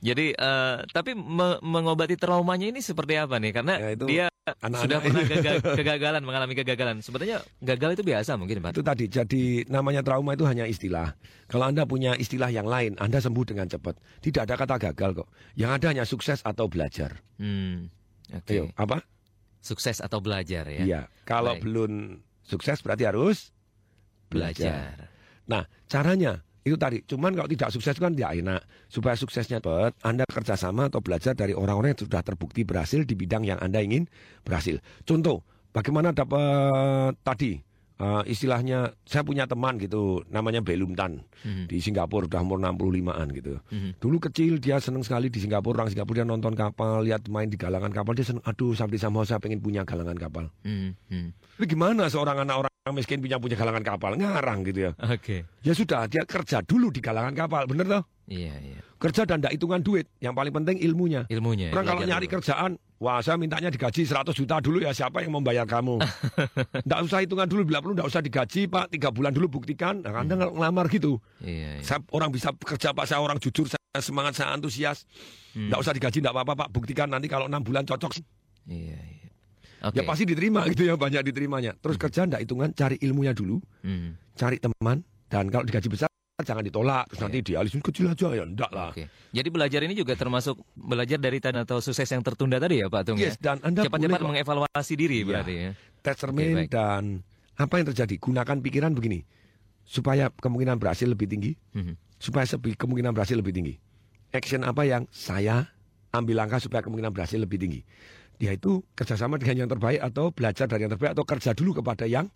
Jadi 0.00 0.32
eh, 0.32 0.76
tapi 0.90 1.12
me- 1.12 1.60
mengobati 1.60 2.16
traumanya 2.16 2.72
ini 2.72 2.80
seperti 2.80 3.20
apa 3.20 3.36
nih? 3.36 3.52
Karena 3.52 3.74
Ya, 3.76 3.88
itu 3.92 4.04
dia 4.08 4.26
anak-anak 4.48 4.80
sudah 4.80 4.98
pernah 5.04 5.24
gagal- 5.28 5.60
kegagalan, 5.78 6.22
mengalami 6.24 6.54
kegagalan. 6.56 6.96
Sebenarnya 7.04 7.44
gagal 7.60 8.00
itu 8.00 8.02
biasa 8.08 8.40
mungkin 8.40 8.64
Pak. 8.64 8.72
itu 8.72 8.82
tadi 8.82 9.04
jadi 9.06 9.42
namanya 9.68 10.00
trauma 10.00 10.32
itu 10.32 10.48
hanya 10.48 10.64
istilah. 10.64 11.12
Kalau 11.46 11.68
Anda 11.68 11.84
punya 11.84 12.16
istilah 12.16 12.48
yang 12.48 12.64
lain, 12.64 12.96
Anda 12.96 13.20
sembuh 13.20 13.44
dengan 13.44 13.68
cepat. 13.68 14.00
Tidak 14.24 14.48
ada 14.48 14.56
kata 14.56 14.80
gagal 14.90 15.20
kok. 15.20 15.28
Yang 15.52 15.70
ada 15.76 15.86
hanya 15.92 16.04
sukses 16.08 16.40
atau 16.40 16.64
belajar. 16.66 17.20
Hmm. 17.36 17.92
Oke. 18.32 18.56
Ayo, 18.56 18.64
apa? 18.80 19.04
Sukses 19.60 20.00
atau 20.00 20.24
belajar 20.24 20.64
ya? 20.64 20.80
Iya. 20.80 21.02
Kalau 21.28 21.52
Baik. 21.52 21.62
belum 21.68 21.92
sukses 22.40 22.80
berarti 22.80 23.04
harus 23.04 23.52
Belajar. 24.30 25.10
Nah, 25.50 25.66
caranya 25.90 26.46
itu 26.60 26.76
tadi. 26.76 27.00
Cuman 27.08 27.32
kalau 27.32 27.48
tidak 27.48 27.72
sukses 27.72 27.96
kan 27.96 28.12
tidak 28.12 28.36
enak. 28.36 28.60
Supaya 28.92 29.16
suksesnya 29.16 29.64
cepat, 29.64 29.96
Anda 30.04 30.28
kerjasama 30.28 30.92
atau 30.92 31.00
belajar 31.00 31.32
dari 31.32 31.56
orang-orang 31.56 31.96
yang 31.96 32.02
sudah 32.04 32.20
terbukti 32.20 32.68
berhasil 32.68 33.00
di 33.08 33.14
bidang 33.16 33.48
yang 33.48 33.58
Anda 33.62 33.80
ingin 33.80 34.04
berhasil. 34.44 34.76
Contoh, 35.08 35.40
bagaimana 35.72 36.12
dapat 36.12 37.16
tadi 37.24 37.69
eh, 38.00 38.22
istilahnya 38.26 38.96
saya 39.04 39.20
punya 39.20 39.44
teman 39.44 39.76
gitu 39.76 40.24
namanya 40.32 40.64
Belum 40.64 40.96
Tan 40.96 41.20
Mhm. 41.44 41.68
di 41.68 41.76
Singapura 41.80 42.24
udah 42.24 42.40
umur 42.40 42.56
65-an 42.60 43.28
gitu. 43.36 43.60
Mhm. 43.68 43.90
Dulu 44.00 44.16
kecil 44.18 44.56
dia 44.56 44.80
seneng 44.80 45.04
sekali 45.04 45.28
di 45.28 45.40
Singapura, 45.40 45.84
orang 45.84 45.92
Singapura 45.92 46.24
dia 46.24 46.26
nonton 46.26 46.56
kapal, 46.56 47.04
lihat 47.04 47.28
main 47.28 47.48
di 47.48 47.60
galangan 47.60 47.92
kapal, 47.92 48.16
dia 48.16 48.24
seneng, 48.24 48.44
aduh 48.44 48.72
sampai 48.72 48.96
sama 48.96 49.24
saya 49.28 49.36
pengen 49.38 49.60
punya 49.60 49.84
galangan 49.84 50.16
kapal. 50.16 50.48
Hmm, 50.64 50.96
hmm. 51.12 51.28
Tapi 51.60 51.64
gimana 51.68 52.08
seorang 52.08 52.40
anak 52.40 52.56
orang 52.64 52.96
miskin 52.96 53.20
punya 53.20 53.36
punya 53.36 53.56
galangan 53.56 53.84
kapal? 53.84 54.16
Ngarang 54.16 54.64
gitu 54.64 54.88
ya. 54.88 54.92
Oke. 54.96 55.44
Ya 55.60 55.76
sudah, 55.76 56.08
dia 56.08 56.24
kerja 56.24 56.64
dulu 56.64 56.88
di 56.88 57.04
galangan 57.04 57.36
kapal, 57.36 57.68
bener 57.68 57.84
toh? 57.84 58.02
Iya, 58.30 58.56
iya. 58.64 58.79
Kerja 59.00 59.24
dan 59.24 59.40
tidak 59.40 59.56
hitungan 59.56 59.80
duit, 59.80 60.12
yang 60.20 60.36
paling 60.36 60.52
penting 60.52 60.76
ilmunya. 60.76 61.24
Ilmunya. 61.32 61.72
Orang 61.72 61.88
kalau 61.88 62.04
belajar 62.04 62.20
nyari 62.20 62.26
dulu. 62.28 62.34
kerjaan, 62.36 62.70
wah 63.00 63.24
saya 63.24 63.40
mintanya 63.40 63.72
digaji 63.72 64.04
100 64.04 64.36
juta 64.36 64.60
dulu 64.60 64.84
ya 64.84 64.92
siapa 64.92 65.24
yang 65.24 65.32
membayar 65.32 65.64
kamu? 65.64 66.04
Tidak 66.84 67.00
usah 67.08 67.24
hitungan 67.24 67.48
dulu, 67.48 67.64
bila 67.64 67.80
perlu 67.80 67.96
tidak 67.96 68.12
usah 68.12 68.20
digaji 68.20 68.68
pak, 68.68 68.92
tiga 68.92 69.08
bulan 69.08 69.32
dulu 69.32 69.56
buktikan. 69.56 70.04
Nah, 70.04 70.20
anda 70.20 70.36
ngelamar 70.36 70.92
gitu. 70.92 71.16
Iya, 71.40 71.80
iya. 71.80 71.82
Saya 71.82 72.04
orang 72.12 72.28
bisa 72.28 72.52
bekerja 72.52 72.92
pak, 72.92 73.08
saya 73.08 73.24
orang 73.24 73.40
jujur, 73.40 73.72
saya 73.72 73.80
semangat, 74.04 74.36
saya 74.36 74.52
antusias. 74.52 75.08
Tidak 75.56 75.80
usah 75.80 75.96
digaji, 75.96 76.20
tidak 76.20 76.36
apa-apa 76.36 76.68
pak, 76.68 76.68
buktikan 76.68 77.08
nanti 77.08 77.24
kalau 77.24 77.48
enam 77.48 77.64
bulan 77.64 77.88
cocok. 77.88 78.20
Iya, 78.68 79.00
iya. 79.00 79.28
Ya 79.96 80.04
pasti 80.04 80.28
diterima 80.28 80.68
gitu 80.68 80.84
ya, 80.84 81.00
banyak 81.00 81.24
diterimanya. 81.24 81.72
Terus 81.80 81.96
kerja 81.96 82.28
tidak 82.28 82.44
hitungan, 82.44 82.68
cari 82.76 83.00
ilmunya 83.00 83.32
dulu, 83.32 83.64
Hmm. 83.80 84.12
cari 84.36 84.60
teman, 84.60 85.00
dan 85.32 85.48
kalau 85.48 85.64
digaji 85.64 85.88
besar 85.88 86.09
jangan 86.42 86.62
ditolak. 86.62 87.08
Terus 87.10 87.20
nanti 87.20 87.38
dialisin 87.42 87.80
kecil 87.80 88.06
aja 88.10 88.28
ya, 88.32 88.44
enggak 88.44 88.70
lah. 88.70 88.90
Oke. 88.90 89.06
Jadi 89.30 89.48
belajar 89.48 89.80
ini 89.84 89.94
juga 89.94 90.12
termasuk 90.14 90.58
belajar 90.74 91.16
dari 91.16 91.38
tanda 91.38 91.62
atau 91.62 91.78
sukses 91.78 92.06
yang 92.06 92.20
tertunda 92.20 92.56
tadi 92.56 92.80
ya 92.80 92.90
Pak 92.90 93.02
Tung 93.06 93.18
Yes, 93.18 93.36
ya? 93.36 93.52
dan 93.52 93.56
Anda 93.62 93.86
cepat-cepat 93.86 94.20
mengevaluasi 94.20 94.94
diri 94.94 95.22
Iya. 95.22 95.26
berarti 95.26 95.54
ya. 95.54 95.70
tes 96.00 96.16
cermin 96.16 96.56
baik. 96.56 96.68
dan 96.72 97.02
apa 97.54 97.74
yang 97.76 97.86
terjadi? 97.92 98.14
Gunakan 98.16 98.56
pikiran 98.58 98.92
begini 98.92 99.20
supaya 99.84 100.30
kemungkinan 100.30 100.78
berhasil 100.78 101.04
lebih 101.04 101.26
tinggi, 101.26 101.52
Mhm. 101.76 101.94
supaya 102.16 102.46
kemungkinan 102.48 103.12
berhasil 103.12 103.34
lebih 103.34 103.52
tinggi. 103.52 103.74
Action 104.30 104.62
apa 104.62 104.86
yang 104.86 105.04
saya 105.10 105.66
ambil 106.10 106.38
langkah 106.38 106.62
supaya 106.62 106.80
kemungkinan 106.80 107.10
berhasil 107.10 107.36
lebih 107.36 107.58
tinggi? 107.58 107.82
Yaitu 108.40 108.80
kerjasama 108.94 109.36
dengan 109.36 109.66
yang 109.66 109.68
terbaik 109.68 110.00
atau 110.00 110.32
belajar 110.32 110.64
dari 110.64 110.86
yang 110.86 110.92
terbaik 110.94 111.12
atau 111.12 111.24
kerja 111.26 111.50
dulu 111.52 111.82
kepada 111.82 112.06
yang 112.06 112.30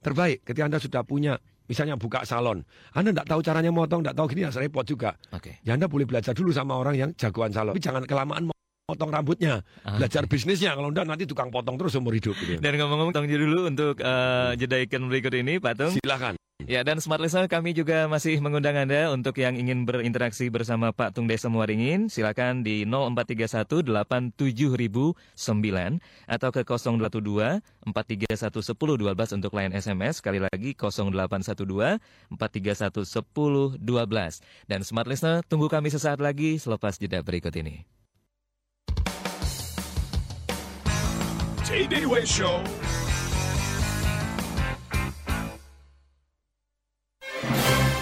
terbaik. 0.00 0.40
Ketika 0.40 0.64
Anda 0.64 0.78
sudah 0.80 1.02
punya, 1.04 1.36
misalnya 1.70 1.94
buka 1.94 2.26
salon, 2.26 2.66
Anda 2.98 3.14
tidak 3.14 3.30
tahu 3.30 3.40
caranya 3.46 3.70
motong, 3.70 4.02
tidak 4.02 4.18
tahu 4.18 4.26
gini, 4.34 4.42
ya 4.42 4.50
repot 4.50 4.82
juga. 4.82 5.14
Oke. 5.30 5.62
Ya 5.62 5.78
Anda 5.78 5.86
boleh 5.86 6.02
belajar 6.02 6.34
dulu 6.34 6.50
sama 6.50 6.74
orang 6.74 6.98
yang 6.98 7.10
jagoan 7.14 7.54
salon. 7.54 7.78
Tapi 7.78 7.86
jangan 7.86 8.02
kelamaan 8.10 8.50
potong 8.90 9.10
rambutnya. 9.14 9.62
Ah, 9.86 9.96
Belajar 10.02 10.26
bisnisnya. 10.26 10.74
Kalau 10.74 10.90
enggak 10.90 11.06
nanti 11.06 11.24
tukang 11.30 11.54
potong 11.54 11.78
terus 11.78 11.94
seumur 11.94 12.12
hidup. 12.18 12.34
Gitu. 12.34 12.58
Dan 12.58 12.74
ngomong-ngomong 12.74 13.14
tanggung 13.14 13.30
dulu 13.30 13.70
untuk 13.70 14.02
eh, 14.02 14.50
jeda 14.58 14.82
iklan 14.82 15.06
berikut 15.06 15.32
ini 15.38 15.62
Pak 15.62 15.74
Tung. 15.78 15.94
Silakan. 15.94 16.34
Ya 16.68 16.84
dan 16.84 17.00
Smart 17.00 17.24
Listener 17.24 17.48
kami 17.48 17.72
juga 17.72 18.04
masih 18.10 18.36
mengundang 18.44 18.76
Anda 18.76 19.08
untuk 19.14 19.40
yang 19.40 19.56
ingin 19.56 19.88
berinteraksi 19.88 20.52
bersama 20.52 20.92
Pak 20.92 21.16
Tung 21.16 21.24
Desa 21.24 21.48
Muaringin 21.48 22.12
silakan 22.12 22.60
di 22.60 22.84
0431 22.84 23.88
87009 24.36 25.16
atau 26.28 26.50
ke 26.52 26.60
082 26.60 27.64
431 27.90 28.60
1012 28.60 29.36
untuk 29.40 29.52
line 29.56 29.72
SMS 29.72 30.20
sekali 30.20 30.40
lagi 30.42 30.76
0812 30.76 32.36
431 32.36 33.08
1012 33.08 34.68
dan 34.68 34.80
Smart 34.84 35.08
Listener 35.08 35.40
tunggu 35.48 35.72
kami 35.72 35.88
sesaat 35.88 36.20
lagi 36.20 36.60
selepas 36.60 37.00
jeda 37.00 37.24
berikut 37.24 37.54
ini. 37.56 37.99
TBW 41.70 42.26
Show. 42.26 42.66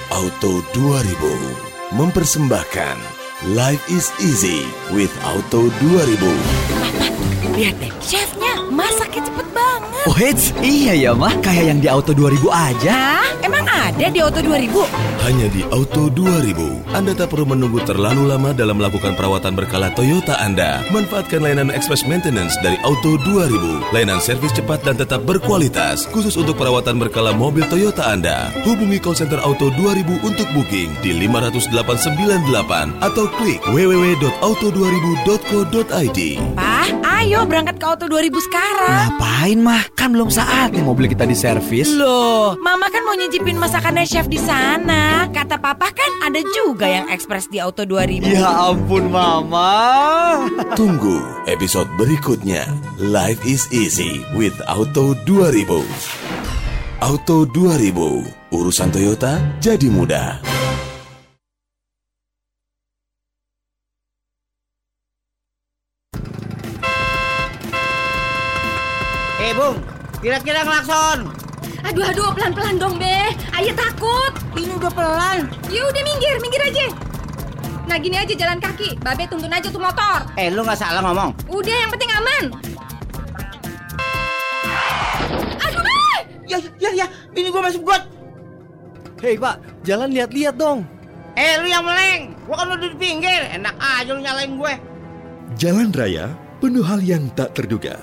Auto 0.08 0.64
2000 0.72 1.92
mempersembahkan 1.92 2.96
Life 3.52 3.84
is 3.92 4.08
easy 4.24 4.64
with 4.88 5.12
Auto 5.20 5.68
2000. 5.84 7.60
Lihat 7.60 7.76
deh, 7.76 7.92
chefnya 8.00 8.56
masaknya 8.72 9.28
cepet 9.28 9.47
hits, 10.18 10.50
iya 10.66 10.98
ya 10.98 11.14
mah 11.14 11.30
kayak 11.38 11.70
yang 11.70 11.78
di 11.78 11.86
Auto 11.86 12.10
2000 12.10 12.42
aja. 12.50 12.90
Hah? 12.90 13.22
Emang 13.46 13.62
ada 13.70 14.10
di 14.10 14.18
Auto 14.18 14.42
2000? 14.42 14.66
Hanya 15.22 15.46
di 15.54 15.62
Auto 15.70 16.10
2000, 16.10 16.90
Anda 16.90 17.14
tak 17.14 17.30
perlu 17.30 17.54
menunggu 17.54 17.78
terlalu 17.86 18.26
lama 18.26 18.50
dalam 18.50 18.82
melakukan 18.82 19.14
perawatan 19.14 19.54
berkala 19.54 19.94
Toyota 19.94 20.34
Anda. 20.42 20.82
Manfaatkan 20.90 21.46
layanan 21.46 21.70
express 21.70 22.02
maintenance 22.02 22.58
dari 22.58 22.74
Auto 22.82 23.14
2000. 23.22 23.94
Layanan 23.94 24.18
servis 24.18 24.50
cepat 24.50 24.82
dan 24.82 24.98
tetap 24.98 25.22
berkualitas, 25.22 26.10
khusus 26.10 26.34
untuk 26.34 26.58
perawatan 26.58 26.98
berkala 26.98 27.30
mobil 27.30 27.62
Toyota 27.70 28.10
Anda. 28.10 28.50
Hubungi 28.66 28.98
call 28.98 29.14
center 29.14 29.38
Auto 29.46 29.70
2000 29.70 30.18
untuk 30.26 30.50
booking 30.50 30.98
di 30.98 31.14
50898 31.14 33.06
atau 33.06 33.30
klik 33.38 33.62
www.auto2000.co.id. 33.70 36.18
Pah, 36.58 36.90
Ayo 37.18 37.42
berangkat 37.50 37.82
ke 37.82 37.84
Auto 37.84 38.06
2000 38.06 38.30
sekarang. 38.46 39.18
Ngapain 39.18 39.58
mah? 39.58 39.82
Kan 39.98 40.07
belum 40.12 40.28
saatnya 40.32 40.82
mobil 40.84 41.08
kita 41.08 41.24
diservis. 41.24 41.90
Loh, 41.92 42.56
Mama 42.60 42.88
kan 42.92 43.02
mau 43.04 43.16
nyicipin 43.16 43.56
masakannya 43.56 44.04
chef 44.04 44.28
di 44.28 44.40
sana. 44.40 45.28
Kata 45.32 45.60
Papa 45.60 45.90
kan 45.92 46.10
ada 46.24 46.40
juga 46.52 46.88
yang 46.88 47.08
ekspres 47.08 47.48
di 47.48 47.60
Auto 47.60 47.84
2000. 47.88 48.28
Ya 48.28 48.48
ampun 48.68 49.08
mama. 49.08 49.70
Tunggu 50.78 51.20
episode 51.48 51.88
berikutnya. 51.96 52.68
Life 53.00 53.40
is 53.48 53.64
easy 53.72 54.24
with 54.36 54.54
Auto 54.68 55.16
2000. 55.24 55.68
Auto 56.98 57.46
2000, 57.46 58.50
urusan 58.50 58.88
Toyota 58.90 59.38
jadi 59.62 59.86
mudah. 59.86 60.67
Kira-kira 70.18 70.66
klakson. 70.66 71.30
Aduh, 71.86 72.04
aduh, 72.04 72.34
pelan-pelan 72.34 72.76
dong, 72.76 72.98
Be. 72.98 73.32
Ayah 73.54 73.74
takut. 73.74 74.32
Ini 74.58 74.74
udah 74.74 74.92
pelan. 74.92 75.46
Ya 75.70 75.86
udah 75.86 76.02
minggir, 76.02 76.34
minggir 76.42 76.62
aja. 76.62 76.86
Nah 77.88 77.96
gini 77.96 78.20
aja 78.20 78.34
jalan 78.36 78.60
kaki, 78.60 79.00
Babe 79.00 79.24
tuntun 79.24 79.48
aja 79.48 79.72
tuh 79.72 79.80
motor. 79.80 80.28
Eh 80.36 80.52
lu 80.52 80.60
nggak 80.60 80.76
salah 80.76 81.00
ngomong. 81.00 81.32
Udah 81.48 81.72
yang 81.72 81.88
penting 81.88 82.10
aman. 82.12 82.44
Aduh, 85.64 85.80
Be! 85.80 86.00
Ya, 86.44 86.58
ya, 86.76 86.90
ya, 86.92 87.06
bini 87.32 87.48
gua 87.48 87.64
masuk 87.64 87.88
got. 87.88 88.04
Hei 89.24 89.40
pak, 89.40 89.64
jalan 89.88 90.12
lihat-lihat 90.12 90.60
dong. 90.60 90.84
Eh 91.32 91.56
lu 91.64 91.72
yang 91.72 91.80
meleng, 91.80 92.36
gua 92.44 92.60
kan 92.60 92.76
udah 92.76 92.92
di 92.92 92.98
pinggir. 93.00 93.48
Enak 93.56 93.74
aja 93.80 94.10
lu 94.12 94.20
nyalain 94.20 94.52
gue. 94.60 94.74
Jalan 95.56 95.88
raya 95.96 96.36
penuh 96.60 96.84
hal 96.84 97.00
yang 97.00 97.32
tak 97.32 97.56
terduga. 97.56 97.96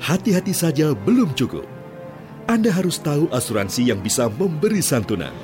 Hati-hati 0.00 0.52
saja 0.52 0.92
belum 0.92 1.32
cukup. 1.32 1.64
Anda 2.46 2.70
harus 2.70 3.02
tahu 3.02 3.26
asuransi 3.34 3.90
yang 3.90 3.98
bisa 4.04 4.30
memberi 4.30 4.78
santunan. 4.78 5.34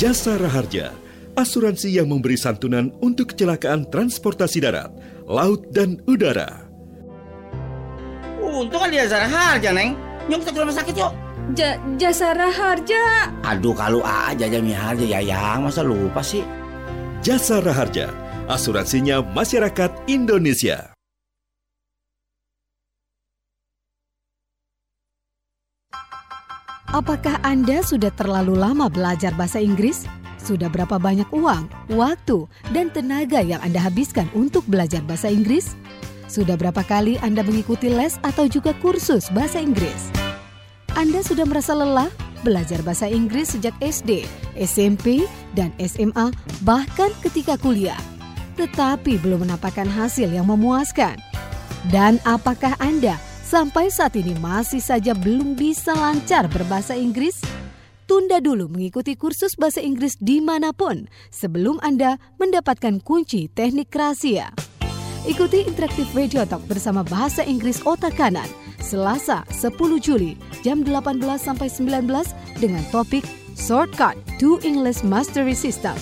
Jasa 0.00 0.40
Raharja, 0.40 0.96
asuransi 1.38 1.92
yang 1.92 2.10
memberi 2.10 2.34
santunan 2.34 2.90
untuk 3.04 3.36
kecelakaan 3.36 3.86
transportasi 3.92 4.58
darat, 4.64 4.90
laut, 5.28 5.70
dan 5.70 6.00
udara. 6.08 6.66
Untung 8.40 8.82
kan 8.82 8.90
dia 8.90 9.06
Zara 9.06 9.30
Harja, 9.30 9.70
Neng. 9.70 9.94
Nyok 10.26 10.42
kita 10.42 10.50
ke 10.50 10.58
rumah 10.58 10.76
sakit 10.76 10.94
yuk. 10.98 11.12
Ja 11.58 11.78
Jasara 11.98 12.50
Harja. 12.50 13.30
Aduh 13.42 13.74
kalau 13.74 14.02
aja 14.06 14.46
Jami 14.46 14.70
Harja 14.70 15.02
ya 15.02 15.18
yang 15.22 15.66
masa 15.66 15.82
lupa 15.82 16.22
sih. 16.22 16.46
Jasa 17.20 17.60
Raharja, 17.60 18.10
asuransinya 18.48 19.20
masyarakat 19.20 19.90
Indonesia. 20.08 20.89
Apakah 26.90 27.38
Anda 27.46 27.86
sudah 27.86 28.10
terlalu 28.18 28.58
lama 28.58 28.90
belajar 28.90 29.30
bahasa 29.38 29.62
Inggris? 29.62 30.10
Sudah 30.42 30.66
berapa 30.66 30.98
banyak 30.98 31.30
uang, 31.30 31.70
waktu, 31.94 32.50
dan 32.74 32.90
tenaga 32.90 33.38
yang 33.38 33.62
Anda 33.62 33.78
habiskan 33.78 34.26
untuk 34.34 34.66
belajar 34.66 34.98
bahasa 35.06 35.30
Inggris? 35.30 35.78
Sudah 36.26 36.58
berapa 36.58 36.82
kali 36.82 37.14
Anda 37.22 37.46
mengikuti 37.46 37.86
les 37.86 38.18
atau 38.26 38.50
juga 38.50 38.74
kursus 38.82 39.30
bahasa 39.30 39.62
Inggris? 39.62 40.10
Anda 40.98 41.22
sudah 41.22 41.46
merasa 41.46 41.78
lelah 41.78 42.10
belajar 42.42 42.82
bahasa 42.82 43.06
Inggris 43.06 43.54
sejak 43.54 43.78
SD, 43.78 44.26
SMP, 44.58 45.30
dan 45.54 45.70
SMA, 45.78 46.34
bahkan 46.66 47.14
ketika 47.22 47.54
kuliah, 47.54 48.02
tetapi 48.58 49.14
belum 49.22 49.46
menampakkan 49.46 49.86
hasil 49.86 50.26
yang 50.26 50.50
memuaskan. 50.50 51.14
Dan 51.94 52.18
apakah 52.26 52.74
Anda 52.82 53.14
sampai 53.50 53.90
saat 53.90 54.14
ini 54.14 54.38
masih 54.38 54.78
saja 54.78 55.10
belum 55.10 55.58
bisa 55.58 55.90
lancar 55.90 56.46
berbahasa 56.46 56.94
Inggris? 56.94 57.42
Tunda 58.06 58.38
dulu 58.38 58.70
mengikuti 58.70 59.18
kursus 59.18 59.58
bahasa 59.58 59.82
Inggris 59.82 60.14
di 60.22 60.38
mana 60.38 60.70
pun 60.70 61.10
sebelum 61.34 61.82
Anda 61.82 62.22
mendapatkan 62.38 63.02
kunci 63.02 63.50
teknik 63.50 63.90
rahasia. 63.90 64.54
Ikuti 65.26 65.66
Interaktif 65.66 66.06
Radio 66.14 66.46
Talk 66.46 66.62
bersama 66.70 67.02
Bahasa 67.02 67.42
Inggris 67.42 67.82
Otak 67.84 68.16
Kanan 68.16 68.46
Selasa 68.80 69.44
10 69.52 69.74
Juli 70.00 70.38
jam 70.62 70.86
18 70.86 71.20
sampai 71.36 71.68
19 71.68 72.06
dengan 72.62 72.82
topik 72.94 73.26
Shortcut 73.58 74.14
to 74.38 74.62
English 74.62 75.02
Mastery 75.02 75.58
System. 75.58 75.98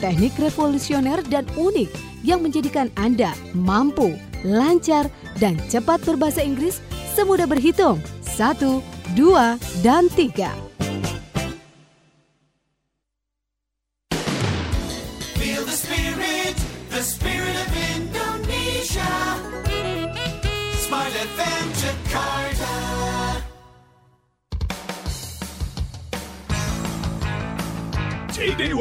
Teknik 0.00 0.32
revolusioner 0.40 1.20
dan 1.28 1.44
unik 1.60 1.92
yang 2.24 2.40
menjadikan 2.40 2.88
Anda 2.96 3.36
mampu, 3.52 4.16
lancar, 4.44 5.08
dan 5.38 5.56
cepat 5.68 6.04
berbahasa 6.04 6.40
Inggris 6.44 6.80
semudah 7.16 7.46
berhitung. 7.48 8.00
Satu, 8.24 8.80
dua, 9.14 9.60
dan 9.84 10.08
tiga. 10.12 10.52
Feel 15.40 15.64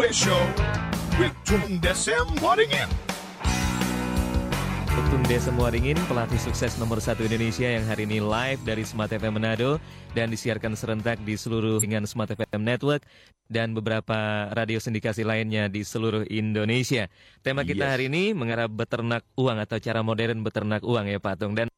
Show 0.09 0.41
with 1.19 1.35
Tung 1.45 1.79
Desem 1.79 2.25
Waddingin. 4.99 5.15
Tung 5.15 5.31
Desa 5.31 5.51
Muaringin, 5.55 5.97
pelatih 6.11 6.41
sukses 6.43 6.75
nomor 6.75 6.99
satu 6.99 7.23
Indonesia 7.23 7.63
yang 7.63 7.87
hari 7.87 8.03
ini 8.03 8.19
live 8.19 8.59
dari 8.67 8.83
Smart 8.83 9.07
FM 9.07 9.39
Manado 9.39 9.79
dan 10.11 10.27
disiarkan 10.27 10.75
serentak 10.75 11.23
di 11.23 11.39
seluruh 11.39 11.79
dengan 11.79 12.03
Smart 12.03 12.35
FM 12.35 12.67
Network 12.67 13.07
dan 13.47 13.71
beberapa 13.71 14.51
radio 14.51 14.75
sindikasi 14.75 15.23
lainnya 15.23 15.71
di 15.71 15.87
seluruh 15.87 16.27
Indonesia. 16.27 17.07
Tema 17.39 17.63
kita 17.63 17.87
Yes. 17.87 17.93
hari 17.95 18.05
ini 18.11 18.35
mengarah 18.35 18.67
beternak 18.67 19.23
uang 19.39 19.63
atau 19.63 19.79
cara 19.79 20.03
modern 20.03 20.43
beternak 20.43 20.83
uang 20.83 21.07
ya 21.07 21.19
Pak 21.23 21.35
Tung. 21.39 21.55
Dan 21.55 21.71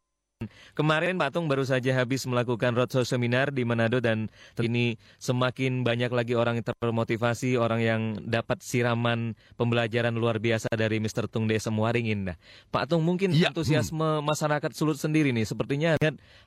kemarin 0.78 1.18
Pak 1.18 1.36
Tung 1.36 1.50
baru 1.50 1.66
saja 1.66 1.92
habis 1.98 2.24
melakukan 2.30 2.74
roadshow 2.78 3.04
seminar 3.04 3.50
di 3.50 3.66
Manado 3.66 4.00
dan 4.00 4.30
ini 4.62 4.96
semakin 5.18 5.82
banyak 5.82 6.12
lagi 6.14 6.34
orang 6.38 6.62
yang 6.62 6.68
termotivasi, 6.68 7.58
orang 7.58 7.82
yang 7.82 8.02
dapat 8.22 8.62
siraman 8.62 9.34
pembelajaran 9.58 10.14
luar 10.14 10.38
biasa 10.38 10.70
dari 10.74 11.02
Mr. 11.02 11.26
Tung 11.32 11.50
Desa 11.50 11.74
Muaringin. 11.74 12.32
Nah, 12.32 12.38
Pak 12.70 12.92
Tung 12.92 13.02
mungkin 13.02 13.34
antusiasme 13.34 14.22
masyarakat 14.22 14.72
Sulut 14.72 15.00
sendiri 15.00 15.34
nih, 15.34 15.48
sepertinya 15.48 15.98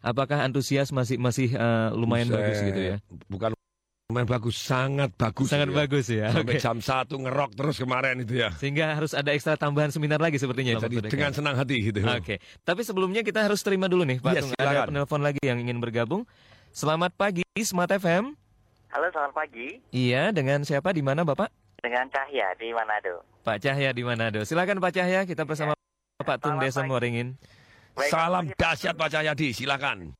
apakah 0.01 0.45
antusias 0.45 0.92
masih 0.95 1.18
masih 1.18 1.53
eh, 1.53 1.88
lumayan 1.95 2.30
Buset. 2.30 2.38
bagus 2.38 2.59
gitu 2.62 2.80
ya? 2.80 2.97
Bukan 3.26 3.55
lumayan 4.13 4.29
bagus, 4.29 4.61
sangat 4.61 5.09
bagus. 5.17 5.49
Sangat 5.49 5.73
itu 5.73 5.77
bagus 5.81 6.07
ya, 6.13 6.29
Sampai 6.29 6.61
oke. 6.61 6.61
jam 6.61 6.77
1 6.77 7.09
ngerok 7.09 7.51
terus 7.57 7.77
kemarin 7.81 8.21
itu 8.21 8.37
ya. 8.37 8.53
Sehingga 8.53 8.93
harus 9.01 9.17
ada 9.17 9.33
ekstra 9.33 9.57
tambahan 9.57 9.89
seminar 9.89 10.21
lagi 10.21 10.37
sepertinya. 10.37 10.77
Jadi 10.77 11.09
dengan 11.09 11.33
senang 11.33 11.57
hati 11.57 11.89
gitu. 11.89 12.05
Oke, 12.05 12.37
tapi 12.69 12.85
sebelumnya 12.85 13.25
kita 13.25 13.41
harus 13.41 13.65
terima 13.65 13.89
dulu 13.89 14.05
nih 14.05 14.21
Pak 14.21 14.33
Yes, 14.37 14.43
Tung. 14.45 14.51
Ada 14.61 14.61
silakan. 14.61 14.87
penelpon 14.93 15.23
lagi 15.25 15.41
yang 15.41 15.57
ingin 15.57 15.81
bergabung. 15.81 16.29
Selamat 16.69 17.17
pagi 17.17 17.49
Smart 17.65 17.89
FM. 17.89 18.37
Halo, 18.93 19.07
selamat 19.09 19.33
pagi. 19.33 19.81
Iya, 19.89 20.37
dengan 20.37 20.61
siapa 20.69 20.93
di 20.93 21.01
mana 21.01 21.25
Bapak? 21.25 21.49
Dengan 21.81 22.05
Cahya 22.13 22.53
di 22.61 22.77
Manado. 22.77 23.25
Pak 23.41 23.57
Cahya 23.57 23.91
di 23.97 24.05
Manado. 24.05 24.45
Silakan 24.45 24.85
Pak 24.85 24.93
Cahya, 24.93 25.25
kita 25.25 25.49
bersama 25.49 25.73
Pak 26.21 26.45
Tung 26.45 26.61
Desa 26.61 26.85
Moringin. 26.85 27.41
Salam 28.13 28.53
dahsyat 28.53 29.01
Pak 29.01 29.09
Cahyadi, 29.09 29.57
silakan. 29.57 30.13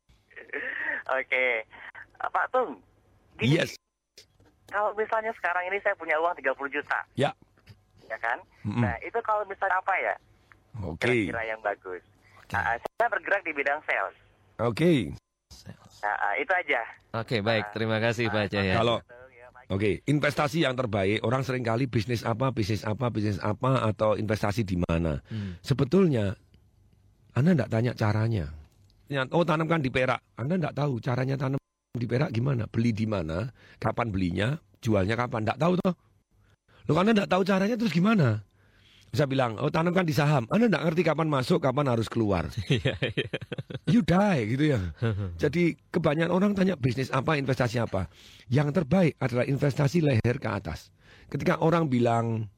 Oke. 1.21 1.67
Eh, 2.17 2.31
Pak 2.33 2.47
Tung, 2.49 2.79
gini, 3.39 3.59
Yes. 3.59 3.75
kalau 4.69 4.95
misalnya 4.95 5.31
sekarang 5.39 5.67
ini 5.71 5.79
saya 5.83 5.95
punya 5.95 6.19
uang 6.19 6.35
30 6.39 6.71
juta, 6.71 6.99
Ya. 7.15 7.31
ya 8.11 8.19
kan? 8.19 8.39
Mm-mm. 8.67 8.83
Nah, 8.83 8.95
itu 9.01 9.19
kalau 9.23 9.43
misalnya 9.47 9.79
apa 9.79 9.95
ya? 9.99 10.15
Oke. 10.83 11.31
Kira-kira 11.31 11.43
yang 11.47 11.61
bagus. 11.63 12.03
Nah, 12.51 12.77
saya 12.79 13.09
bergerak 13.11 13.43
di 13.47 13.53
bidang 13.55 13.81
sales. 13.87 14.17
Oke. 14.63 15.15
Nah, 16.03 16.15
ah, 16.21 16.35
itu 16.37 16.53
aja. 16.53 16.81
Oke, 17.15 17.41
baik. 17.41 17.71
Terima 17.73 18.03
kasih 18.03 18.29
Pak 18.29 18.51
Cahya. 18.51 18.75
Kalau 18.77 18.99
Oke, 19.73 20.05
investasi 20.05 20.61
yang 20.69 20.77
terbaik 20.77 21.25
orang 21.25 21.41
sering 21.41 21.65
kali 21.65 21.89
bisnis 21.89 22.21
apa, 22.21 22.53
bisnis 22.53 22.85
apa, 22.85 23.09
bisnis 23.09 23.41
apa 23.41 23.81
atau 23.89 24.13
investasi 24.13 24.61
di 24.61 24.77
mana. 24.77 25.25
Hmm. 25.33 25.57
Sebetulnya 25.65 26.37
Anda 27.33 27.57
tidak 27.57 27.71
tanya 27.73 27.93
caranya. 27.97 28.45
Ya, 29.09 29.25
Oh 29.33 29.41
tanamkan 29.41 29.81
di 29.81 29.89
perak, 29.89 30.21
Anda 30.37 30.61
tidak 30.61 30.75
tahu 30.77 31.01
caranya 31.01 31.41
tanam 31.41 31.61
di 31.95 32.11
perak 32.11 32.35
gimana, 32.35 32.67
beli 32.67 32.91
di 32.91 33.07
mana, 33.07 33.55
kapan 33.79 34.11
belinya, 34.11 34.59
jualnya 34.83 35.15
kapan, 35.15 35.47
tidak 35.47 35.59
tahu 35.63 35.73
toh. 35.79 35.95
Loh 36.91 36.99
Anda 36.99 37.15
tidak 37.15 37.31
tahu 37.31 37.43
caranya 37.47 37.77
terus 37.79 37.95
gimana? 37.95 38.43
Bisa 39.15 39.31
bilang, 39.31 39.55
oh 39.63 39.71
tanamkan 39.71 40.03
di 40.03 40.11
saham, 40.11 40.43
Anda 40.51 40.67
tidak 40.67 40.91
ngerti 40.91 41.03
kapan 41.07 41.31
masuk, 41.31 41.63
kapan 41.63 41.87
harus 41.87 42.11
keluar. 42.11 42.51
Iya, 42.67 42.99
iya. 42.99 43.31
You 43.87 44.03
die 44.03 44.59
gitu 44.59 44.75
ya. 44.75 44.91
Jadi 45.47 45.79
kebanyakan 45.95 46.35
orang 46.35 46.51
tanya 46.59 46.75
bisnis 46.75 47.15
apa, 47.15 47.39
investasi 47.39 47.79
apa. 47.79 48.11
Yang 48.51 48.83
terbaik 48.83 49.15
adalah 49.23 49.47
investasi 49.47 50.03
leher 50.03 50.43
ke 50.43 50.51
atas. 50.51 50.91
Ketika 51.31 51.63
orang 51.63 51.87
bilang 51.87 52.51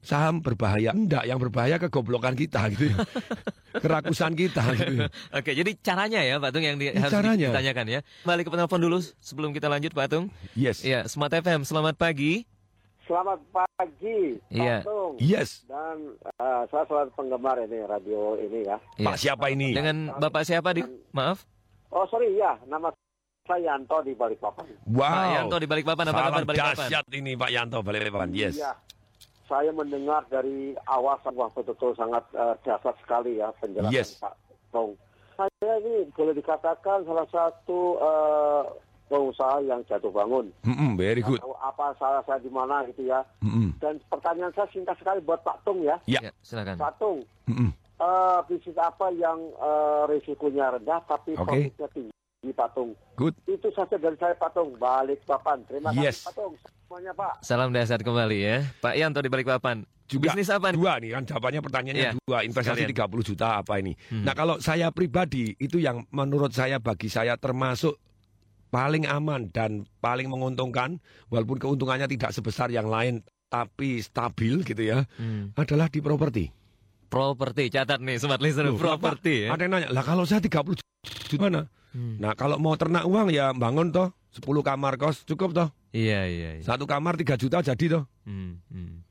saham 0.00 0.40
berbahaya. 0.40 0.90
Enggak, 0.90 1.24
yang 1.24 1.36
berbahaya 1.36 1.76
kegoblokan 1.78 2.34
kita 2.34 2.68
gitu. 2.72 2.90
ya. 2.90 2.96
Kerakusan 3.82 4.32
kita 4.34 4.64
gitu. 4.74 4.94
ya. 4.96 5.08
Oke, 5.30 5.52
jadi 5.52 5.70
caranya 5.78 6.20
ya 6.20 6.36
Pak 6.36 6.50
Tung 6.50 6.64
yang 6.64 6.76
di, 6.76 6.90
Ya, 6.90 6.98
harus 6.98 7.12
caranya. 7.12 7.48
ditanyakan 7.52 7.86
ya. 7.86 8.00
Balik 8.24 8.48
ke 8.48 8.50
penelpon 8.50 8.80
dulu 8.80 8.98
sebelum 9.20 9.52
kita 9.52 9.68
lanjut 9.68 9.92
Pak 9.92 10.08
Tung. 10.08 10.24
Yes. 10.52 10.82
Ya, 10.82 11.06
Smart 11.06 11.30
FM, 11.30 11.62
selamat 11.62 11.94
pagi. 11.94 12.48
Selamat 13.04 13.42
pagi, 13.50 14.38
Iya. 14.48 14.80
Pak 14.80 14.86
Tung. 14.86 15.12
Yes. 15.18 15.62
Dan 15.66 15.96
eh, 16.18 16.62
saya 16.66 16.84
selalu 16.86 17.10
penggemar 17.12 17.56
ini 17.58 17.78
radio 17.82 18.34
ini 18.36 18.60
ya. 18.64 18.78
Iya. 18.96 19.14
siapa 19.16 19.46
ini? 19.48 19.70
Dengan 19.70 20.16
Bapak 20.16 20.42
siapa 20.42 20.72
di 20.72 20.82
Maaf? 21.10 21.44
Oh 21.90 22.06
sorry 22.06 22.30
ya, 22.32 22.54
nama 22.64 22.94
saya 23.42 23.74
Yanto 23.74 23.98
di 24.00 24.14
Balikpapan. 24.14 24.62
Wow. 24.86 25.02
Pak 25.02 25.26
Yanto 25.34 25.56
di 25.58 25.66
Balikpapan, 25.66 26.04
apa 26.06 26.20
kabar 26.20 26.42
Balikpapan? 26.44 26.86
dahsyat 26.86 27.06
ini 27.10 27.34
Pak 27.34 27.50
Yanto 27.50 27.78
Balikpapan. 27.82 28.30
Yes. 28.30 28.54
Iya. 28.56 28.78
Saya 29.50 29.74
mendengar 29.74 30.22
dari 30.30 30.78
awal 30.86 31.18
wah 31.34 31.50
betul-betul 31.50 31.98
sangat 31.98 32.22
eh, 32.38 32.54
dahsyat 32.62 32.94
sekali 33.02 33.42
ya 33.42 33.50
penjelasan 33.58 33.90
Yes. 33.90 34.22
Pak 34.22 34.38
Tung. 34.70 34.94
Saya 35.34 35.72
ini 35.82 36.06
boleh 36.14 36.38
dikatakan 36.38 37.02
salah 37.02 37.26
satu 37.26 37.98
eh, 37.98 38.62
pengusaha 39.10 39.58
yang 39.66 39.82
jatuh 39.90 40.14
bangun. 40.14 40.54
Mm-mm, 40.62 40.94
very 40.94 41.18
good. 41.18 41.42
Tahu 41.42 41.58
apa 41.58 41.98
salah 41.98 42.22
saya 42.22 42.38
di 42.38 42.46
mana 42.46 42.86
gitu 42.94 43.10
ya. 43.10 43.26
Mm-mm. 43.42 43.74
Dan 43.82 43.98
pertanyaan 44.06 44.54
saya 44.54 44.70
singkat 44.70 44.94
sekali 45.02 45.18
buat 45.26 45.42
Pak 45.42 45.66
Tung 45.66 45.82
ya. 45.82 45.98
Ya. 46.06 46.30
silakan. 46.46 46.78
Pak 46.78 47.02
Tung, 47.02 47.26
Mm-mm. 47.50 47.74
eh, 47.98 48.38
bisnis 48.46 48.78
apa 48.78 49.10
yang 49.10 49.50
eh, 49.58 50.02
risikonya 50.14 50.78
rendah 50.78 51.02
tapi 51.10 51.34
Oke. 51.34 51.42
profitnya 51.42 51.88
tinggi 51.90 52.19
Pak 52.42 52.72
Tung? 52.72 52.96
Good. 53.20 53.36
Itu 53.44 53.68
saja 53.68 54.00
dari 54.00 54.16
saya 54.16 54.32
Pak 54.32 54.56
Tung. 54.56 54.72
Balik 54.80 55.20
papan. 55.28 55.60
Terima 55.68 55.92
Yes. 55.92 56.24
kasih 56.24 56.26
Pak 56.26 56.34
Tung. 56.34 56.54
Semuanya 56.80 57.12
Pak. 57.12 57.32
Salam 57.44 57.68
dahsyat 57.68 58.00
kembali 58.00 58.38
ya. 58.40 58.56
Pak 58.80 58.96
Yanto 58.96 59.20
di 59.20 59.28
Balikpapan. 59.28 59.84
Juga 60.08 60.32
Bisnis 60.32 60.50
apa 60.50 60.72
nih? 60.72 60.78
Dua 60.80 60.92
nih 60.98 61.10
kan 61.14 61.22
jawabannya 61.22 61.60
pertanyaannya 61.62 62.02
Iya, 62.02 62.12
dua 62.18 62.38
investasi 62.42 62.82
sekalian. 62.82 62.98
30 63.14 63.22
juta 63.22 63.62
apa 63.62 63.78
ini. 63.78 63.92
Hmm. 64.10 64.24
Nah 64.26 64.34
kalau 64.34 64.58
saya 64.58 64.90
pribadi 64.90 65.54
itu 65.54 65.78
yang 65.78 66.02
menurut 66.10 66.50
saya 66.50 66.82
bagi 66.82 67.06
saya 67.06 67.38
termasuk 67.38 67.94
paling 68.74 69.06
aman 69.06 69.46
dan 69.46 69.86
paling 70.00 70.26
menguntungkan 70.26 70.98
walaupun 71.28 71.62
keuntungannya 71.62 72.08
tidak 72.08 72.34
sebesar 72.34 72.72
yang 72.72 72.90
lain 72.90 73.22
tapi 73.46 74.02
stabil 74.02 74.62
gitu 74.64 74.82
ya 74.82 75.06
Hmm. 75.14 75.54
adalah 75.54 75.86
di 75.86 76.00
properti. 76.00 76.50
Properti, 77.06 77.70
catat 77.70 77.98
nih 77.98 78.18
smart 78.18 78.38
listener, 78.38 78.70
properti 78.72 79.46
ya. 79.46 79.54
Ada 79.54 79.62
yang 79.62 79.72
nanya, 79.74 79.88
lah 79.90 80.02
kalau 80.02 80.22
saya 80.22 80.38
30 80.38 80.78
juta 80.78 81.38
mana? 81.40 81.66
Hmm. 81.90 82.16
Nah 82.18 82.32
kalau 82.32 82.56
mau 82.56 82.74
ternak 82.74 83.02
uang 83.02 83.28
ya 83.28 83.50
bangun 83.50 83.90
toh 83.90 84.10
10 84.30 84.42
kamar 84.62 84.94
kos 84.94 85.22
cukup 85.24 85.50
toh. 85.50 85.68
Iya, 85.90 86.22
iya, 86.24 86.50
iya. 86.56 86.62
Satu 86.62 86.86
kamar 86.86 87.14
3 87.14 87.34
juta 87.34 87.58
jadi 87.60 87.84
toh. 87.90 88.04
Hmm, 88.22 88.62
hmm. 88.68 89.02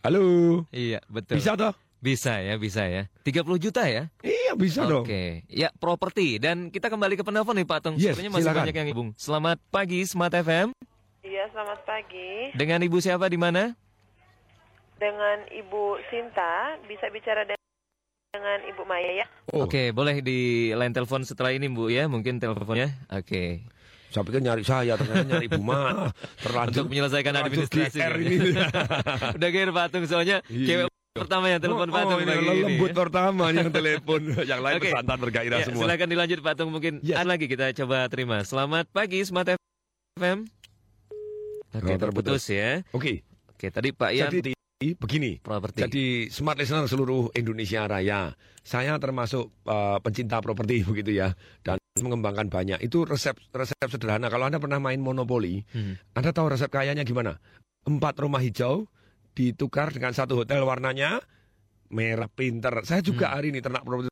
Halo. 0.00 0.24
Iya, 0.70 1.00
betul. 1.06 1.36
Bisa 1.36 1.56
toh? 1.56 1.72
Bisa 2.00 2.40
ya, 2.40 2.56
bisa 2.56 2.84
ya. 2.84 3.08
30 3.22 3.44
juta 3.56 3.84
ya? 3.84 4.08
Iya 4.20 4.56
bisa 4.56 4.82
dong. 4.82 5.04
Oke, 5.04 5.44
ya 5.46 5.68
properti 5.76 6.36
dan 6.36 6.68
kita 6.68 6.88
kembali 6.88 7.14
ke 7.14 7.22
penelpon 7.22 7.52
nih 7.54 7.64
Pak 7.64 7.78
Tung. 7.80 7.94
Yes, 7.94 8.16
Sepertinya 8.16 8.32
masih 8.34 8.44
silakan. 8.44 8.60
banyak 8.64 8.76
yang 8.76 8.88
hubung. 8.90 9.08
Selamat 9.14 9.56
pagi 9.68 10.00
Smart 10.02 10.32
FM. 10.32 10.72
Iya, 11.20 11.44
selamat 11.48 11.80
pagi. 11.84 12.56
Dengan 12.56 12.80
Ibu 12.80 12.96
siapa 12.98 13.28
di 13.28 13.36
mana? 13.36 13.76
Dengan 14.96 15.44
Ibu 15.46 15.82
Sinta, 16.08 16.76
bisa 16.84 17.08
bicara 17.08 17.44
de- 17.44 17.60
dengan 18.30 18.58
Ibu 18.64 18.82
Maya 18.86 19.10
ya? 19.12 19.26
Oke, 19.52 19.90
boleh 19.90 20.22
di 20.22 20.38
line 20.70 20.94
telepon 20.94 21.26
setelah 21.26 21.50
ini 21.50 21.66
Bu 21.66 21.90
ya, 21.90 22.06
mungkin 22.06 22.38
teleponnya. 22.38 22.94
Oke. 23.10 23.66
Saya 24.10 24.22
pikir 24.22 24.42
nyari 24.42 24.62
saya, 24.62 24.94
ternyata 24.94 25.22
nyari 25.24 25.46
Bu 25.46 25.58
Ma. 25.60 26.10
Terlanjur 26.38 26.82
Untuk 26.82 26.86
menyelesaikan 26.88 27.34
administrasi. 27.36 27.98
Ini. 27.98 28.36
Udah 29.38 29.48
gair 29.50 29.70
Patung 29.70 30.04
soalnya 30.06 30.42
Iya. 30.46 30.66
cewek 30.66 30.86
pertama 31.12 31.46
yang 31.46 31.58
telepon 31.58 31.86
Oh, 31.86 31.92
Patung 31.92 32.18
ini 32.18 32.26
pagi 32.28 32.38
ini. 32.40 32.50
lembut 32.70 32.90
ya. 32.90 32.96
pertama 32.96 33.44
yang 33.50 33.68
telepon. 33.68 34.20
Yang 34.50 34.60
lain 34.60 34.76
Oke. 34.78 34.84
pesantan 34.88 35.18
bergairah 35.20 35.58
Ya, 35.58 35.66
semua. 35.66 35.82
Silakan 35.82 36.08
dilanjut 36.08 36.38
Patung 36.40 36.70
mungkin 36.70 36.92
ada 37.04 37.26
lagi 37.28 37.46
kita 37.46 37.66
coba 37.76 38.06
terima. 38.06 38.42
Selamat 38.42 38.86
pagi 38.88 39.18
Smart 39.22 39.50
FM. 39.50 40.46
Oke, 41.70 41.86
Oh, 41.88 41.98
terputus 41.98 42.46
ya. 42.46 42.82
Oke. 42.90 43.22
Oke, 43.48 43.70
tadi 43.70 43.90
Pak 43.90 44.10
Yan 44.10 44.30
Jadi 44.32 44.54
begini. 44.80 45.36
properti. 45.38 45.84
Jadi 45.84 46.04
smart 46.32 46.56
listener 46.56 46.88
seluruh 46.88 47.28
Indonesia 47.36 47.84
Raya. 47.84 48.32
Saya 48.64 48.96
termasuk 48.96 49.52
uh, 49.68 50.00
pencinta 50.00 50.40
properti 50.40 50.80
begitu 50.88 51.20
ya 51.20 51.36
dan 51.60 51.76
mengembangkan 52.00 52.48
banyak. 52.48 52.80
Itu 52.80 53.04
resep 53.04 53.36
resep 53.52 53.76
sederhana. 53.86 54.32
Kalau 54.32 54.48
Anda 54.48 54.56
pernah 54.56 54.80
main 54.80 54.98
monopoli, 54.98 55.62
Hmm. 55.70 56.00
Anda 56.16 56.32
tahu 56.32 56.48
resep 56.50 56.72
kayanya 56.72 57.04
gimana? 57.04 57.36
Empat 57.84 58.16
rumah 58.18 58.40
hijau 58.40 58.88
ditukar 59.36 59.92
dengan 59.92 60.16
satu 60.16 60.40
hotel 60.40 60.64
warnanya 60.64 61.20
merah 61.92 62.28
pinter. 62.32 62.72
Saya 62.88 63.04
Hmm. 63.04 63.08
juga 63.12 63.36
hari 63.36 63.52
ini 63.52 63.60
ternak 63.60 63.84
properti 63.84 64.08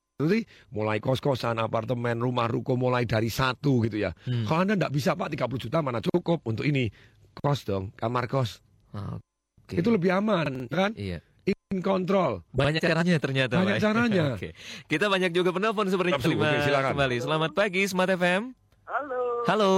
mulai 0.74 0.98
kos-kosan, 0.98 1.62
apartemen, 1.62 2.18
rumah 2.18 2.50
ruko 2.50 2.74
mulai 2.74 3.06
dari 3.06 3.30
satu 3.30 3.86
gitu 3.86 4.02
ya. 4.02 4.12
Hmm. 4.26 4.44
Kalau 4.44 4.60
Anda 4.68 4.74
tidak 4.76 4.92
bisa 4.92 5.10
Pak 5.14 5.32
30 5.32 5.56
juta 5.56 5.78
mana 5.80 6.02
cukup 6.04 6.44
untuk 6.44 6.68
ini. 6.68 6.90
Kos 7.32 7.62
dong, 7.64 7.94
kamar 7.94 8.26
kos. 8.26 8.58
Oke. 8.90 9.22
Itu 9.68 9.88
lebih 9.92 10.10
aman 10.16 10.64
kan? 10.72 10.96
Iya. 10.96 11.20
In 11.68 11.84
control. 11.84 12.40
Banyak 12.56 12.80
caranya 12.80 13.20
ternyata. 13.20 13.60
Banyak 13.60 13.76
Pak. 13.76 13.84
caranya. 13.84 14.24
Oke. 14.36 14.56
Kita 14.88 15.12
banyak 15.12 15.36
juga 15.36 15.52
penelpon 15.52 15.84
terima 15.88 16.16
oke, 16.16 16.64
silakan. 16.64 16.92
kembali. 16.96 17.16
Selamat 17.20 17.50
pagi 17.52 17.82
Smart 17.84 18.08
FM. 18.08 18.56
Halo. 18.88 19.20
Halo. 19.44 19.72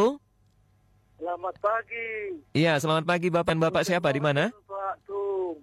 Selamat 1.20 1.52
pagi, 1.60 2.32
Iya, 2.56 2.80
selamat 2.80 3.04
pagi 3.04 3.28
Bapak 3.28 3.52
dan 3.52 3.60
Bapak 3.60 3.82
siapa 3.84 4.08
di 4.08 4.24
mana? 4.24 4.48
Pak 4.64 5.04
Tung. 5.04 5.60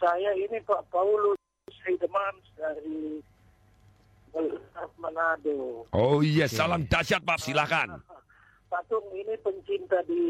Saya 0.00 0.32
ini 0.32 0.56
Pak 0.64 0.88
Paulus 0.88 1.36
Heideman 1.84 2.34
dari 2.56 3.20
Manado. 4.96 5.84
Oh 5.92 6.24
iya, 6.24 6.48
salam 6.48 6.88
dahsyat 6.88 7.20
Pak, 7.22 7.44
silakan. 7.44 8.00
Pak 8.72 8.82
Tung 8.88 9.04
ini 9.12 9.36
pencinta 9.44 10.00
di 10.08 10.22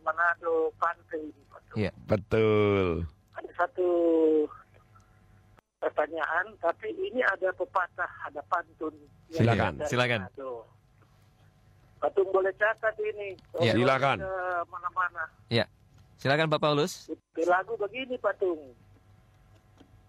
Manado 0.00 0.72
pantai. 0.80 1.28
Iya. 1.78 1.90
Betul. 2.06 3.06
Ada 3.38 3.50
satu 3.56 3.88
pertanyaan, 5.78 6.46
tapi 6.60 6.92
ini 6.92 7.22
ada 7.22 7.48
pepatah, 7.54 8.10
ada 8.26 8.42
pantun. 8.50 8.92
Silakan, 9.30 9.80
silakan. 9.86 10.26
Manado. 10.26 10.66
Pak 12.00 12.10
Tung 12.16 12.28
boleh 12.32 12.52
catat 12.56 12.96
ini. 12.98 13.36
Iya. 13.60 13.72
Kalau 13.72 13.84
Silakan. 13.84 14.18
ke 14.18 14.32
mana-mana. 14.68 15.24
Ya. 15.52 15.64
Silakan 16.16 16.48
Pak 16.48 16.60
Paulus. 16.60 17.08
Di 17.32 17.44
lagu 17.44 17.76
begini 17.76 18.16
Pak 18.16 18.36
Tung. 18.40 18.60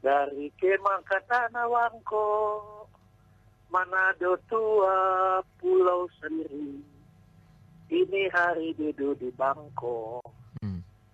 Dari 0.01 0.49
kemang 0.57 1.05
kata 1.05 1.53
Nawangko, 1.53 2.25
Manado 3.69 4.35
tua 4.49 4.97
pulau 5.61 6.09
sendiri. 6.19 6.81
Ini 7.91 8.21
hari 8.31 8.71
duduk 8.75 9.19
di 9.19 9.29
bangko, 9.31 10.19
Hmm. 10.23 10.40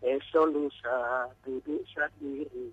Esok 0.01 0.45
lusa 0.53 1.27
duduk 1.41 1.81
sendiri. 1.89 2.69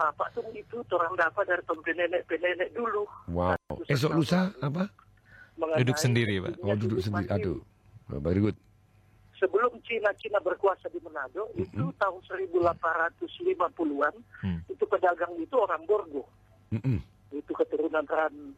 Nah, 0.00 0.08
Pak 0.16 0.32
Tung 0.32 0.48
itu 0.56 0.80
orang 0.96 1.12
dapat 1.12 1.44
dari 1.44 1.60
penenek-penenek 1.60 2.72
dulu. 2.72 3.04
Wow. 3.28 3.56
Esok 3.84 4.16
lusa 4.16 4.48
apa? 4.64 4.88
Duduk 5.60 6.00
sendiri, 6.00 6.40
Pak. 6.40 6.56
Oh, 6.64 6.72
duduk 6.72 7.04
sendiri. 7.04 7.28
Aduh. 7.28 7.60
Very 8.08 8.40
good. 8.40 8.56
Sebelum 9.36 9.76
Cina-Cina 9.84 10.40
berkuasa 10.40 10.88
di 10.92 11.00
Manado, 11.00 11.48
itu 11.56 11.84
tahun 11.96 12.20
1850-an, 12.28 14.14
Hmm. 14.44 14.60
itu 14.68 14.84
pedagang 14.84 15.32
itu 15.36 15.56
orang 15.56 15.84
Borgo. 15.84 16.24
Itu 17.32 17.52
keturunan 17.56 18.04
Ran 18.04 18.52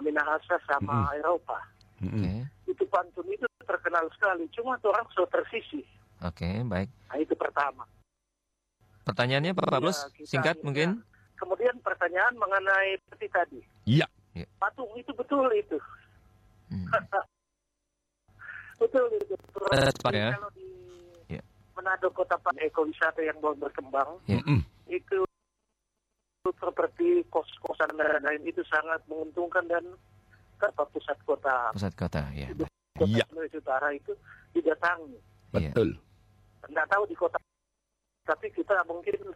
Minahasa 0.00 0.56
sama 0.68 1.12
Eropa. 1.16 1.60
Itu 2.64 2.84
pantun 2.88 3.26
itu 3.28 3.44
terkenal 3.64 4.04
sekali. 4.16 4.48
Cuma 4.52 4.76
tuh 4.80 4.92
orang 4.92 5.08
so 5.12 5.24
tersisi. 5.28 5.80
Oke, 6.20 6.48
baik. 6.64 6.90
Nah, 7.08 7.16
itu 7.16 7.34
pertama. 7.34 7.84
Pertanyaannya 9.02 9.54
Pak 9.54 9.66
Paulus 9.68 9.98
Ya, 9.98 10.08
kita 10.12 10.28
singkat 10.28 10.54
akhirnya- 10.56 10.66
mungkin? 10.66 10.88
Kemudian 11.38 11.74
pertanyaan 11.80 12.34
mengenai 12.34 12.98
seperti 12.98 13.26
tadi. 13.30 13.60
Iya. 13.86 14.06
Patung 14.58 14.90
itu 14.94 15.10
betul 15.14 15.46
itu. 15.52 15.78
Hmm. 16.68 16.84
betul 18.80 19.04
itu. 19.14 19.34
Ada 19.70 19.90
cepat 19.94 20.12
ya. 20.12 20.28
Kalau 20.34 20.50
di 20.52 20.66
Ya. 21.28 21.42
Manado 21.74 22.08
kota 22.10 22.34
pan 22.36 22.58
ekowisata 22.58 23.22
yang 23.22 23.38
baru 23.38 23.54
berkembang, 23.60 24.18
Ya. 24.26 24.42
itu 24.88 25.22
seperti 26.42 27.22
kos-kosan 27.28 27.92
dan 27.94 28.18
lain 28.20 28.42
itu 28.42 28.64
sangat 28.66 28.98
menguntungkan 29.06 29.62
dan 29.68 29.84
apa 30.58 30.82
pusat 30.90 31.14
kota 31.22 31.70
Pusat 31.70 31.94
kota, 31.94 32.22
ya. 32.34 32.48
kota 32.50 33.06
Iya. 33.06 33.24
Sulawesi 33.30 33.56
Utara 33.58 33.88
itu 33.94 34.12
didatangi. 34.50 35.18
Betul. 35.54 35.94
Nggak 36.66 36.88
tahu 36.90 37.02
di 37.06 37.14
kota, 37.14 37.38
tapi 38.26 38.50
kita 38.50 38.82
mungkin 38.90 39.30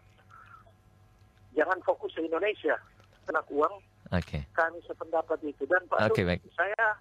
jangan 1.54 1.78
fokus 1.86 2.10
ke 2.18 2.26
Indonesia. 2.26 2.74
Kena 3.22 3.38
uang, 3.54 3.74
Oke. 4.10 4.42
kami 4.50 4.82
sependapat 4.82 5.38
itu. 5.46 5.62
Dan 5.70 5.86
Pak 5.86 6.10
Oke, 6.10 6.26
Tung, 6.26 6.28
baik. 6.34 6.42
saya 6.58 6.98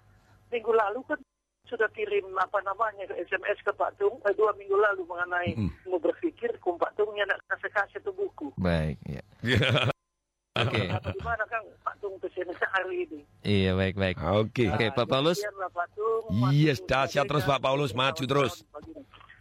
minggu 0.54 0.70
lalu 0.70 1.02
kan 1.10 1.18
sudah 1.66 1.88
kirim 1.96 2.26
apa 2.36 2.60
namanya 2.62 3.08
ke 3.08 3.16
SMS 3.26 3.58
ke 3.64 3.72
Pak 3.72 3.96
Tung 3.96 4.20
eh, 4.28 4.34
dua 4.36 4.52
minggu 4.60 4.76
lalu 4.76 5.08
mengenai 5.08 5.56
mau 5.88 5.96
berpikir 5.98 6.52
kum 6.60 6.76
Pak 6.76 6.94
Tung 6.94 7.10
yang 7.18 7.26
nak 7.26 7.42
kasih 7.50 7.98
buku. 8.12 8.54
Baik, 8.60 9.00
ya. 9.08 9.22
Oke. 10.52 10.84
Gimana 11.16 11.44
Kang 11.48 11.64
Pak 11.80 11.96
Tung 11.98 12.20
hari 12.72 13.08
ini? 13.08 13.20
Iya, 13.40 13.72
baik, 13.72 13.96
baik. 13.96 14.16
Oke. 14.20 14.68
Oke, 14.68 14.86
Pak 14.92 15.06
Paulus. 15.08 15.40
Tung. 15.96 16.52
Yes, 16.52 16.78
dahsyat 16.84 17.24
terus 17.24 17.48
Pak 17.48 17.64
Paulus, 17.64 17.96
maju 17.96 18.24
terus. 18.24 18.62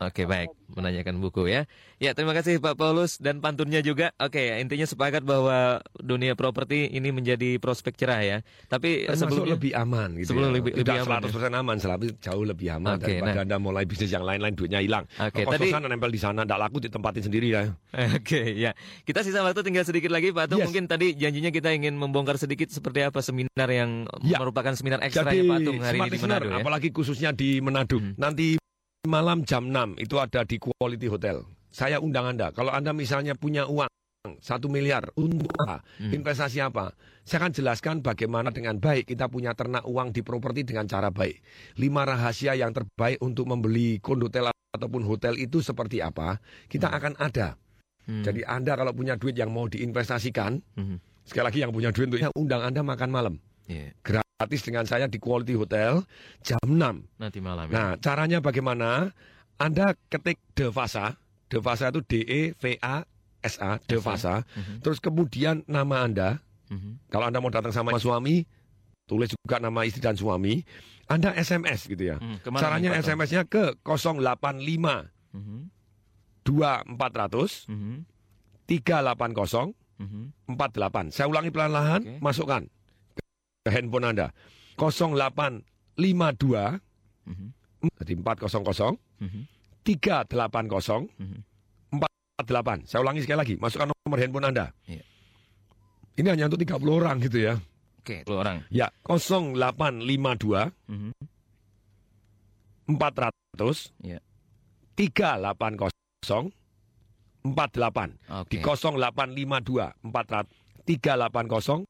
Oke 0.01 0.25
baik, 0.25 0.49
menanyakan 0.67 1.21
buku 1.21 1.45
ya. 1.45 1.69
Ya 1.95 2.11
terima 2.11 2.33
kasih 2.33 2.57
Pak 2.57 2.73
Paulus 2.73 3.21
dan 3.21 3.37
pantunnya 3.37 3.79
juga. 3.79 4.17
Oke 4.17 4.57
intinya 4.57 4.83
sepakat 4.83 5.21
bahwa 5.21 5.77
dunia 5.93 6.33
properti 6.33 6.89
ini 6.89 7.13
menjadi 7.13 7.61
prospek 7.61 7.93
cerah 7.95 8.17
ya. 8.19 8.37
Tapi 8.65 9.05
Termasuk 9.05 9.29
sebelumnya 9.29 9.53
lebih 9.53 9.71
aman 9.77 10.09
gitu 10.17 10.33
Sebelum 10.33 10.49
ya. 10.49 10.55
lebih, 10.57 10.71
lebih 10.75 10.97
aman. 11.05 11.21
100% 11.21 11.53
aman, 11.53 11.75
selalu 11.77 12.05
jauh 12.17 12.41
lebih 12.41 12.67
aman 12.73 12.97
Oke, 12.97 13.13
daripada 13.13 13.31
nah. 13.31 13.45
Anda 13.45 13.57
mulai 13.57 13.85
bisnis 13.85 14.09
yang 14.09 14.25
lain-lain 14.25 14.57
duitnya 14.57 14.81
hilang. 14.81 15.05
Oke, 15.15 15.45
Kos-kosan 15.45 15.79
tadi- 15.79 15.93
nempel 15.93 16.09
di 16.09 16.17
sana, 16.17 16.41
tidak 16.43 16.59
laku 16.59 16.77
ditempatin 16.81 17.23
sendiri 17.23 17.47
ya. 17.51 17.61
Oke 18.17 18.41
ya, 18.53 18.73
kita 19.05 19.21
sisa 19.21 19.45
waktu 19.45 19.61
tinggal 19.61 19.85
sedikit 19.85 20.09
lagi 20.09 20.33
Pak 20.33 20.49
Tung. 20.49 20.65
Yes. 20.65 20.73
Mungkin 20.73 20.89
tadi 20.89 21.13
janjinya 21.13 21.53
kita 21.53 21.69
ingin 21.71 21.93
membongkar 21.93 22.41
sedikit 22.41 22.73
seperti 22.73 23.05
apa 23.05 23.21
seminar 23.21 23.69
yang 23.69 24.09
merupakan 24.17 24.73
seminar 24.73 24.97
ekstranya 25.01 25.29
Ya. 25.37 25.45
Pak 25.47 25.59
Tung 25.61 25.77
hari 25.79 25.97
ini 25.99 26.09
di 26.09 26.19
Manado 26.19 26.47
ya. 26.47 26.57
apalagi 26.57 26.89
khususnya 26.89 27.29
di 27.29 27.61
Manado. 27.61 27.97
Hmm. 27.97 28.13
Nanti 28.17 28.60
malam 29.07 29.41
jam 29.41 29.65
6 29.65 29.97
itu 29.97 30.15
ada 30.21 30.45
di 30.45 30.61
Quality 30.61 31.07
Hotel. 31.09 31.41
Saya 31.73 31.97
undang 31.97 32.35
Anda. 32.35 32.53
Kalau 32.53 32.69
Anda 32.69 32.93
misalnya 32.93 33.33
punya 33.33 33.65
uang 33.65 33.89
satu 34.37 34.69
miliar 34.69 35.09
untuk 35.17 35.49
apa? 35.57 35.81
Hmm. 35.97 36.13
Investasi 36.13 36.61
apa? 36.61 36.93
Saya 37.25 37.41
akan 37.41 37.53
jelaskan 37.55 37.95
bagaimana 38.05 38.53
dengan 38.53 38.77
baik 38.77 39.09
kita 39.09 39.25
punya 39.31 39.57
ternak 39.57 39.87
uang 39.89 40.13
di 40.13 40.21
properti 40.21 40.67
dengan 40.67 40.85
cara 40.85 41.09
baik. 41.09 41.41
Lima 41.81 42.05
rahasia 42.05 42.53
yang 42.53 42.75
terbaik 42.75 43.17
untuk 43.25 43.49
membeli 43.49 43.97
kondotel 43.97 44.53
ataupun 44.53 45.01
hotel 45.09 45.33
itu 45.41 45.65
seperti 45.65 46.05
apa? 46.05 46.37
Kita 46.69 46.93
akan 46.93 47.17
ada. 47.17 47.57
Hmm. 48.05 48.21
Jadi 48.21 48.45
Anda 48.45 48.77
kalau 48.77 48.93
punya 48.93 49.17
duit 49.17 49.33
yang 49.33 49.49
mau 49.49 49.65
diinvestasikan, 49.65 50.61
Hmm. 50.77 51.01
sekali 51.25 51.45
lagi 51.49 51.59
yang 51.65 51.73
punya 51.73 51.89
duit 51.89 52.11
untuk 52.13 52.37
undang 52.37 52.61
Anda 52.61 52.85
makan 52.85 53.09
malam. 53.09 53.33
Iya. 53.65 53.95
Gratis 54.05 54.30
dengan 54.47 54.85
saya 54.85 55.05
di 55.05 55.17
Quality 55.17 55.53
Hotel 55.53 56.01
jam 56.41 56.61
6. 56.65 56.77
Nanti 57.19 57.39
malam 57.41 57.67
ya. 57.67 57.73
Nah, 57.73 57.91
caranya 57.97 58.39
bagaimana? 58.39 59.11
Anda 59.61 59.93
ketik 60.09 60.41
Devasa, 60.57 61.21
Devasa 61.45 61.93
itu 61.93 62.01
D 62.01 62.13
E 62.25 62.41
V 62.57 62.81
A 62.81 63.05
S 63.41 63.61
A, 63.61 63.77
Devasa. 63.85 64.41
Mhm. 64.57 64.81
Terus 64.81 64.97
kemudian 64.97 65.61
nama 65.69 66.01
Anda. 66.01 66.41
Mhm. 66.73 67.09
Kalau 67.09 67.29
Anda 67.29 67.37
mau 67.37 67.53
datang 67.53 67.69
sama 67.69 67.93
suami, 67.97 68.45
tulis 69.05 69.29
juga 69.29 69.59
nama 69.59 69.85
istri 69.85 70.01
dan 70.01 70.17
suami. 70.17 70.65
Anda 71.11 71.35
SMS 71.35 71.91
gitu 71.91 72.07
ya. 72.07 72.17
Hmm, 72.17 72.39
Caranya? 72.55 72.95
SMS-nya 72.95 73.43
ke 73.43 73.75
085 73.83 75.11
Mhm. 75.35 75.67
2400 76.47 77.67
Mhm. 77.67 78.07
380 78.65 79.75
Mhm. 79.99 80.31
48. 80.55 81.11
Saya 81.13 81.27
ulangi 81.29 81.51
pelan-pelan, 81.51 82.17
masukkan 82.23 82.63
ke 82.65 82.71
handphone 83.69 84.09
Anda. 84.09 84.33
0852 84.77 86.81
Mhm. 87.29 87.47
jadi 88.01 88.13
400 88.17 88.97
Mhm. 89.21 89.45
380 89.85 91.05
48. 91.93 92.89
Saya 92.89 93.05
ulangi 93.05 93.21
sekali 93.21 93.37
lagi, 93.37 93.53
masukkan 93.61 93.93
nomor 93.93 94.17
handphone 94.17 94.49
Anda. 94.49 94.73
Iya. 94.89 95.05
Ini 96.17 96.27
hanya 96.33 96.49
untuk 96.49 96.65
30 96.65 96.97
orang 96.97 97.21
gitu 97.21 97.37
ya. 97.37 97.61
Oke, 98.01 98.25
10 98.25 98.41
orang. 98.41 98.65
Ya, 98.73 98.89
0852 99.05 100.73
Mhm. 100.89 101.13
400 102.97 103.93
Iya. 104.01 104.17
380 104.97 106.49
48. 107.45 108.17
Di 108.49 108.57
Oke. 108.57 108.65
0852 108.65 109.93
400 110.01 110.49
380 110.85 111.85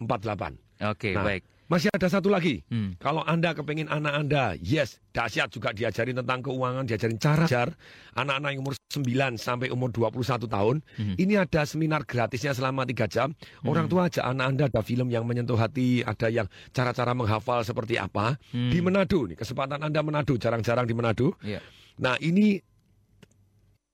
48. 0.00 0.56
Oke, 0.82 1.14
Nah, 1.14 1.22
baik. 1.22 1.42
Masih 1.64 1.88
ada 1.96 2.12
satu 2.12 2.28
lagi. 2.28 2.60
Hmm. 2.68 2.92
Kalau 3.00 3.24
Anda 3.24 3.56
kepingin 3.56 3.88
anak 3.88 4.12
Anda, 4.12 4.52
yes, 4.60 5.00
dahsyat 5.16 5.48
juga 5.48 5.72
diajarin 5.72 6.20
tentang 6.20 6.44
keuangan, 6.44 6.84
diajarin 6.84 7.16
cara 7.16 7.48
ajar 7.48 7.72
anak-anak 8.12 8.48
yang 8.52 8.60
umur 8.60 8.74
9 8.92 9.40
sampai 9.40 9.72
umur 9.72 9.88
21 9.88 10.44
tahun. 10.44 10.76
Hmm. 11.00 11.16
Ini 11.16 11.40
ada 11.40 11.64
seminar 11.64 12.04
gratisnya 12.04 12.52
selama 12.52 12.84
3 12.84 13.08
jam. 13.08 13.32
Orang 13.64 13.88
tua 13.88 14.12
ajak 14.12 14.20
anak 14.28 14.46
Anda 14.52 14.64
ada 14.68 14.84
film 14.84 15.08
yang 15.08 15.24
menyentuh 15.24 15.56
hati, 15.56 16.04
ada 16.04 16.28
yang 16.28 16.44
cara-cara 16.76 17.16
menghafal 17.16 17.64
seperti 17.64 17.96
apa. 17.96 18.36
Hmm. 18.52 18.68
Di 18.68 18.84
Manado 18.84 19.24
nih, 19.24 19.36
kesempatan 19.40 19.80
Anda 19.80 20.04
Manado, 20.04 20.36
jarang-jarang 20.36 20.84
di 20.84 20.92
Manado. 20.92 21.32
Iya. 21.40 21.64
Nah, 21.96 22.20
ini 22.20 22.60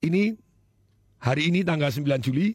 ini 0.03 0.35
hari 1.23 1.55
ini 1.55 1.63
tanggal 1.63 1.95
9 1.95 2.19
Juli 2.19 2.51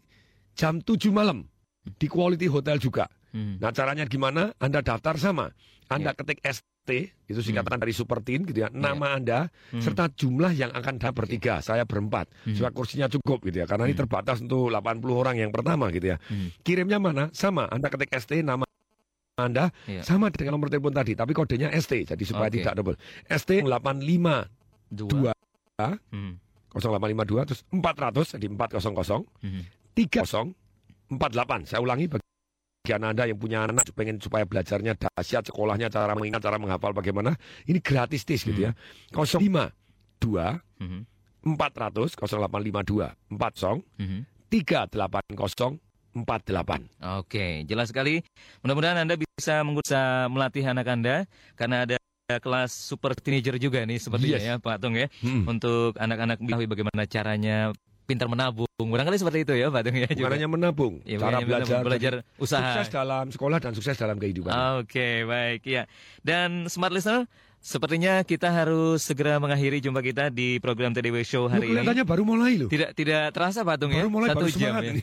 jam 0.59 0.83
7 0.83 1.07
malam 1.15 1.47
di 1.87 2.11
Quality 2.11 2.51
Hotel 2.51 2.83
juga. 2.83 3.07
Hmm. 3.35 3.59
Nah 3.59 3.75
caranya 3.75 4.07
gimana? 4.07 4.55
Anda 4.63 4.79
daftar 4.79 5.19
sama. 5.19 5.51
Anda 5.85 6.15
Iya. 6.15 6.17
ketik 6.17 6.39
ST, 6.41 6.89
itu 7.27 7.39
singkatan 7.43 7.77
dari 7.77 7.91
Supertin 7.91 8.47
gitu 8.47 8.63
ya. 8.63 8.71
Nama 8.71 9.19
Anda 9.19 9.51
Hmm. 9.69 9.83
serta 9.83 10.07
jumlah 10.07 10.55
yang 10.55 10.71
akan 10.71 10.97
dapat 10.97 11.27
bertiga. 11.27 11.59
Saya 11.59 11.83
berempat. 11.83 12.31
Hmm. 12.47 12.55
Supaya 12.55 12.71
kursinya 12.71 13.05
cukup 13.05 13.43
gitu 13.45 13.59
ya. 13.59 13.67
Karena 13.67 13.85
ini 13.85 13.93
terbatas 13.93 14.39
untuk 14.39 14.71
80 14.71 15.19
orang 15.19 15.35
yang 15.35 15.51
pertama 15.51 15.91
gitu 15.91 16.15
ya. 16.15 16.17
Hmm. 16.25 16.49
Kirimnya 16.63 16.97
mana? 16.97 17.27
Sama. 17.35 17.67
Anda 17.67 17.91
ketik 17.91 18.15
ST 18.15 18.39
nama 18.39 18.63
Anda 19.35 19.67
Iya. 19.83 19.99
sama 20.07 20.31
dengan 20.31 20.55
nomor 20.55 20.71
telepon 20.71 20.95
tadi, 20.95 21.11
tapi 21.11 21.35
kodenya 21.35 21.67
ST. 21.75 22.07
Jadi 22.07 22.23
supaya 22.23 22.47
Oke. 22.47 22.63
tidak 22.63 22.71
double. 22.79 22.95
ST 23.27 23.59
852 23.67 25.35
Hmm. 26.07 26.39
0852 26.71 27.43
terus 27.43 27.61
400 27.67 28.31
jadi 28.39 28.47
400 28.47 29.27
Mhm. 29.43 29.61
30 29.93 30.55
48. 31.11 31.67
Saya 31.67 31.83
ulangi 31.83 32.07
bagi 32.85 33.01
Anda 33.01 33.25
yang 33.25 33.41
punya 33.41 33.65
anak 33.65 33.89
pengen 33.91 34.21
supaya 34.21 34.45
belajarnya 34.45 34.93
dahsyat 34.93 35.49
sekolahnya 35.49 35.89
cara 35.89 36.13
mengingat 36.13 36.45
cara 36.45 36.61
menghafal 36.61 36.93
bagaimana 36.93 37.33
ini 37.65 37.81
gratis 37.81 38.21
tis 38.21 38.45
gitu 38.45 38.69
ya. 38.69 38.71
052 39.09 40.61
Mhm. 40.77 41.01
400 41.57 42.13
0852 42.13 43.09
40 43.33 43.81
Mhm. 43.97 44.19
380 44.49 45.81
48. 46.15 46.87
Oke, 47.19 47.65
jelas 47.67 47.91
sekali. 47.91 48.23
Mudah-mudahan 48.63 49.03
Anda 49.03 49.19
bisa 49.19 49.65
bisa 49.67 50.01
melatih 50.31 50.63
anak 50.63 50.87
Anda 50.87 51.15
karena 51.59 51.83
ada 51.83 51.97
kelas 52.39 52.71
super 52.71 53.13
teenager 53.13 53.59
juga 53.59 53.83
nih 53.83 53.99
sepertinya 53.99 54.39
Yes. 54.39 54.47
ya 54.47 54.55
Pak 54.57 54.79
Tung 54.79 54.95
ya. 54.95 55.11
Hmm. 55.21 55.43
Untuk 55.45 55.93
anak-anak 55.99 56.39
mengetahui 56.39 56.65
bagaimana 56.65 57.03
caranya 57.05 57.69
pintar 58.05 58.25
menabung. 58.25 58.69
Barangkali 58.77 59.17
seperti 59.17 59.43
itu 59.43 59.53
ya 59.53 59.67
Pak 59.67 59.81
Tung 59.83 59.95
ya. 59.95 60.05
Bukan 60.05 60.15
juga. 60.15 60.31
hanya 60.31 60.47
menabung, 60.47 60.93
Iya, 61.01 61.17
cara 61.17 61.37
belajar, 61.41 61.81
belajar 61.81 62.13
usaha. 62.37 62.61
Sukses 62.71 62.89
dalam 62.89 63.25
sekolah 63.29 63.57
dan 63.57 63.71
sukses 63.73 63.95
dalam 63.95 64.15
kehidupan. 64.15 64.53
Oke, 64.79 65.23
baik 65.23 65.65
ya. 65.65 65.83
Dan 66.21 66.67
smart 66.67 66.91
listener, 66.91 67.25
sepertinya 67.57 68.21
kita 68.21 68.47
harus 68.47 69.01
segera 69.01 69.37
mengakhiri 69.37 69.81
jumpa 69.81 69.99
kita 69.99 70.29
di 70.29 70.59
program 70.59 70.93
TDW 70.93 71.25
Show 71.25 71.49
hari 71.49 71.65
ini. 71.65 71.81
kelihatannya 71.81 72.05
baru 72.05 72.23
mulai 72.23 72.53
loh. 72.57 72.69
Tidak 72.69 72.93
tidak 72.93 73.33
terasa 73.33 73.65
Pak 73.65 73.75
Tung 73.77 73.89
ya. 73.89 73.99
Baru 73.99 74.11
mulai, 74.11 74.29
Satu 74.29 74.45
baru 74.45 74.51
jam 74.53 74.73
ya. 74.75 74.81
ini. 74.85 75.01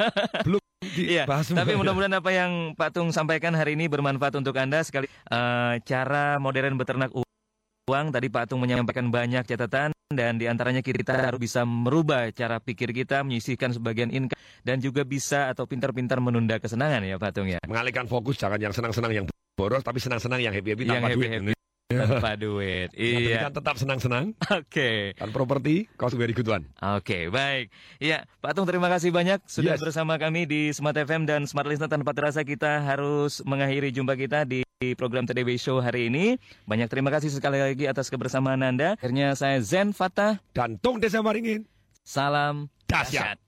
Belum 0.46 0.60
Iya, 0.92 1.24
tapi 1.30 1.78
mudah-mudahan 1.78 2.18
apa 2.18 2.34
yang 2.34 2.74
Pak 2.74 2.90
Tung 2.90 3.14
sampaikan 3.14 3.54
hari 3.54 3.78
ini 3.78 3.86
bermanfaat 3.86 4.34
untuk 4.34 4.52
Anda 4.58 4.82
sekali. 4.82 5.06
Eh, 5.06 5.74
cara 5.86 6.36
modern 6.36 6.74
beternak 6.74 7.14
uang 7.14 8.06
tadi 8.10 8.26
Pak 8.26 8.50
Tung 8.50 8.60
menyampaikan 8.60 9.08
banyak 9.08 9.46
catatan 9.46 9.91
dan 10.14 10.36
di 10.36 10.46
antaranya 10.46 10.80
kita 10.80 11.14
harus 11.14 11.40
bisa 11.40 11.62
merubah 11.62 12.30
cara 12.30 12.58
pikir 12.58 12.92
kita, 12.92 13.22
menyisihkan 13.22 13.72
sebagian 13.72 14.10
income 14.12 14.38
dan 14.62 14.78
juga 14.78 15.02
bisa 15.02 15.50
atau 15.50 15.66
pintar-pintar 15.66 16.22
menunda 16.22 16.58
kesenangan 16.58 17.02
ya 17.02 17.18
Pak 17.18 17.30
Tung 17.34 17.48
ya. 17.50 17.58
Mengalihkan 17.64 18.06
fokus 18.06 18.38
jangan 18.38 18.58
yang 18.58 18.72
senang-senang 18.72 19.12
yang 19.12 19.24
boros 19.52 19.82
tapi 19.82 20.00
senang-senang 20.00 20.40
yang 20.40 20.54
happy-happy 20.54 20.88
Yang 20.88 20.96
tanpa 20.96 21.08
duit. 21.12 21.28
happy-happy 21.28 21.52
tanpa 21.92 22.30
duit. 22.40 22.88
Iya. 22.96 23.38
Kan 23.44 23.52
tetap 23.52 23.76
senang-senang. 23.76 24.24
Oke. 24.64 25.12
Dan 25.12 25.28
properti 25.28 25.84
cost 26.00 26.16
very 26.16 26.32
good 26.32 26.48
one. 26.48 26.64
Oke, 26.80 27.28
baik. 27.28 27.68
Iya, 28.00 28.24
Pak 28.40 28.56
Tung 28.56 28.64
terima 28.64 28.88
kasih 28.88 29.12
banyak 29.12 29.44
sudah 29.44 29.76
Yes. 29.76 29.82
bersama 29.84 30.16
kami 30.16 30.48
di 30.48 30.72
Smart 30.72 30.96
FM 30.96 31.28
dan 31.28 31.44
Smart 31.44 31.68
Listener 31.68 31.92
tanpa 31.92 32.16
terasa 32.16 32.40
kita 32.48 32.80
harus 32.80 33.44
mengakhiri 33.44 33.92
jumpa 33.92 34.16
kita 34.16 34.48
di 34.48 34.64
program 34.98 35.22
TDW 35.22 35.54
Show 35.54 35.78
hari 35.78 36.10
ini. 36.10 36.34
Banyak 36.66 36.90
terima 36.90 37.14
kasih 37.14 37.30
sekali 37.30 37.62
lagi 37.62 37.86
atas 37.86 38.10
kebersamaan 38.10 38.58
Anda. 38.58 38.98
Akhirnya 38.98 39.38
saya 39.38 39.62
Zen 39.62 39.94
Fatah 39.94 40.42
dan 40.50 40.82
Tung 40.82 40.98
Desa 40.98 41.22
Maringin. 41.22 41.62
Salam 42.02 42.66
dahsyat. 42.90 43.38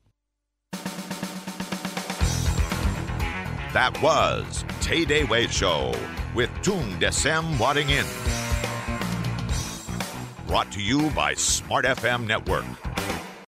That 3.75 3.91
was 3.99 4.63
Tay 4.79 5.03
Way 5.27 5.51
Show 5.51 5.91
with 6.39 6.47
Tung 6.63 6.95
Desem 7.03 7.43
Wadding 7.59 7.91
In. 7.91 8.07
Brought 10.47 10.71
to 10.71 10.81
you 10.81 11.11
by 11.11 11.35
Smart 11.35 11.83
FM 11.83 12.31
Network. 12.31 12.63